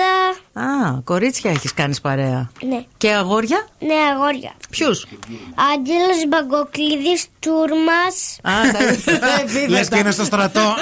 [0.00, 0.88] Νικολέτα.
[0.96, 2.50] Α, κορίτσια έχεις κάνεις παρέα.
[2.68, 2.84] Ναι.
[2.96, 4.52] Και αγόρια; Ναι, αγόρια.
[4.70, 5.06] Ποιους;
[5.72, 8.38] Άγγελος Μπαγκοκλίδης Τούρμας.
[8.42, 8.78] Α, τα
[9.68, 10.74] Λες και είναι στο στρατό.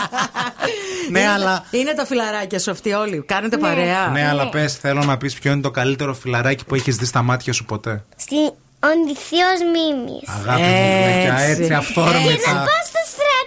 [1.10, 1.64] ναι, αλλά.
[1.70, 3.22] Είναι τα φιλαράκια σου αυτοί όλοι.
[3.26, 4.06] Κάνετε παρέα.
[4.06, 7.22] Ναι, αλλά πες, θέλω να πεις ποιο είναι το καλύτερο φιλαράκι που έχεις δει στα
[7.22, 8.04] μάτια σου ποτέ.
[8.16, 8.52] Στην
[8.82, 10.28] Ονδυθίος Μίμης.
[10.28, 12.50] Αγάπη μου, γλυκιά, έτσι Και να αυθόρμητα.
[12.52, 13.39] πάω στο στρατό.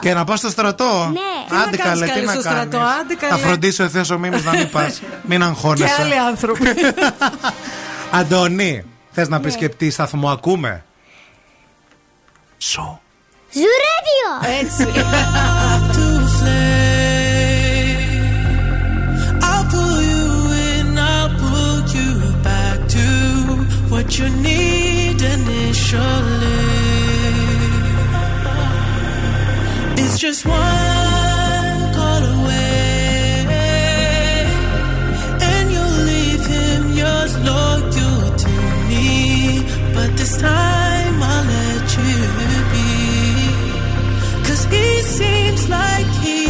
[0.00, 1.10] Και να πας στο στρατό.
[1.12, 1.20] Ναι.
[1.48, 2.58] Τι να Άντε κάνεις καλέ, τι καλέ να στο κάνεις.
[2.68, 3.32] στρατό, άντε καλέ.
[3.32, 5.00] Θα φροντίσει ο Θεός ο Μίμης να μην πας.
[5.22, 5.94] Μην Και αγχώνεσαι.
[6.02, 6.68] άλλοι άνθρωποι.
[8.20, 9.44] Αντώνη, θες να Ναι.
[9.44, 10.84] πει και τι σταθμό ακούμε;
[12.58, 13.00] Σου.
[13.52, 14.58] Ζουρέντιο.
[14.60, 14.86] Έτσι.
[19.42, 20.26] I'll pull you
[20.74, 21.28] in, I'll
[30.20, 33.46] just one call away,
[35.40, 38.52] and you'll leave him yours loyal to
[38.90, 39.64] me.
[39.94, 42.18] But this time I'll let you
[42.72, 42.90] be.
[44.46, 46.49] Cause he seems like he's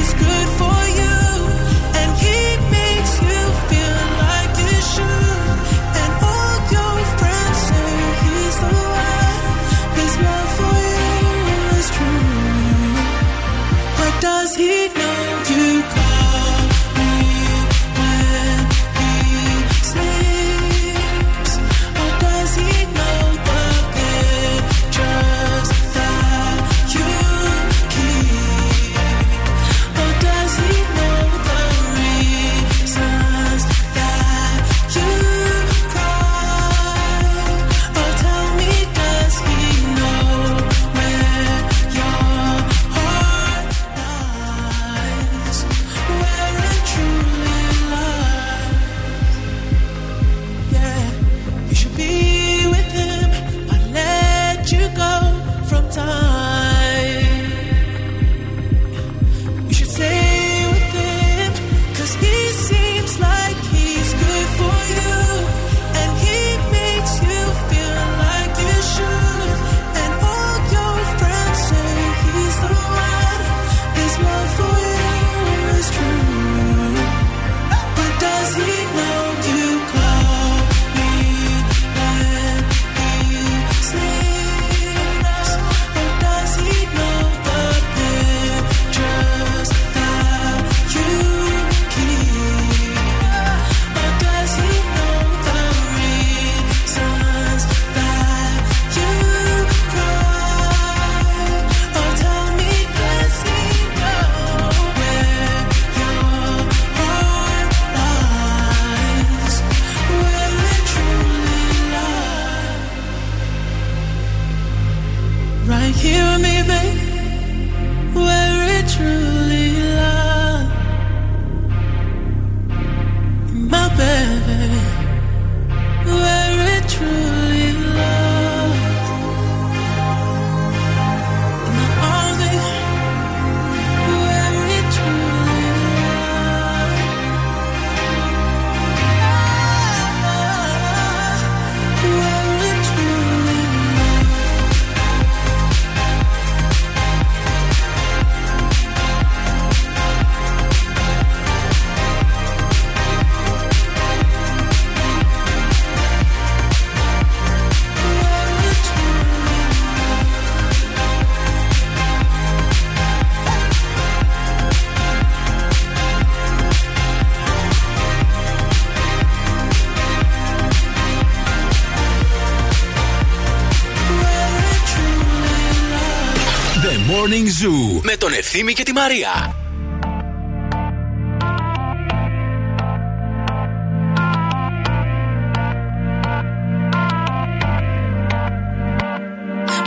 [178.50, 179.56] Ευθύμη και τη Μαρία.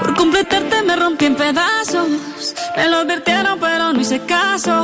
[0.00, 2.10] Por completarte me rompí en pedazos.
[2.76, 4.74] Me lo advirtieron, pero no hice caso.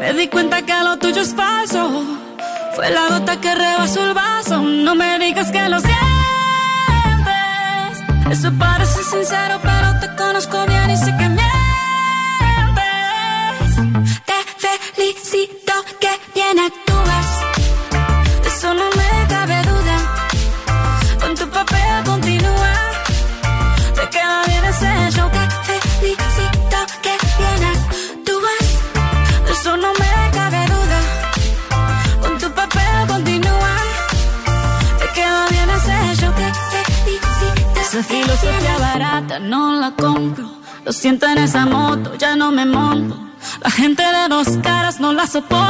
[0.00, 1.82] Me di cuenta que lo tuyo es falso.
[2.74, 4.56] Fue la gota que rebasó el vaso.
[4.86, 5.91] No me digas que lo sientes.
[45.33, 45.62] suppose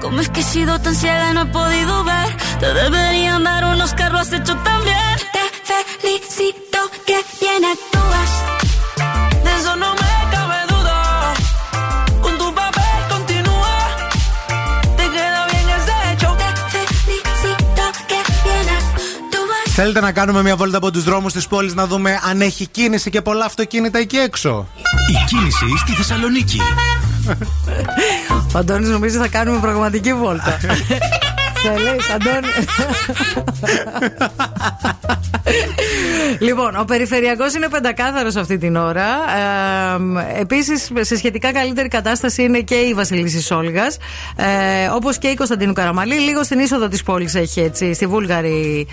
[0.00, 2.28] ¿Cómo es que he sido tan ciega y no he podido ver?
[2.60, 5.14] Te deberían dar unos carros hechos también.
[5.68, 8.30] Te felicito que bien actúas.
[9.44, 10.96] De eso no me cabe duda.
[12.22, 13.76] Con tu papel continúa.
[14.98, 16.28] Te queda bien ese hecho.
[16.72, 19.74] Te felicito que bien actúas.
[19.74, 23.10] Θέλετε να κάνουμε μια βόλτα από του δρόμου τη πόλη να δούμε αν έχει κίνηση
[23.10, 24.66] και πολλά αυτοκίνητα εκεί έξω.
[25.10, 26.60] Η κίνηση στη Θεσσαλονίκη.
[28.54, 30.52] Ο Αντώνης νομίζει θα κάνουμε πραγματική βόλτα.
[31.62, 32.48] Θέλεις, Αντώνη.
[36.38, 39.06] λοιπόν, ο περιφερειακός είναι πεντακάθαρος αυτή την ώρα.
[40.34, 43.86] Ε, Επίσης, σε σχετικά καλύτερη κατάσταση είναι και η Βασιλίση Σόλγα.
[44.36, 46.14] Ε, Όπως και η Κωνσταντίνου Καραμαλή.
[46.14, 48.86] Λίγο στην είσοδο της πόλης έχει έτσι, στη Βούλγαρη,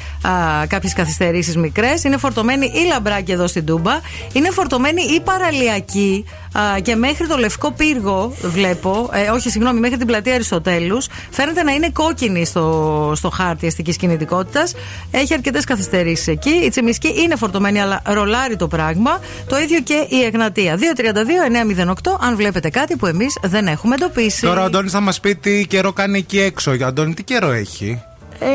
[0.67, 2.03] κάποιες καθυστερήσεις μικρές.
[2.03, 3.99] Είναι φορτωμένη η Λαμπράκη εδώ στην Τούμπα.
[4.33, 6.25] Είναι φορτωμένη η Παραλιακή
[6.57, 9.09] α, και μέχρι το Λευκό Πύργο, βλέπω.
[9.13, 11.07] Ε, όχι, συγγνώμη, μέχρι την πλατεία Αριστοτέλους.
[11.29, 14.73] Φαίνεται να είναι κόκκινη στο, στο χάρτη αστικής κινητικότητας.
[15.11, 16.49] Έχει αρκετές καθυστερήσεις εκεί.
[16.49, 19.19] Η Τσιμισκή είναι φορτωμένη, αλλά ρολάρει το πράγμα.
[19.47, 20.77] Το ίδιο και η Εγνατία.
[20.77, 24.41] 232-908, αν βλέπετε κάτι που εμείς δεν έχουμε εντοπίσει.
[24.41, 26.75] Τώρα ο Αντώνης θα μας πει τι καιρό κάνει εκεί έξω.
[26.83, 28.01] Αντώνη, τι καιρό έχει;
[28.39, 28.47] Ε,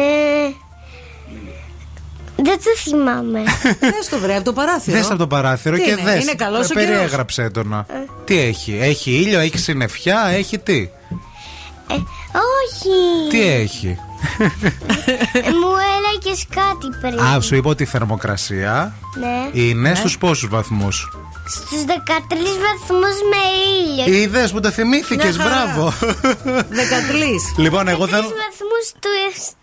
[2.43, 3.43] δεν το θυμάμαι.
[3.97, 4.97] Δες το βρε από το παράθυρο.
[4.97, 6.23] Δες από το παράθυρο Τι και είναι, δες.
[6.23, 6.89] είναι καλός Ε, ο καιρός.
[6.91, 7.87] Περιέγραψε το να.
[8.25, 10.89] Τι έχει, έχει ήλιο, έχει συννεφιά, έχει τι;
[11.89, 11.95] Ε,
[12.33, 13.29] όχι.
[13.31, 13.99] Τι έχει;
[15.33, 17.21] Ε, μου έλεγες κάτι πριν.
[17.21, 19.61] Α, σου είπα ότι η θερμοκρασία Ναι.
[19.63, 21.09] είναι στους πόσους βαθμούς;
[21.49, 23.43] Στους 13 βαθμούς με
[24.07, 24.21] ήλιο.
[24.23, 25.65] Είδες που τα θυμήθηκες, Μια χαρά.
[25.65, 25.93] μπράβο.
[26.71, 27.55] 13.
[27.57, 28.23] Λοιπόν, εγώ 13 θέλω.
[28.23, 29.09] βαθμούς του,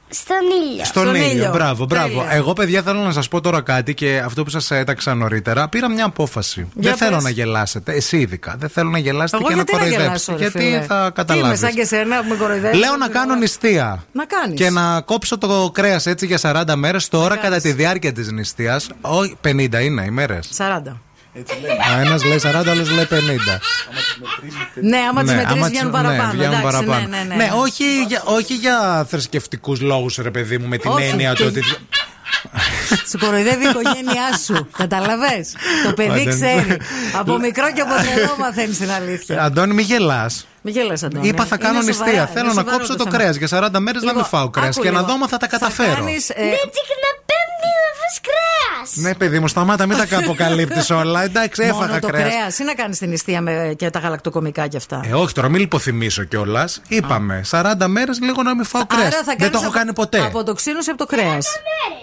[0.10, 0.36] στον
[0.72, 0.86] ήλιο.
[0.86, 1.50] Στον ήλιο.
[1.54, 2.26] Μπράβο, μπράβο.
[2.30, 5.70] Εγώ, παιδιά, θέλω να σας πω τώρα κάτι και αυτό που σας έταξα νωρίτερα.
[5.70, 6.68] Πήρα μια απόφαση.
[6.74, 7.24] Για δεν θέλω πες.
[7.24, 7.94] να γελάσετε.
[7.94, 8.56] Εσύ ειδικά.
[8.60, 10.32] Δεν θέλω να γελάσετε Εγώ και να γιατί να κοροϊδέψετε.
[10.32, 11.60] γελάσω, ρε γιατί φίλε; θα Τι είμαι, καταλάβεις.
[11.60, 12.80] σαν και σένα που με κοροϊδεύεις.
[12.80, 14.04] Λέω να κάνω νηστεία.
[14.12, 14.60] Να κάνεις.
[14.60, 17.08] Και να κόψω το κρέας έτσι για 40 μέρες.
[17.08, 18.90] Τώρα, κατά τη διάρκεια της νηστείας.
[19.02, 20.50] Όχι, 50 είναι οι μέρες.
[20.58, 21.02] 40.
[22.02, 23.60] Ένας λέει 40, άλλος λέει 50.
[24.82, 26.24] Ναι, άμα τις Ναι, μετρήσεις άμα βγαίνουν τις- παραπάνω.
[26.24, 27.08] Ναι, βγαίνουν εντάξει, παραπάνω.
[27.08, 27.52] Ναι, ναι, ναι.
[27.56, 31.50] όχι, για, όχι για θρησκευτικούς λόγους, ρε παιδί μου, με την Όχι, έννοια και- του
[31.50, 31.64] ότι.
[33.10, 34.68] Σου κοροϊδεύει η οικογένειά σου.
[34.78, 35.46] Καταλαβέ.
[35.86, 36.30] Το παιδί Άντε.
[36.30, 36.78] ξέρει.
[37.20, 39.44] Από μικρό και από τρελό μαθαίνεις την αλήθεια.
[39.44, 40.48] Αντώνη, μη γελάς.
[40.62, 41.28] Μην γελάς, Αντώνη.
[41.28, 42.22] Είπα θα Είναι κάνω σοβαρά, νηστεία.
[42.22, 43.18] είναι Θέλω να σοβαρό κόψω το το θέμα.
[43.18, 43.36] κρέας.
[43.36, 44.76] Για 40 μέρες να Λοιπόν, μην φάω κρέας.
[44.76, 45.12] άκου Και να λίγο.
[45.12, 46.04] δω αν θα τα καταφέρω.
[47.86, 49.06] Κάνεις, ε, Δεν τσικνα πέμπτη να φας κρέας.
[49.06, 51.24] Ναι, παιδί μου, σταμάτα, μην τα αποκαλύπτει όλα.
[51.24, 52.24] Εντάξει, έφαγα Μόνο το κρέας.
[52.34, 55.50] κρέας ή να κάνεις την νηστεία με, και τα γαλακτοκομικά κι αυτά; Ε, όχι, τώρα
[55.50, 56.82] μην λιποθυμίσω κιόλας.
[56.88, 59.06] Είπαμε 40 μέρες λίγο να μην φάω κρέας.
[59.06, 60.20] Άρα θα Δεν κάνεις το έχω απο- κάνει ποτέ.
[60.20, 61.48] Αποτοξίνωση από το κρέας.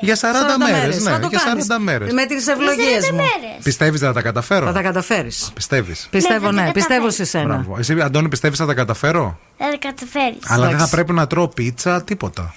[0.01, 1.03] Για 40 μέρες.
[1.03, 1.67] Ναι, Να το για κάνεις.
[1.67, 2.13] 40 μέρες.
[2.13, 3.21] Με τις ευλογίες μου.
[3.63, 5.51] Πιστεύεις θα τα καταφέρω; Θα τα καταφέρεις.
[5.55, 6.07] Πιστεύεις.
[6.11, 6.67] Πιστεύω, Ναι, θα ναι.
[6.67, 7.31] τα Πιστεύω σε καταφέρεις.
[7.31, 7.55] σένα.
[7.55, 7.77] Μπράβο.
[7.79, 10.39] Εσύ, Αντώνη, πιστεύεις θα τα καταφέρω; Θα τα καταφέρεις.
[10.47, 12.55] Αλλά δεν θα πρέπει να τρώω πίτσα, τίποτα.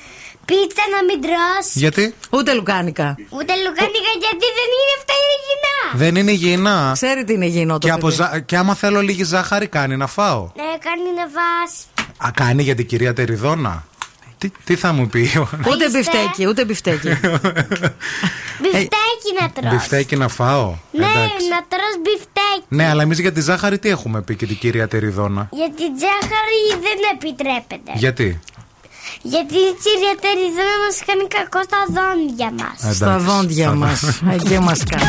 [0.50, 1.68] Πίτσα να μην τρως.
[1.74, 3.16] Γιατί; Ούτε λουκάνικα.
[3.30, 6.04] Ούτε λουκάνικα γιατί δεν είναι αυτά υγιεινά.
[6.04, 6.90] δεν είναι υγιεινά.
[6.94, 8.16] Ξέρει τι είναι υγιεινό το Και, από παιδί.
[8.16, 8.40] ζα...
[8.40, 10.50] και άμα θέλω λίγη ζάχαρη, κάνει να φάω.
[10.56, 11.86] Ναι, κάνει να φας.
[12.28, 13.86] Α, κάνει για την κυρία Τεριδόνα.
[14.38, 15.30] Τι, τι θα μου πει.
[15.72, 17.08] Ούτε μπιφτέκι, ούτε μπιφτέκι.
[18.62, 19.72] Μπιφτέκι να τρως.
[19.72, 20.76] Μπιφτέκι να φάω.
[20.92, 21.48] Ναι, Εντάξει.
[21.50, 22.66] να τρως μπιφτέκι.
[22.68, 25.92] Ναι, αλλά εμείς για τη ζάχαρη τι έχουμε πει και την κυρία Τεριδόνα; Γιατί η
[26.00, 27.92] ζάχαρη δεν επιτρέπεται.
[27.96, 28.40] Γιατί;
[29.22, 32.98] Γιατί η οι εδώ μας κάνει κακό στα δόντια μας.
[32.98, 34.04] Τα δόντια μας.
[34.30, 35.06] Αγία ε, μας κάνει.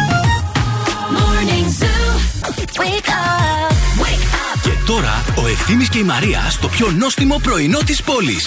[4.63, 8.47] Και τώρα ο Ευθύνη και η Μαρία στο πιο νόστιμο πρωινό της πόλης.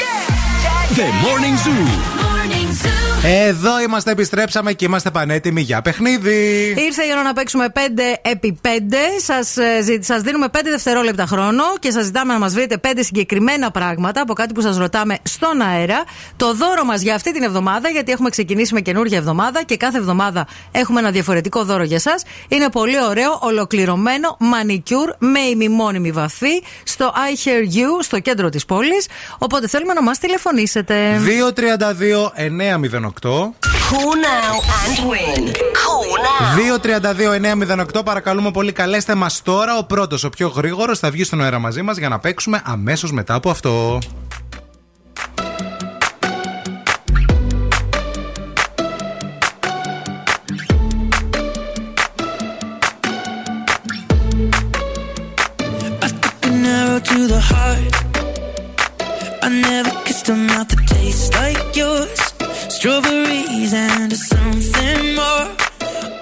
[0.96, 2.61] The Morning Zoo.
[3.24, 6.68] Εδώ είμαστε, επιστρέψαμε και είμαστε πανέτοιμοι για παιχνίδι.
[6.78, 7.80] Ήρθε η ώρα να παίξουμε 5
[8.22, 8.68] επί 5.
[8.68, 14.22] Ε, σας δίνουμε 5 δευτερόλεπτα χρόνο και σας ζητάμε να μας βρείτε 5 συγκεκριμένα πράγματα
[14.22, 16.04] από κάτι που σας ρωτάμε στον αέρα.
[16.38, 19.98] Το δώρο μας για αυτή την εβδομάδα, γιατί έχουμε ξεκινήσει με καινούργια εβδομάδα και κάθε
[19.98, 22.16] εβδομάδα έχουμε ένα διαφορετικό δώρο για εσά.
[22.48, 28.66] Είναι πολύ ωραίο, ολοκληρωμένο μανικιούρ με ημιμόνιμη βαφή στο I Hear You, στο κέντρο της
[28.66, 29.08] πόλης.
[29.38, 31.20] Οπότε θέλουμε να μας τηλεφωνήσετε.
[31.20, 32.32] 232
[32.62, 33.54] 908.
[37.98, 38.04] 2-32-908.
[38.06, 39.78] Παρακαλούμε πολύ, καλέστε μας τώρα.
[39.78, 43.12] Ο πρώτος, ο πιο γρήγορος, θα βγει στον αέρα μαζί μας για να παίξουμε αμέσως
[43.12, 44.00] μετά από αυτό.
[59.44, 62.31] I never kissed a mouth that tastes like yours
[62.72, 65.48] Strawberries and something more.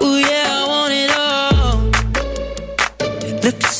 [0.00, 1.78] Oh yeah, I want it all.
[3.42, 3.79] Lips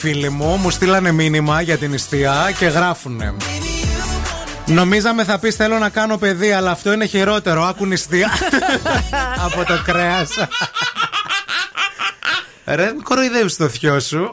[0.00, 3.34] φίλοι μου, μου στείλανε μήνυμα για την ιστιά και γράφουνε.
[4.66, 7.62] Νομίζαμε θα πεις θέλω να κάνω παιδί, αλλά αυτό είναι χειρότερο.
[7.62, 8.30] Άκουν νηστεία
[9.46, 10.28] από το κρέας.
[12.64, 14.32] Ρε, μην κοροϊδεύεις το θειό σου.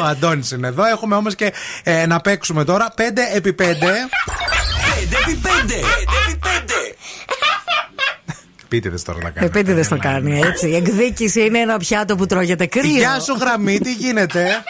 [0.00, 0.84] Ο Αντώνης είναι εδώ.
[0.84, 3.00] Έχουμε όμως και ε, να παίξουμε τώρα 5
[3.34, 3.62] επί 5.
[3.62, 3.64] 5
[8.68, 9.46] Πείτε τώρα να κάνει.
[9.46, 10.68] Επίτηδε το κάνει έτσι.
[10.68, 12.96] Η εκδίκηση είναι ένα πιάτο που τρώγεται κρύο.
[12.96, 14.62] Γεια σου, γραμμή, τι γίνεται;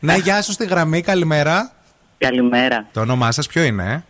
[0.00, 1.72] ναι, γεια σου στη γραμμή, καλημέρα.
[2.18, 2.86] Καλημέρα.
[2.92, 4.04] Το όνομά σας ποιο είναι;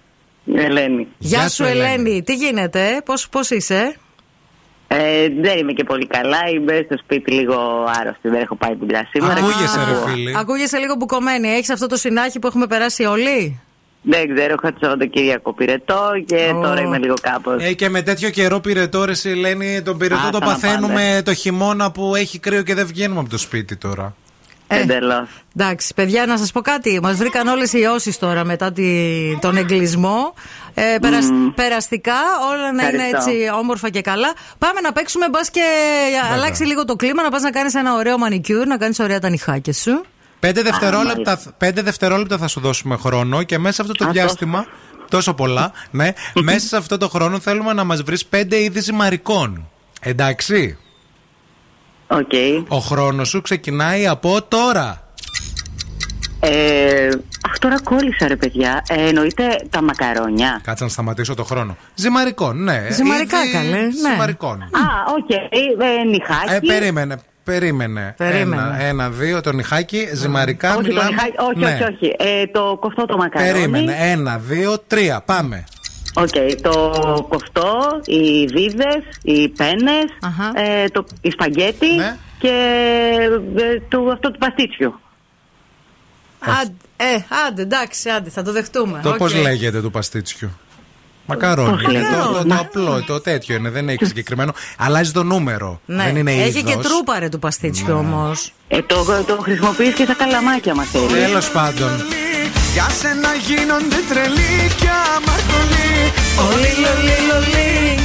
[0.55, 1.08] Ελένη.
[1.18, 1.84] Γεια, σου, Ελένη.
[1.86, 2.23] Ελένη.
[2.23, 3.97] Τι γίνεται, πώς πώς είσαι;
[4.89, 6.39] Ε, δεν είμαι και πολύ καλά.
[6.55, 8.28] Είμαι στο σπίτι λίγο άρρωστη.
[8.28, 9.33] Δεν έχω πάει δουλειά σήμερα.
[9.33, 10.36] Ακούγεσαι, ρε φίλη.
[10.39, 11.49] Ακούγεσαι λίγο μπουκωμένη.
[11.49, 13.60] Έχεις αυτό το συνάχη που έχουμε περάσει όλοι;
[14.02, 16.62] Δεν ξέρω, είχα το Σαββατοκύριακο πυρετό και oh.
[16.62, 17.62] τώρα είμαι λίγο κάπως.
[17.62, 21.91] Ε, και με τέτοιο καιρό πυρετό, ρε Σιλένη, τον πυρετό Ά, το παθαίνουμε το χειμώνα
[21.91, 24.15] που έχει κρύο και δεν βγαίνουμε από το σπίτι τώρα.
[24.67, 25.28] Εντελώ.
[25.57, 27.01] Εντάξει, παιδιά, να σας πω κάτι.
[27.02, 28.84] Μας βρήκαν όλες οι ιώσεις τώρα μετά τη,
[29.41, 30.34] τον εγκλισμό.
[30.75, 32.15] Ε, περασ- περαστικά,
[32.51, 33.31] όλα να είναι Ευχαριστώ.
[33.31, 34.33] έτσι όμορφα και καλά.
[34.59, 35.60] Πάμε να παίξουμε, μπας και
[36.33, 39.28] αλλάξει λίγο το κλίμα, να πας να κάνεις ένα ωραίο μανικιούρ, να κάνεις ωραία τα
[39.28, 40.05] νυχάκια σου.
[40.41, 44.67] Πέντε δευτερόλεπτα, πέντε δευτερόλεπτα θα σου δώσουμε χρόνο και μέσα σε αυτό το Α, διάστημα.
[45.09, 46.12] Τόσο πολλά, ναι.
[46.43, 49.68] μέσα σε αυτό το χρόνο θέλουμε να μας βρεις πέντε είδη ζυμαρικών.
[50.01, 50.78] Εντάξει.
[52.07, 52.65] Okay.
[52.68, 54.99] Ο χρόνος σου ξεκινάει από τώρα.
[56.41, 57.08] Ε,
[57.47, 58.84] αχ, τώρα κόλλησα ρε παιδιά.
[58.89, 60.60] Ε, εννοείται τα μακαρόνια.
[60.65, 61.76] Κάτσε να σταματήσω το χρόνο.
[61.94, 62.86] Ζυμαρικών, ναι.
[62.91, 63.89] Ζυμαρικά, Είδη καλέ, ναι.
[64.10, 64.62] Ζυμαρικών.
[64.62, 64.68] Α,
[65.18, 65.31] οκ.
[65.31, 66.52] Ε, νυχάκι.
[66.55, 67.16] Ε, περίμενε.
[67.44, 68.15] Περίμενε.
[68.16, 68.62] Περίμενε.
[68.62, 70.68] Ένα, ένα, δύο, το νυχάκι, ζυμαρικά.
[70.74, 71.10] όχι, το μιλάμε.
[71.10, 71.66] νυχάκι, όχι, Ναι.
[71.66, 72.15] όχι, όχι.
[72.18, 73.52] Ε, το κοφτό το μακαρόνι.
[73.52, 73.97] Περίμενε.
[74.00, 75.23] Ένα, δύο, τρία.
[75.24, 75.65] Πάμε.
[76.17, 80.05] Οκ, το κοφτό, οι βίδες, οι πένες,
[80.55, 82.17] ε, το, η σπαγγέτη Ναι.
[82.39, 82.49] και
[83.57, 85.01] ε, το, αυτό του παστίτσιου.
[86.39, 89.01] Άντε, ε, άντε, εντάξει, άντε, θα το δεχτούμε.
[89.02, 89.17] Το Οκ.
[89.17, 90.51] πώ λέγεται του παστίτσιου.
[91.26, 91.70] Μακαρόνι.
[91.70, 91.93] Πώς είναι.
[91.93, 93.70] λέγεται; Το, το, το απλό, το τέτοιο είναι.
[93.70, 94.52] Δεν έχει συγκεκριμένο.
[94.78, 95.81] Αλλάζει το νούμερο.
[95.86, 96.05] Ναι.
[96.05, 96.62] Δεν είναι Έχει είδος.
[96.75, 98.52] και τρούπαρε του παστίτσιου όμως.
[98.68, 101.12] Ε, το, το χρησιμοποιείς και στα καλαμάκια μας θέλεις.
[101.12, 101.91] Τέλος πάντων.
[102.73, 105.34] Για σένα γίνονται τρελοί και αμαρτωλοί.
[106.39, 107.99] Όλοι λολί, λολί.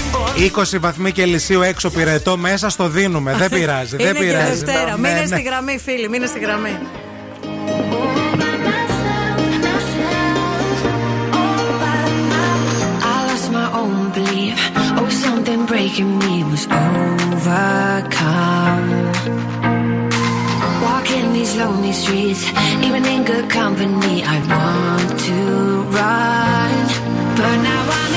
[0.75, 3.35] 20 βαθμοί Κελσίου έξω πυρετό μέσα στο δίνουμε.
[3.37, 3.95] Δεν πειράζει.
[3.97, 4.49] δεν Είναι και πειράζει.
[4.63, 4.97] Δευτέρα.
[4.97, 5.25] Ναι, Μείνε ναι.
[5.25, 6.77] στη γραμμή, φίλοι, μείνε στη γραμμή.
[13.01, 14.57] I lost my own belief.
[14.99, 18.87] Oh, something breaking me was overcome.
[20.87, 22.41] Walking these lonely streets,
[22.87, 25.37] even in good company, I want to
[25.99, 26.71] run.
[27.37, 28.08] But now I'm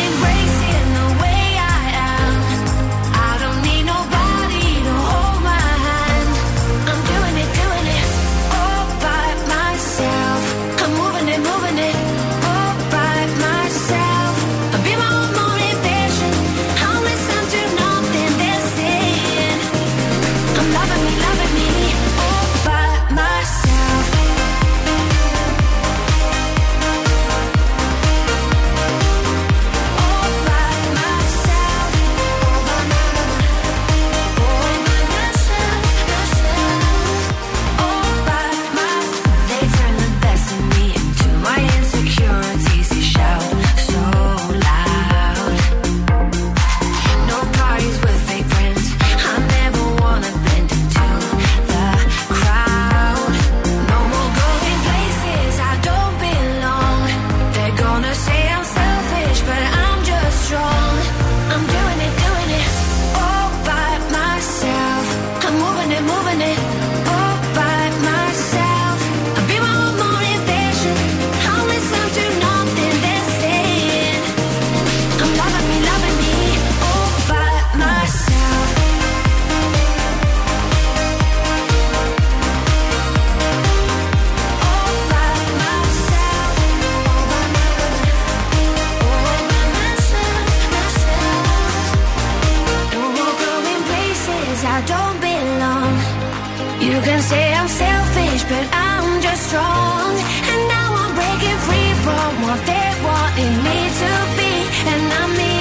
[99.53, 100.15] strong.
[100.51, 104.53] And now I'm breaking free from what they wanted me to be.
[104.93, 105.57] And I'm me,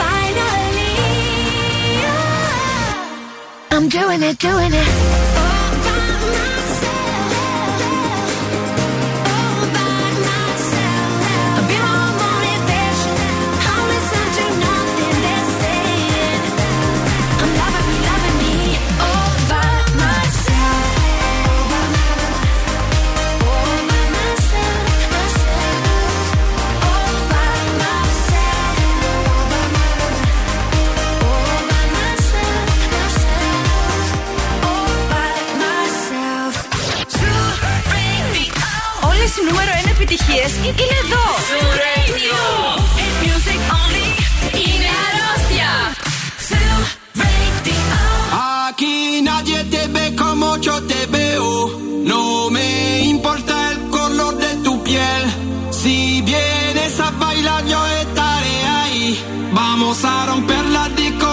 [0.00, 0.96] finally.
[3.74, 5.23] I'm doing it, doing it.
[40.13, 41.25] επιτυχίες είναι εδώ.
[42.97, 44.07] Hit music only.
[44.63, 45.71] Είναι αρρώστια.
[46.47, 46.79] Zoo
[47.21, 47.99] Radio.
[48.67, 48.95] Aquí
[49.29, 51.49] nadie te ve como yo te veo.
[52.11, 52.21] No
[52.55, 52.69] me
[53.13, 55.23] importa el color de tu piel.
[55.81, 55.95] Si
[56.31, 59.03] vienes a bailar, yo estaré ahí.
[59.59, 61.29] Vamos a romper la disco,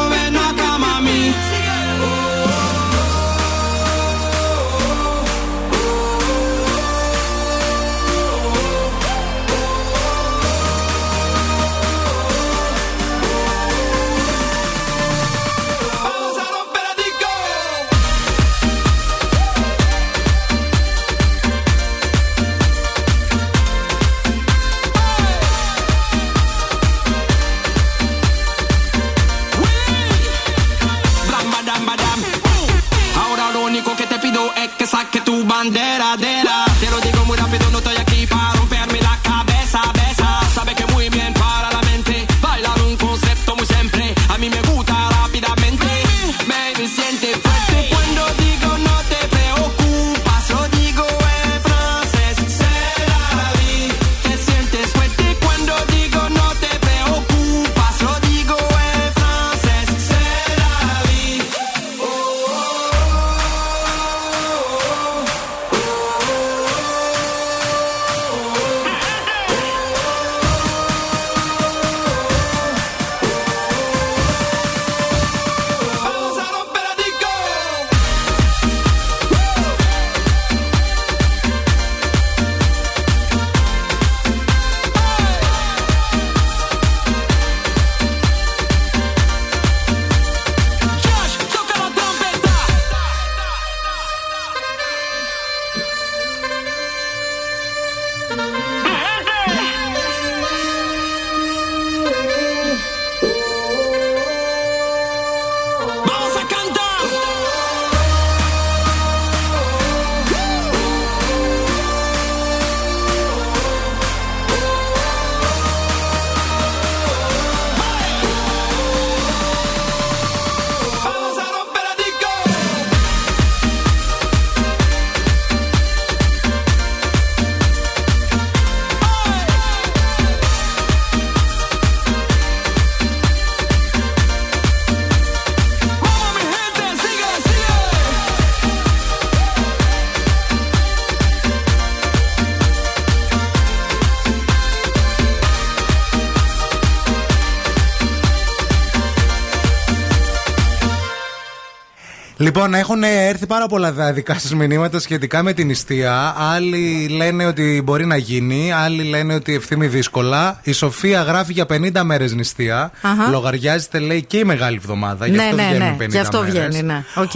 [152.53, 156.35] Λοιπόν, έχουν έρθει πάρα πολλά δα- δικά σας μηνύματα σχετικά με την νηστεία.
[156.37, 160.59] Άλλοι λένε ότι μπορεί να γίνει, άλλοι λένε ότι Ευθύμη δύσκολα.
[160.63, 162.91] Η Σοφία γράφει για 50 μέρες νηστεία.
[163.01, 163.29] Αχα.
[163.29, 165.25] Λογαριάζεται, λέει, και η μεγάλη εβδομάδα.
[165.27, 165.95] Γι' Ναι, αυτό ναι, βγαίνουν ναι.
[166.05, 166.53] 50 Γι' αυτό μέρες.
[166.53, 167.03] βγαίνει, ναι.
[167.15, 167.31] Οκ.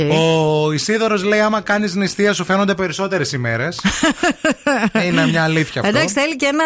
[0.66, 3.68] Ο Ισίδωρος λέει: Άμα κάνεις νηστεία, σου φαίνονται περισσότερες ημέρες.
[5.08, 5.98] Είναι μια αλήθεια αυτό.
[5.98, 6.64] Εντάξει, θέλει και ένα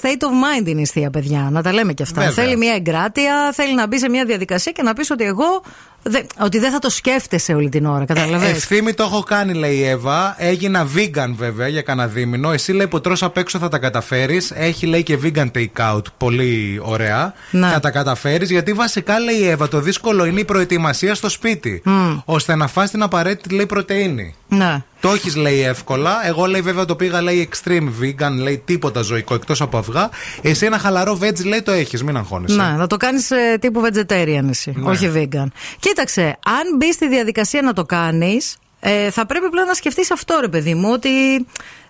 [0.00, 1.48] state of mind η νηστεία, παιδιά.
[1.50, 2.20] Να τα λέμε και αυτά.
[2.22, 2.44] Βέβαια.
[2.44, 5.62] Θέλει μια εγκράτεια, θέλει να μπει σε μια διαδικασία και να πεις ότι εγώ.
[6.04, 8.56] Δε- ότι δεν θα το σκέφτεσαι όλη την ώρα, καταλαβαίνεις.
[8.56, 10.34] Ευθύμη το έχω κάνει, λέει η Εύα.
[10.38, 12.52] Έγινα vegan βέβαια για κανένα δίμηνο.
[12.52, 14.50] Εσύ λέει που τρως απ' έξω θα τα καταφέρεις.
[14.54, 16.02] Έχει λέει και vegan take out.
[16.16, 17.34] Πολύ ωραία.
[17.50, 17.68] Ναι.
[17.68, 21.82] Θα τα καταφέρεις γιατί βασικά λέει η Εύα το δύσκολο είναι η προετοιμασία στο σπίτι.
[21.84, 22.18] Μμ.
[22.24, 24.34] Ώστε να φας την απαραίτητη λέει πρωτενη.
[24.48, 24.82] Ναι.
[25.00, 26.26] Το έχεις λέει εύκολα.
[26.26, 30.10] Εγώ λέει βέβαια το πήγα λέει extreme vegan, λέει τίποτα ζωικό εκτός από αυγά.
[30.42, 32.56] Εσύ ένα χαλαρό veg λέει το έχεις, μην αγχώνεσαι.
[32.56, 34.90] Ναι, να το κάνεις τύπου vegetarian εσύ, Ναι.
[34.90, 35.46] όχι vegan.
[35.94, 40.38] Κοίταξε, αν μπει στη διαδικασία να το κάνεις, ε, θα πρέπει πλέον να σκεφτείς αυτό,
[40.40, 41.46] ρε παιδί μου, ότι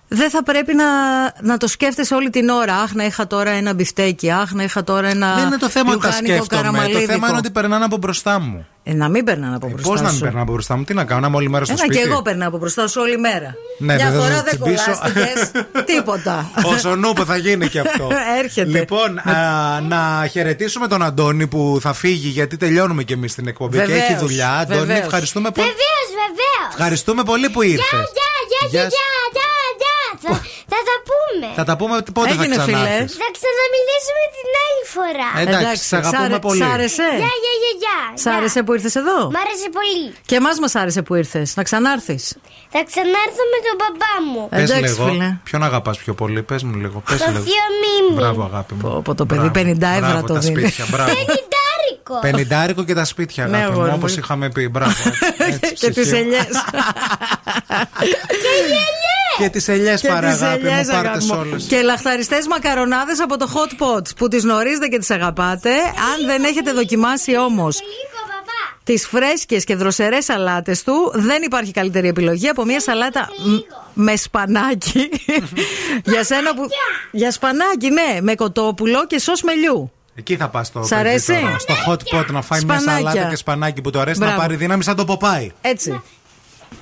[0.09, 0.85] δεν θα πρέπει να,
[1.41, 2.75] να το σκέφτεσαι όλη την ώρα.
[2.75, 5.35] Αχ, να είχα τώρα ένα μπιφτέκι, αχ, να είχα τώρα ένα.
[5.35, 6.63] Δεν είναι το θέμα ότι τα λουκάνικο σκέφτομαι.
[6.63, 7.13] Το καραμαλίδικο.
[7.13, 8.67] θέμα είναι ότι περνάνε από μπροστά μου.
[8.87, 10.19] Ε, να μην περνάνε από Πώ μπροστά να μην σου.
[10.21, 12.09] περνάνε από μπροστά μου, τι να κάνω, να είμαι όλη μέρα στο Ένα σπίτι; και
[12.11, 13.55] εγώ περνάω από μπροστά σου όλη μέρα.
[13.79, 14.85] Ναι, Μια δεν θα φορά το δεν τσιμπήσω.
[14.85, 15.51] κολλάστηκες.
[15.97, 16.51] Τίποτα.
[16.65, 18.09] Όσο νούπο θα γίνει και αυτό.
[18.43, 18.79] Έρχεται.
[18.79, 23.79] Λοιπόν, α, να χαιρετήσουμε τον Αντώνη που θα φύγει γιατί τελειώνουμε και εμείς την εκπομπή
[23.79, 24.51] και Βεβαίως, έχει δουλειά.
[24.51, 24.99] Αντώνη, βεβαίως.
[25.01, 25.67] ευχαριστούμε πολύ.
[25.67, 26.69] Βεβαίως, βεβαίως.
[26.71, 27.89] Ευχαριστούμε πολύ που ήρθες.
[27.91, 29.24] Γεια, γεια, γεια, Γεια γεια, γεια, γεια.
[30.75, 31.47] Θα, θα τα πούμε.
[31.59, 32.65] Θα τα πούμε πότε θα Έγινε, φίλε.
[32.67, 33.13] ξανάρθεις.
[33.23, 35.29] Θα ξαναμιλήσουμε την άλλη φορά.
[35.43, 36.63] Εντάξει, σ' αγαπούμε πολύ.
[36.63, 37.09] Σ' άρεσε.
[37.23, 37.99] Γεια, γεια, γεια, γεια.
[38.23, 40.07] Σ' άρεσε που ήρθες εδώ; Μ' άρεσε πολύ.
[40.31, 41.49] Και εμάς μας άρεσε που ήρθες.
[41.59, 42.23] Να ξανάρθεις.
[42.75, 44.43] Θα ξανάρθω με τον μπαμπά μου.
[44.49, 45.05] Πες Εντάξει, λίγο.
[45.11, 45.29] φίλε.
[45.49, 46.99] Ποιον αγαπάς πιο πολύ, πες μου λίγο.
[47.09, 47.43] Πες Το λίγο.
[47.47, 48.15] θείο Μίμη.
[48.21, 48.97] Μπράβο, αγάπη μου.
[49.03, 50.61] Από το παιδί 50 ευρώ Μπράβο, το τα δίνει.
[50.61, 51.11] σπίτια, μπράβο.
[52.03, 52.19] Πενιντάρικο.
[52.21, 53.97] Πενιντάρικο και τα σπίτια, Ναι, αγάπη μου, αγόρι μου.
[53.99, 54.69] όπως είχαμε πει.
[54.69, 54.93] Μπράβο.
[55.51, 56.17] Έτσι, Και τι ψυχή.
[56.17, 56.47] ελιές.
[59.39, 61.37] Και τις ελιές Και παρά, τις αγάπη ελιές, μου, πάρτε αγάπη μου.
[61.41, 61.65] όλες.
[61.65, 65.71] Και λαχταριστές μακαρονάδες από το Hot Pot που τις γνωρίζετε και τις αγαπάτε.
[65.81, 67.79] Αν δεν έχετε δοκιμάσει όμως
[68.85, 73.61] τις φρέσκες και δροσερές σαλάτες του, δεν υπάρχει καλύτερη επιλογή από μια σαλάτα μ-
[73.95, 75.09] με σπανάκι.
[76.13, 76.67] για σένα που.
[77.11, 79.93] Για σπανάκι, ναι, με κοτόπουλο και σως μελιού.
[80.15, 83.11] Εκεί θα πας στο, Σ' παιδί αρέσει; τώρα, στο hot pot να φάει μια Σπανάκια.
[83.11, 84.41] σαλάτα και σπανάκι που του αρέσει να Μπράβο.
[84.41, 85.53] πάρει δύναμη σαν το ποπάι.
[85.61, 86.03] Έτσι.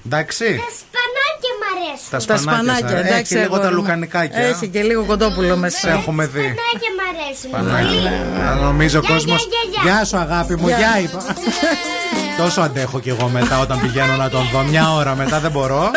[0.07, 0.45] Εντάξει.
[0.45, 2.09] Σπανάκια μ' αρέσουν.
[2.11, 2.63] Τα Τα σπανάκια.
[2.77, 3.35] σπανάκια, σας- εντάξει.
[3.35, 3.75] Έχει λίγο αγόρι τα μου.
[3.83, 4.39] λουκανικάκια.
[4.41, 5.91] Έχει και λίγο κοτόπουλο Σε μέσα.
[5.91, 6.41] έχουμε δει.
[6.41, 7.51] Σπανάκια μ' αρέσουν.
[7.51, 8.51] Παναγία.
[8.51, 9.35] Α, Νομίζω ο Γεια, κόσμο.
[9.35, 9.93] γεια, γεια, γεια.
[9.93, 10.77] Γεια σου, αγάπη μου, Γεια.
[10.79, 11.21] γεια είπα.
[12.39, 14.63] Τόσο αντέχω κι εγώ μετά όταν πηγαίνω να τον δω.
[14.63, 15.91] Μια ώρα μετά δεν μπορώ.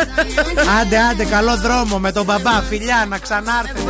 [0.80, 2.62] Άντε, άντε, καλό δρόμο με τον μπαμπά.
[2.68, 3.80] Φιλιά, να ξανάρθετε.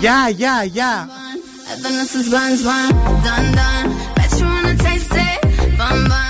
[0.00, 1.08] Γεια, γεια, γεια,
[1.78, 2.90] Then this is buns, bun,
[3.22, 4.14] dun, dun.
[4.16, 6.29] Bet you wanna taste it, bun, bun.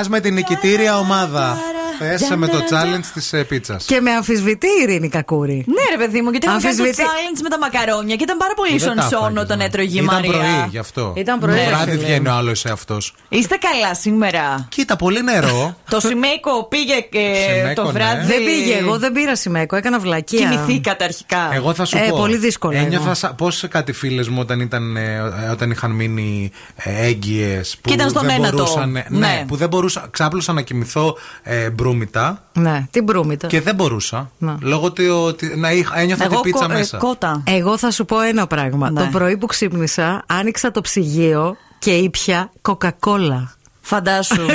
[0.00, 1.58] Μιλά με την νικητήρια ομάδα.
[1.98, 3.84] Πέσε με το challenge της πίτσας.
[3.84, 5.64] Και με αμφισβητεί η Ειρήνη Κακούρη.
[5.66, 8.36] Ναι, ρε παιδί μου, γιατί είχα κάνεις το Αμφισβητεί- challenge με τα μακαρόνια και ήταν
[8.36, 9.64] πάρα πολύ Δεν τα σονσόν έφαγες, όταν ναι.
[9.64, 10.30] έτρωγε η Ήταν Μαρία.
[10.30, 11.12] πρωί γι' αυτό.
[11.16, 12.02] Ήταν πρωί, Το ρε βράδυ φίλε.
[12.04, 13.14] βγαίνει ο άλλος αυτός.
[13.32, 15.76] Είστε καλά σήμερα; Κοίτα, πολύ νερό.
[15.90, 17.92] Το Σιμέικο πήγε και Σιμέικο, το ναι.
[17.92, 18.26] βράδυ.
[18.26, 20.38] Δεν πήγε, εγώ δεν πήρα σημαίκο, έκανα βλακεία.
[20.50, 21.50] Κοιμηθήκατε αρχικά.
[21.52, 22.16] Εγώ θα σου Ε, πω.
[22.16, 23.34] πολύ δύσκολο Ένιωθα εγώ.
[23.34, 25.20] πώς κάτι φίλες μου όταν, ήταν, ε,
[25.52, 27.76] όταν είχαν μείνει ε, έγκυες.
[27.80, 28.56] Και ήταν στον δεν ένατο.
[28.56, 29.44] μπορούσαν, ναι, Ναι.
[29.48, 30.08] που δεν μπορούσα.
[30.10, 33.46] Ξάπλωσα να κοιμηθώ ε, μπρούμητα Ναι, την μπρούμητα.
[33.46, 34.30] και δεν μπορούσα.
[34.38, 34.56] Να.
[34.60, 36.96] Λόγω ότι, ότι να είχα, ένιωθα Εγώ την πίτσα κο- ε, μέσα.
[36.96, 37.42] κότα.
[37.46, 38.90] Εγώ θα σου πω ένα πράγμα.
[38.90, 39.00] Ναι.
[39.00, 43.54] Το πρωί που ξύπνησα, άνοιξα το ψυγείο και ήπια κοκακόλα.
[43.80, 44.46] Φαντάσου.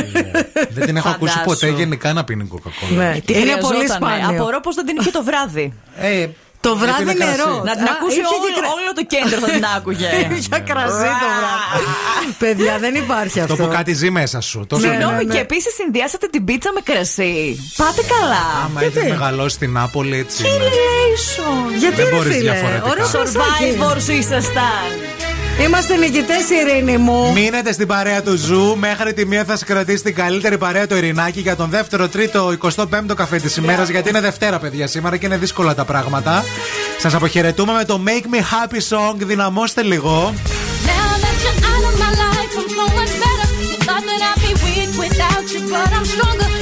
[0.69, 1.59] δεν την έχω ακούσει Φαντάσου.
[1.59, 3.03] ποτέ γενικά να πίνει κοκακόλα.
[3.11, 3.19] Ναι.
[3.25, 4.15] Τι Είναι πολύ χρειαζότανε.
[4.15, 4.39] σπάνιο.
[4.41, 5.73] Απορώ πως δεν την είχε το βράδυ.
[5.99, 6.27] Ε,
[6.59, 7.37] Το βράδυ Έπινε κρασί.
[7.37, 7.63] νερό.
[7.69, 10.09] Να την Α, ακούσει είχε όλο, και κρα- όλο το κέντρο θα την άκουγε.
[10.47, 11.85] Για κρασί το βράδυ.
[12.43, 13.53] Παιδιά, δεν υπάρχει αυτό.
[13.53, 14.65] Αυτό που κάτι ζει μέσα σου.
[14.69, 15.33] Το Ναι, Συγγνώμη, ναι, ναι.
[15.33, 17.37] και επίσης συνδυάσατε την πίτσα με κρασί.
[17.77, 18.43] Πάτε καλά.
[18.65, 20.43] Άμα έχεις μεγαλώσει στην Νάπολη, έτσι.
[20.47, 20.57] είναι.
[20.57, 21.77] Relation.
[21.79, 22.89] Γιατί Δεν ρε μπορείς φίλε, διαφορετικά.
[22.89, 23.43] ωραίος κρασάκι.
[23.77, 24.87] Survivors ήσασταν.
[25.63, 27.31] Είμαστε νικητές, Ειρήνη μου.
[27.33, 28.75] Μείνετε στην παρέα του Zoo.
[28.77, 32.53] Μέχρι τη μία θα σας κρατήσει την καλύτερη παρέα το Ειρηνάκι για τον δεύτερο, τρίτο,
[32.75, 33.89] 25ο καφέ της ημέρας.
[33.89, 36.43] Γιατί είναι Δευτέρα, παιδιά, σήμερα και είναι δύσκολα τα πράγματα.
[36.99, 39.15] Σας αποχαιρετούμε με το Make Me Happy Song.
[39.17, 40.33] Δυναμώστε λίγο.
[40.85, 43.47] Now that you're out of my life, I'm so much better.
[43.69, 46.54] You thought that I'd be weak without you, but I'm stronger.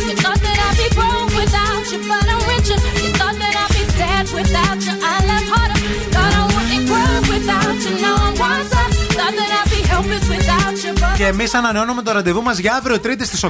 [11.17, 13.49] Και εμείς ανανεώνουμε το ραντεβού μας για αύριο Τρίτη στις 8.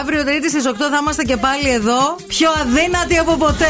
[0.00, 2.16] Αύριο Τρίτη στις 8 θα είμαστε και πάλι εδώ.
[2.26, 3.64] Πιο αδύνατοι από ποτέ.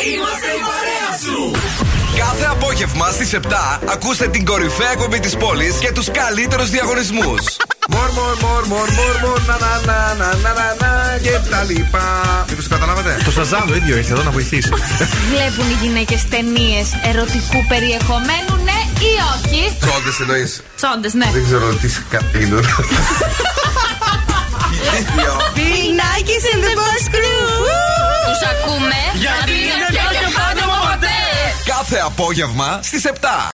[0.07, 1.39] Είμαστε η παρέα σου!
[2.17, 3.37] Κάθε απόγευμα στις 7
[3.85, 7.41] ακούστε την κορυφαία εκπομπή της πόλης και τους καλύτερους διαγωνισμούς.
[7.89, 11.63] Μορ, μορ, μορ, μορ, μορ, μορ, να, να, να, να, να, να, να, και τα
[11.63, 12.45] λοιπά.
[12.49, 14.69] Μήπως καταλάβατε; Το Shazam το ίδιο ήρθε εδώ να βοηθήσει.
[15.31, 20.61] Βλέπουν οι γυναίκες ταινίες ερωτικού περιεχομένου, ναι ή όχι; Τσόντες εννοείς.
[20.75, 21.29] Τσόντες, ναι.
[21.33, 22.65] Δεν ξέρω τι σκατήλουν.
[26.51, 26.73] in the
[28.51, 28.99] ακούμε.
[29.13, 30.63] Γιατί είναι πιο και πάντα
[31.65, 33.51] Κάθε απόγευμα στις 7.